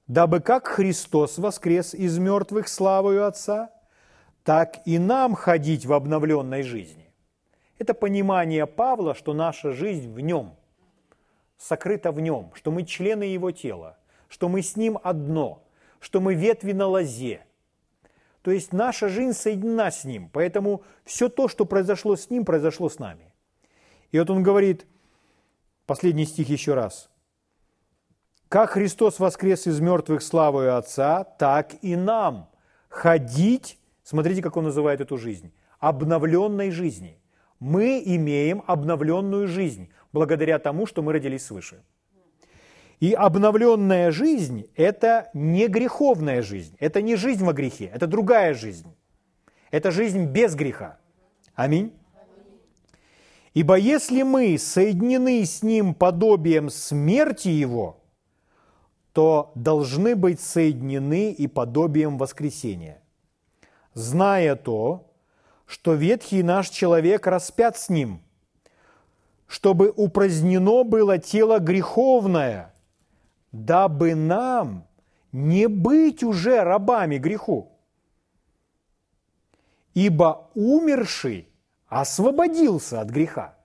дабы 0.08 0.40
как 0.40 0.68
Христос 0.68 1.38
воскрес 1.38 1.94
из 1.94 2.18
мертвых 2.18 2.70
славою 2.70 3.26
Отца, 3.26 3.72
так 4.46 4.80
и 4.86 5.00
нам 5.00 5.36
ходить 5.36 5.86
в 5.86 5.92
обновленной 5.92 6.64
жизни. 6.64 7.12
Это 7.78 7.94
понимание 7.94 8.66
Павла, 8.68 9.14
что 9.14 9.34
наша 9.34 9.74
жизнь 9.74 10.14
в 10.14 10.22
Нем– 10.22 10.56
сокрыто 11.58 12.14
в 12.14 12.22
нем, 12.22 12.54
что 12.54 12.72
мы 12.72 12.86
члены 12.86 13.24
его 13.24 13.52
тела, 13.52 13.98
что 14.30 14.48
мы 14.48 14.62
с 14.62 14.78
ним 14.78 14.98
одно, 15.04 15.62
что 16.00 16.22
мы 16.22 16.36
ветви 16.36 16.72
на 16.72 16.88
лозе. 16.88 17.42
То 18.42 18.52
есть 18.52 18.74
наша 18.74 19.08
жизнь 19.08 19.34
соединена 19.34 19.92
с 19.92 20.04
ним, 20.04 20.30
поэтому 20.32 20.84
все 21.06 21.30
то, 21.30 21.48
что 21.48 21.66
произошло 21.66 22.16
с 22.16 22.30
ним, 22.30 22.44
произошло 22.44 22.90
с 22.90 22.98
нами. 22.98 23.34
И 24.12 24.20
вот 24.20 24.30
он 24.30 24.44
говорит, 24.44 24.88
последний 25.86 26.26
стих 26.26 26.50
еще 26.50 26.74
раз. 26.74 27.10
«Как 28.50 28.72
Христос 28.72 29.20
воскрес 29.20 29.68
из 29.68 29.80
мертвых 29.80 30.22
славою 30.24 30.76
Отца, 30.76 31.24
так 31.24 31.76
и 31.82 31.96
нам 31.96 32.50
ходить, 32.90 33.80
смотрите, 34.04 34.42
как 34.42 34.58
он 34.58 34.66
называет 34.66 35.00
эту 35.00 35.18
жизнь, 35.18 35.54
обновленной 35.80 36.72
жизни. 36.72 37.20
Мы 37.60 38.02
имеем 38.04 38.64
обновленную 38.68 39.48
жизнь 39.48 39.90
благодаря 40.12 40.60
тому, 40.60 40.86
что 40.86 41.02
мы 41.02 41.14
родились 41.14 41.46
свыше. 41.46 41.84
И 43.02 43.14
обновленная 43.14 44.12
жизнь– 44.12 44.68
это 44.76 45.32
не 45.34 45.68
греховная 45.68 46.44
жизнь, 46.44 46.78
это 46.80 47.02
не 47.02 47.16
жизнь 47.16 47.44
во 47.44 47.52
грехе, 47.52 47.90
это 47.92 48.06
другая 48.06 48.54
жизнь. 48.54 48.96
Это 49.72 49.90
жизнь 49.90 50.26
без 50.26 50.54
греха. 50.54 51.00
Аминь. 51.56 51.94
Ибо 53.56 53.76
если 53.76 54.22
мы 54.22 54.56
соединены 54.60 55.44
с 55.44 55.64
Ним 55.64 55.96
подобием 55.96 56.70
смерти 56.70 57.48
Его, 57.48 58.04
то 59.14 59.52
должны 59.56 60.16
быть 60.16 60.40
соединены 60.40 61.32
и 61.32 61.48
подобием 61.48 62.20
воскресения. 62.20 63.02
Зная 63.96 64.56
то, 64.56 65.12
что 65.66 65.96
ветхий 65.96 66.44
наш 66.44 66.70
человек 66.70 67.26
распят 67.26 67.78
с 67.78 67.90
Ним– 67.90 68.22
чтобы 69.52 69.92
упразднено 69.94 70.86
было 70.86 71.18
тело 71.18 71.60
греховное, 71.60 72.71
дабы 73.52 74.16
нам 74.16 74.88
не 75.32 75.68
быть 75.68 76.24
уже 76.24 76.64
рабами 76.64 77.18
греху. 77.18 77.72
Ибо 79.94 80.50
умерший 80.56 81.50
освободился 81.88 83.02
от 83.02 83.10
греха. 83.10 83.56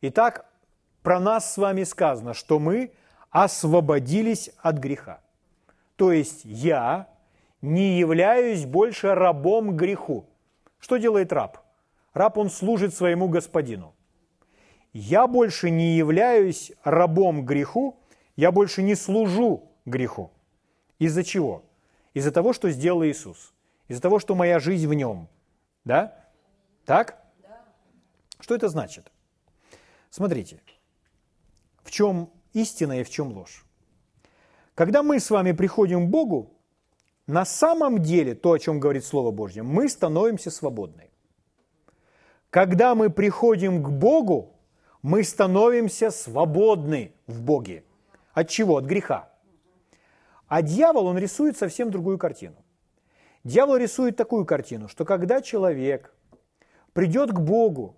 Итак, 0.00 0.46
про 1.02 1.20
нас 1.20 1.52
с 1.52 1.58
вами 1.58 1.84
сказано, 1.84 2.32
что 2.32 2.58
мы 2.58 2.92
освободились 3.30 4.50
от 4.58 4.78
греха. 4.78 5.20
То 5.96 6.12
есть 6.12 6.44
я 6.44 7.08
не 7.60 7.98
являюсь 7.98 8.64
больше 8.64 9.14
рабом 9.14 9.76
греху. 9.76 10.26
Что 10.78 10.96
делает 10.96 11.32
раб? 11.32 11.58
Раб, 12.14 12.38
он 12.38 12.50
служит 12.50 12.94
своему 12.94 13.28
господину. 13.28 13.94
Я 14.92 15.26
больше 15.26 15.70
не 15.70 15.96
являюсь 15.96 16.72
рабом 16.84 17.46
греху, 17.46 17.98
я 18.36 18.52
больше 18.52 18.82
не 18.82 18.94
служу 18.94 19.70
греху. 19.84 20.30
Из-за 20.98 21.24
чего? 21.24 21.64
Из-за 22.14 22.30
того, 22.30 22.52
что 22.52 22.70
сделал 22.70 23.04
Иисус. 23.04 23.52
Из-за 23.88 24.00
того, 24.00 24.18
что 24.18 24.34
моя 24.34 24.58
жизнь 24.58 24.86
в 24.86 24.94
нем. 24.94 25.28
Да? 25.84 26.16
Так? 26.84 27.22
Что 28.40 28.54
это 28.54 28.68
значит? 28.68 29.10
Смотрите, 30.10 30.60
в 31.82 31.90
чем 31.90 32.30
истина 32.52 33.00
и 33.00 33.04
в 33.04 33.10
чем 33.10 33.32
ложь. 33.32 33.64
Когда 34.74 35.02
мы 35.02 35.20
с 35.20 35.30
вами 35.30 35.52
приходим 35.52 36.06
к 36.06 36.10
Богу, 36.10 36.52
на 37.26 37.44
самом 37.44 37.98
деле, 38.00 38.34
то, 38.34 38.52
о 38.52 38.58
чем 38.58 38.80
говорит 38.80 39.04
Слово 39.04 39.30
Божье, 39.30 39.62
мы 39.62 39.88
становимся 39.88 40.50
свободны. 40.50 41.10
Когда 42.50 42.94
мы 42.94 43.10
приходим 43.10 43.82
к 43.82 43.90
Богу, 43.90 44.54
мы 45.02 45.24
становимся 45.24 46.10
свободны 46.10 47.12
в 47.26 47.42
Боге. 47.42 47.84
От 48.32 48.48
чего? 48.48 48.76
От 48.76 48.84
греха. 48.84 49.30
А 50.48 50.62
дьявол, 50.62 51.06
он 51.06 51.18
рисует 51.18 51.56
совсем 51.56 51.90
другую 51.90 52.18
картину. 52.18 52.56
Дьявол 53.44 53.76
рисует 53.76 54.16
такую 54.16 54.44
картину, 54.44 54.88
что 54.88 55.04
когда 55.04 55.40
человек 55.42 56.14
придет 56.92 57.32
к 57.32 57.40
Богу, 57.40 57.96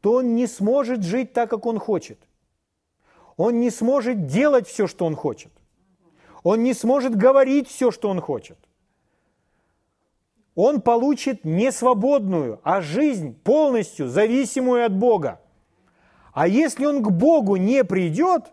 то 0.00 0.12
он 0.12 0.34
не 0.34 0.46
сможет 0.46 1.02
жить 1.02 1.32
так, 1.32 1.50
как 1.50 1.66
он 1.66 1.78
хочет. 1.78 2.20
Он 3.36 3.60
не 3.60 3.70
сможет 3.70 4.26
делать 4.26 4.66
все, 4.66 4.86
что 4.86 5.04
он 5.04 5.16
хочет. 5.16 5.52
Он 6.42 6.62
не 6.62 6.74
сможет 6.74 7.16
говорить 7.16 7.68
все, 7.68 7.90
что 7.90 8.08
он 8.08 8.20
хочет. 8.20 8.58
Он 10.54 10.80
получит 10.80 11.44
не 11.44 11.70
свободную, 11.72 12.60
а 12.62 12.80
жизнь 12.80 13.34
полностью 13.34 14.08
зависимую 14.08 14.86
от 14.86 14.96
Бога. 14.96 15.40
А 16.32 16.46
если 16.48 16.86
он 16.86 17.02
к 17.02 17.10
Богу 17.10 17.56
не 17.56 17.84
придет, 17.84 18.52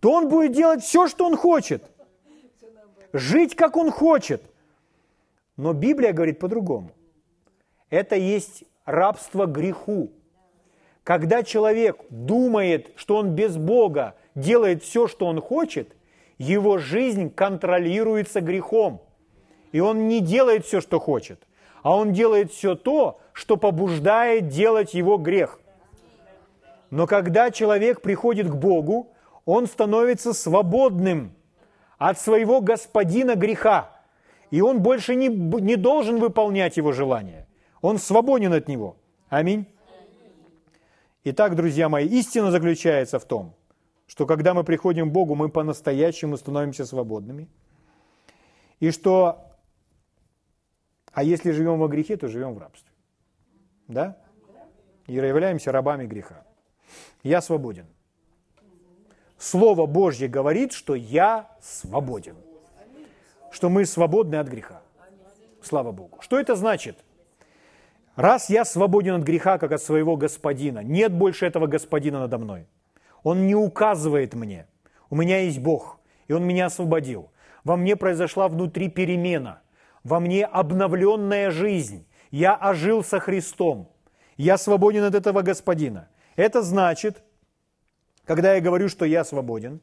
то 0.00 0.12
он 0.12 0.28
будет 0.28 0.52
делать 0.52 0.82
все, 0.82 1.08
что 1.08 1.26
он 1.26 1.36
хочет. 1.36 1.82
Жить, 3.12 3.56
как 3.56 3.76
он 3.76 3.90
хочет. 3.90 4.42
Но 5.56 5.72
Библия 5.72 6.12
говорит 6.12 6.38
по-другому. 6.38 6.92
Это 7.90 8.16
есть 8.16 8.64
рабство 8.84 9.46
греху. 9.46 10.12
Когда 11.02 11.42
человек 11.42 12.00
думает, 12.10 12.90
что 12.96 13.16
он 13.16 13.30
без 13.30 13.56
Бога 13.56 14.14
делает 14.34 14.82
все, 14.82 15.08
что 15.08 15.26
он 15.26 15.40
хочет, 15.40 15.96
его 16.36 16.78
жизнь 16.78 17.30
контролируется 17.30 18.40
грехом. 18.40 19.00
И 19.72 19.80
он 19.80 20.06
не 20.06 20.20
делает 20.20 20.64
все, 20.64 20.80
что 20.80 21.00
хочет, 21.00 21.40
а 21.82 21.96
он 21.96 22.12
делает 22.12 22.52
все 22.52 22.74
то, 22.74 23.20
что 23.32 23.56
побуждает 23.56 24.48
делать 24.48 24.94
его 24.94 25.18
грех. 25.18 25.60
Но 26.90 27.06
когда 27.06 27.50
человек 27.50 28.00
приходит 28.00 28.48
к 28.48 28.54
Богу, 28.54 29.08
он 29.48 29.66
становится 29.66 30.34
свободным 30.34 31.32
от 31.96 32.20
своего 32.20 32.60
господина 32.60 33.34
греха. 33.34 33.90
И 34.50 34.60
он 34.60 34.82
больше 34.82 35.14
не, 35.14 35.28
не 35.28 35.76
должен 35.76 36.18
выполнять 36.18 36.76
его 36.76 36.92
желания. 36.92 37.48
Он 37.80 37.96
свободен 37.96 38.52
от 38.52 38.68
него. 38.68 38.98
Аминь. 39.30 39.64
Итак, 41.24 41.56
друзья 41.56 41.88
мои, 41.88 42.06
истина 42.06 42.50
заключается 42.50 43.18
в 43.18 43.24
том, 43.24 43.54
что 44.06 44.26
когда 44.26 44.52
мы 44.52 44.64
приходим 44.64 45.08
к 45.08 45.12
Богу, 45.14 45.34
мы 45.34 45.48
по-настоящему 45.48 46.36
становимся 46.36 46.84
свободными. 46.84 47.48
И 48.80 48.90
что, 48.90 49.46
а 51.12 51.22
если 51.22 51.52
живем 51.52 51.78
во 51.78 51.88
грехе, 51.88 52.18
то 52.18 52.28
живем 52.28 52.52
в 52.52 52.58
рабстве. 52.58 52.92
Да? 53.86 54.18
И 55.06 55.14
являемся 55.14 55.72
рабами 55.72 56.04
греха. 56.04 56.44
Я 57.22 57.40
свободен. 57.40 57.86
Слово 59.38 59.86
Божье 59.86 60.28
говорит, 60.28 60.72
что 60.72 60.94
я 60.94 61.48
свободен. 61.60 62.36
Что 63.50 63.68
мы 63.68 63.86
свободны 63.86 64.36
от 64.36 64.48
греха. 64.48 64.82
Слава 65.62 65.92
Богу. 65.92 66.18
Что 66.20 66.38
это 66.38 66.56
значит? 66.56 66.98
Раз 68.16 68.50
я 68.50 68.64
свободен 68.64 69.14
от 69.14 69.22
греха, 69.22 69.58
как 69.58 69.72
от 69.72 69.82
своего 69.82 70.16
господина, 70.16 70.80
нет 70.80 71.12
больше 71.12 71.46
этого 71.46 71.66
господина 71.66 72.20
надо 72.20 72.38
мной– 72.38 72.66
он 73.22 73.46
не 73.46 73.54
указывает 73.54 74.34
мне. 74.34 74.66
У 75.10 75.16
меня 75.16 75.40
есть 75.40 75.58
Бог, 75.58 75.98
и 76.28 76.32
Он 76.32 76.44
меня 76.44 76.66
освободил. 76.66 77.30
Во 77.64 77.76
мне 77.76 77.96
произошла 77.96 78.48
внутри 78.48 78.88
перемена. 78.88 79.60
Во 80.04 80.20
мне 80.20 80.44
обновленная 80.44 81.50
жизнь. 81.50 82.06
Я 82.30 82.54
ожил 82.54 83.02
со 83.02 83.20
Христом. 83.20 83.90
Я 84.36 84.58
свободен 84.58 85.04
от 85.04 85.14
этого 85.14 85.42
Господина. 85.42 86.08
Это 86.36 86.62
значит, 86.62 87.22
когда 88.28 88.54
я 88.54 88.60
говорю, 88.60 88.90
что 88.90 89.06
я 89.06 89.24
свободен, 89.24 89.80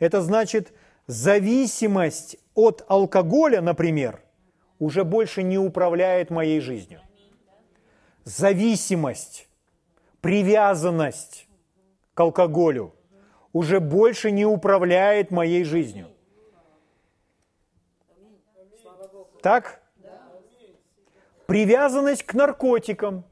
это 0.00 0.20
значит, 0.20 0.72
зависимость 1.06 2.36
от 2.54 2.84
алкоголя, 2.88 3.60
например, 3.62 4.20
уже 4.80 5.04
больше 5.04 5.44
не 5.44 5.56
управляет 5.56 6.30
моей 6.30 6.58
жизнью. 6.58 7.00
Зависимость, 8.24 9.48
привязанность 10.20 11.46
к 12.12 12.20
алкоголю 12.20 12.92
уже 13.52 13.78
больше 13.78 14.32
не 14.32 14.44
управляет 14.44 15.30
моей 15.30 15.62
жизнью. 15.62 16.08
Так? 19.42 19.80
Привязанность 21.46 22.24
к 22.24 22.34
наркотикам, 22.34 23.22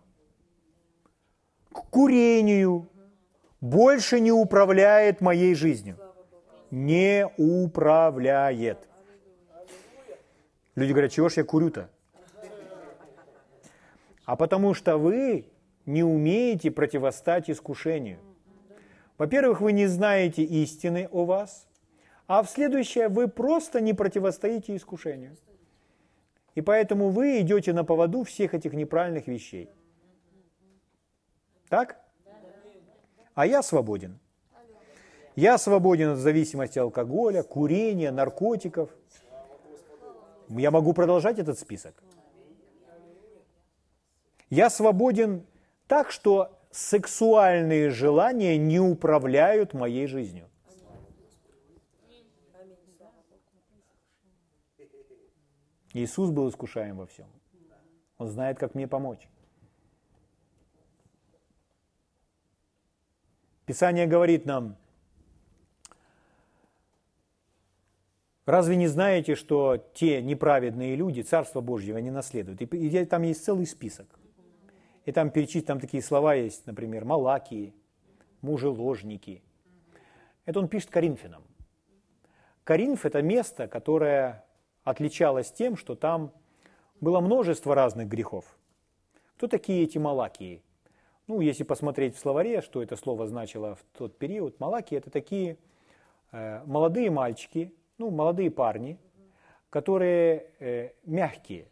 к 1.72 1.90
курению 1.90 2.88
больше 3.64 4.20
не 4.20 4.32
управляет 4.32 5.20
моей 5.20 5.54
жизнью. 5.54 5.98
Не 6.70 7.26
управляет. 7.36 8.88
Люди 10.74 10.92
говорят, 10.92 11.12
чего 11.12 11.28
ж 11.28 11.38
я 11.38 11.44
курю-то? 11.44 11.88
А 14.24 14.36
потому 14.36 14.74
что 14.74 14.96
вы 14.98 15.46
не 15.86 16.02
умеете 16.02 16.70
противостать 16.70 17.50
искушению– 17.50 18.18
во-первых, 19.18 19.60
вы 19.60 19.72
не 19.72 19.86
знаете 19.86 20.42
истины 20.42 21.08
о 21.12 21.24
вас, 21.24 21.68
а 22.26 22.42
в 22.42 22.50
следующее 22.50 23.08
вы 23.08 23.28
просто 23.28 23.80
не 23.80 23.92
противостоите 23.92 24.74
искушению. 24.74 25.36
И 26.54 26.60
поэтому 26.60 27.10
вы 27.10 27.40
идете 27.40 27.72
на 27.72 27.84
поводу 27.84 28.24
всех 28.24 28.54
этих 28.54 28.72
неправильных 28.72 29.26
вещей. 29.26 29.68
Так? 31.68 32.03
А 33.34 33.46
я 33.46 33.62
свободен. 33.62 34.18
Я 35.36 35.58
свободен 35.58 36.10
от 36.10 36.18
зависимости 36.18 36.78
алкоголя, 36.78 37.42
курения, 37.42 38.12
наркотиков. 38.12 38.90
Я 40.48 40.70
могу 40.70 40.92
продолжать 40.92 41.38
этот 41.38 41.58
список. 41.58 42.02
Я 44.50 44.70
свободен 44.70 45.44
так, 45.88 46.12
что 46.12 46.56
сексуальные 46.70 47.90
желания 47.90 48.56
не 48.56 48.78
управляют 48.78 49.74
моей 49.74 50.06
жизнью. 50.06 50.48
Иисус 55.92 56.30
был 56.30 56.48
искушаем 56.48 56.96
во 56.96 57.06
всем. 57.06 57.26
Он 58.18 58.28
знает, 58.28 58.58
как 58.58 58.74
мне 58.74 58.86
помочь. 58.86 59.28
Писание 63.66 64.06
говорит 64.06 64.44
нам, 64.46 64.76
разве 68.46 68.76
не 68.76 68.88
знаете, 68.88 69.34
что 69.34 69.78
те 69.94 70.20
неправедные 70.22 70.96
люди 70.96 71.22
Царство 71.22 71.60
Божьего 71.60 71.98
не 71.98 72.10
наследуют? 72.10 72.60
И 72.60 73.04
там 73.04 73.22
есть 73.22 73.44
целый 73.44 73.66
список– 73.66 74.06
и 75.04 75.12
там 75.12 75.30
перечислить, 75.30 75.66
там 75.66 75.80
такие 75.80 76.02
слова 76.02 76.34
есть, 76.34 76.66
например, 76.66 77.04
малакии, 77.04 77.74
мужеложники. 78.40 79.42
Это 80.46 80.58
он 80.60 80.68
пишет 80.68 80.90
Коринфянам. 80.90 81.42
Коринф– 82.64 83.04
это 83.06 83.20
место, 83.20 83.68
которое 83.68 84.44
отличалось 84.82 85.52
тем, 85.52 85.76
что 85.76 85.94
там 85.94 86.32
было 87.00 87.20
множество 87.20 87.74
разных 87.74 88.08
грехов. 88.08 88.44
Кто 89.36 89.46
такие 89.46 89.82
эти 89.84 89.98
малакии? 89.98 90.62
Ну, 91.26 91.40
если 91.40 91.64
посмотреть 91.64 92.16
в 92.16 92.18
словаре, 92.18 92.60
что 92.60 92.82
это 92.82 92.96
слово 92.96 93.26
значило 93.26 93.76
в 93.76 93.84
тот 93.96 94.18
период, 94.18 94.60
малакии– 94.60 94.96
это 94.98 95.10
такие 95.10 95.56
э, 96.32 96.62
молодые 96.66 97.10
мальчики, 97.10 97.72
ну, 97.96 98.10
молодые 98.10 98.50
парни, 98.50 98.98
которые 99.70 100.50
э, 100.60 100.90
мягкие, 101.06 101.68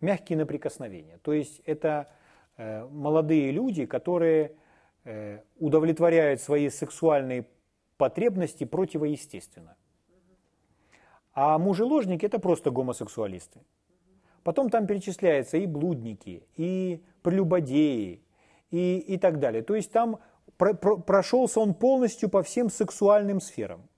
мягкие 0.00 0.38
на 0.38 0.46
прикосновение. 0.46 1.18
То 1.22 1.32
есть 1.32 1.60
это 1.66 2.08
э, 2.56 2.86
молодые 2.86 3.50
люди, 3.50 3.84
которые 3.84 4.54
э, 5.02 5.40
удовлетворяют 5.58 6.40
свои 6.40 6.70
сексуальные 6.70 7.46
потребности 7.96 8.62
противоестественно. 8.62 9.76
А 11.32 11.58
мужеложники– 11.58 12.24
это 12.26 12.38
просто 12.38 12.70
гомосексуалисты. 12.70 13.60
Потом 14.44 14.70
там 14.70 14.86
перечисляются 14.86 15.56
и 15.56 15.66
блудники, 15.66 16.44
и 16.56 17.02
прелюбодеи 17.22 18.22
и, 18.70 18.98
и 18.98 19.18
так 19.18 19.38
далее. 19.38 19.62
То 19.62 19.74
есть 19.74 19.92
там 19.92 20.18
про, 20.56 20.74
про, 20.74 20.96
прошелся 20.96 21.60
он 21.60 21.74
полностью 21.74 22.28
по 22.28 22.42
всем 22.42 22.70
сексуальным 22.70 23.40
сферам. 23.40 23.88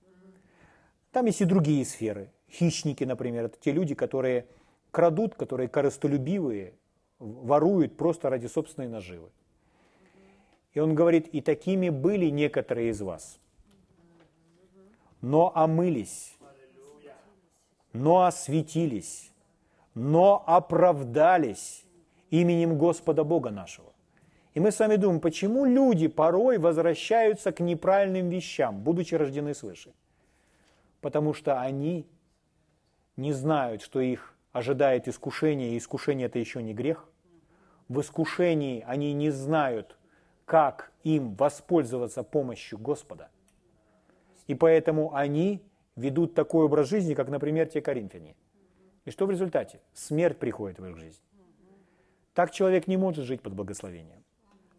Там 1.11 1.25
есть 1.27 1.41
и 1.41 1.45
другие 1.45 1.85
сферы. 1.85 2.31
Хищники, 2.49 3.03
например, 3.03 3.45
это 3.45 3.57
те 3.59 3.71
люди, 3.71 3.95
которые 3.95 4.47
крадут, 4.91 5.35
которые 5.35 5.67
корыстолюбивые, 5.67 6.73
воруют 7.19 7.97
просто 7.97 8.29
ради 8.29 8.47
собственной 8.47 8.87
наживы. 8.87 9.29
И 10.73 10.79
он 10.79 10.95
говорит, 10.95 11.27
и 11.27 11.41
такими 11.41 11.89
были 11.89 12.27
некоторые 12.27 12.89
из 12.89 13.01
вас. 13.01 13.39
Но 15.21 15.55
омылись, 15.55 16.35
но 17.93 18.23
осветились, 18.23 19.31
но 19.93 20.43
оправдались 20.45 21.82
именем 22.33 22.77
Господа 22.79 23.23
Бога 23.23 23.51
нашего. 23.51 23.93
И 24.55 24.59
мы 24.59 24.71
с 24.71 24.79
вами 24.79 24.95
думаем, 24.95 25.19
почему 25.19 25.65
люди 25.65 26.07
порой 26.07 26.57
возвращаются 26.57 27.51
к 27.51 27.59
неправильным 27.59 28.29
вещам, 28.29 28.79
будучи 28.81 29.13
рождены 29.13 29.53
свыше? 29.53 29.93
Потому 30.99 31.33
что 31.33 31.61
они 31.61 32.07
не 33.17 33.33
знают, 33.33 33.83
что 33.83 33.99
их 33.99 34.33
ожидает 34.51 35.07
искушение, 35.07 35.73
и 35.73 35.77
искушение 35.77 36.25
это 36.25 36.39
еще 36.39 36.63
не 36.63 36.73
грех. 36.73 37.07
В 37.87 38.01
искушении 38.01 38.83
они 38.87 39.13
не 39.13 39.29
знают, 39.29 39.95
как 40.45 40.91
им 41.03 41.35
воспользоваться 41.35 42.23
помощью 42.23 42.79
Господа. 42.79 43.29
И 44.47 44.55
поэтому 44.55 45.13
они 45.13 45.61
ведут 45.95 46.33
такой 46.33 46.65
образ 46.65 46.89
жизни, 46.89 47.13
как, 47.13 47.29
например, 47.29 47.67
те 47.67 47.81
коринфяне. 47.81 48.35
И 49.05 49.11
что 49.11 49.27
в 49.27 49.31
результате? 49.31 49.79
Смерть 49.93 50.39
приходит 50.39 50.79
в 50.79 50.85
их 50.85 50.97
жизнь. 50.97 51.21
Так 52.33 52.51
человек 52.51 52.87
не 52.87 52.97
может 52.97 53.25
жить 53.25 53.41
под 53.41 53.53
благословением. 53.53 54.23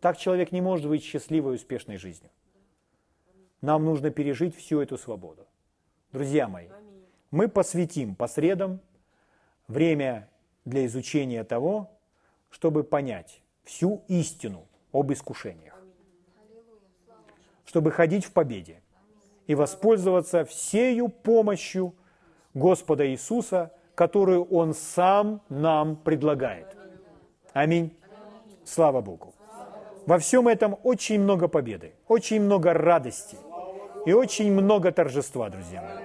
Так 0.00 0.18
человек 0.18 0.52
не 0.52 0.60
может 0.60 0.88
быть 0.88 1.02
счастливой 1.02 1.52
и 1.52 1.56
успешной 1.56 1.96
жизнью. 1.96 2.30
Нам 3.60 3.84
нужно 3.84 4.10
пережить 4.10 4.54
всю 4.56 4.80
эту 4.80 4.98
свободу. 4.98 5.46
Друзья 6.12 6.48
мои, 6.48 6.68
мы 7.30 7.48
посвятим 7.48 8.14
по 8.14 8.28
средам 8.28 8.80
время 9.68 10.28
для 10.64 10.84
изучения 10.86 11.44
того, 11.44 11.90
чтобы 12.50 12.84
понять 12.84 13.40
всю 13.64 14.04
истину 14.08 14.66
об 14.92 15.12
искушениях, 15.12 15.74
чтобы 17.64 17.90
ходить 17.90 18.24
в 18.24 18.32
победе 18.32 18.82
и 19.46 19.54
воспользоваться 19.54 20.44
всею 20.44 21.08
помощью 21.08 21.94
Господа 22.52 23.08
Иисуса, 23.10 23.72
которую 23.94 24.44
Он 24.44 24.74
сам 24.74 25.40
нам 25.48 25.96
предлагает. 25.96 26.83
Аминь. 27.54 27.96
Слава 28.64 29.00
Богу. 29.00 29.32
Во 30.06 30.18
всем 30.18 30.48
этом 30.48 30.76
очень 30.82 31.20
много 31.20 31.46
победы, 31.46 31.94
очень 32.08 32.40
много 32.40 32.74
радости 32.74 33.36
и 34.04 34.12
очень 34.12 34.52
много 34.52 34.90
торжества, 34.90 35.48
друзья 35.48 35.80
мои. 35.80 36.04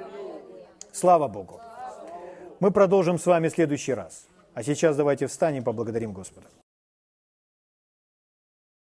Слава 0.91 1.27
Богу. 1.27 1.59
Мы 2.59 2.69
продолжим 2.69 3.17
с 3.17 3.25
вами 3.25 3.49
в 3.49 3.53
следующий 3.53 3.95
раз. 3.95 4.27
А 4.53 4.61
сейчас 4.61 4.95
давайте 4.95 5.25
встанем 5.25 5.61
и 5.61 5.65
поблагодарим 5.65 6.13
Господа. 6.13 6.45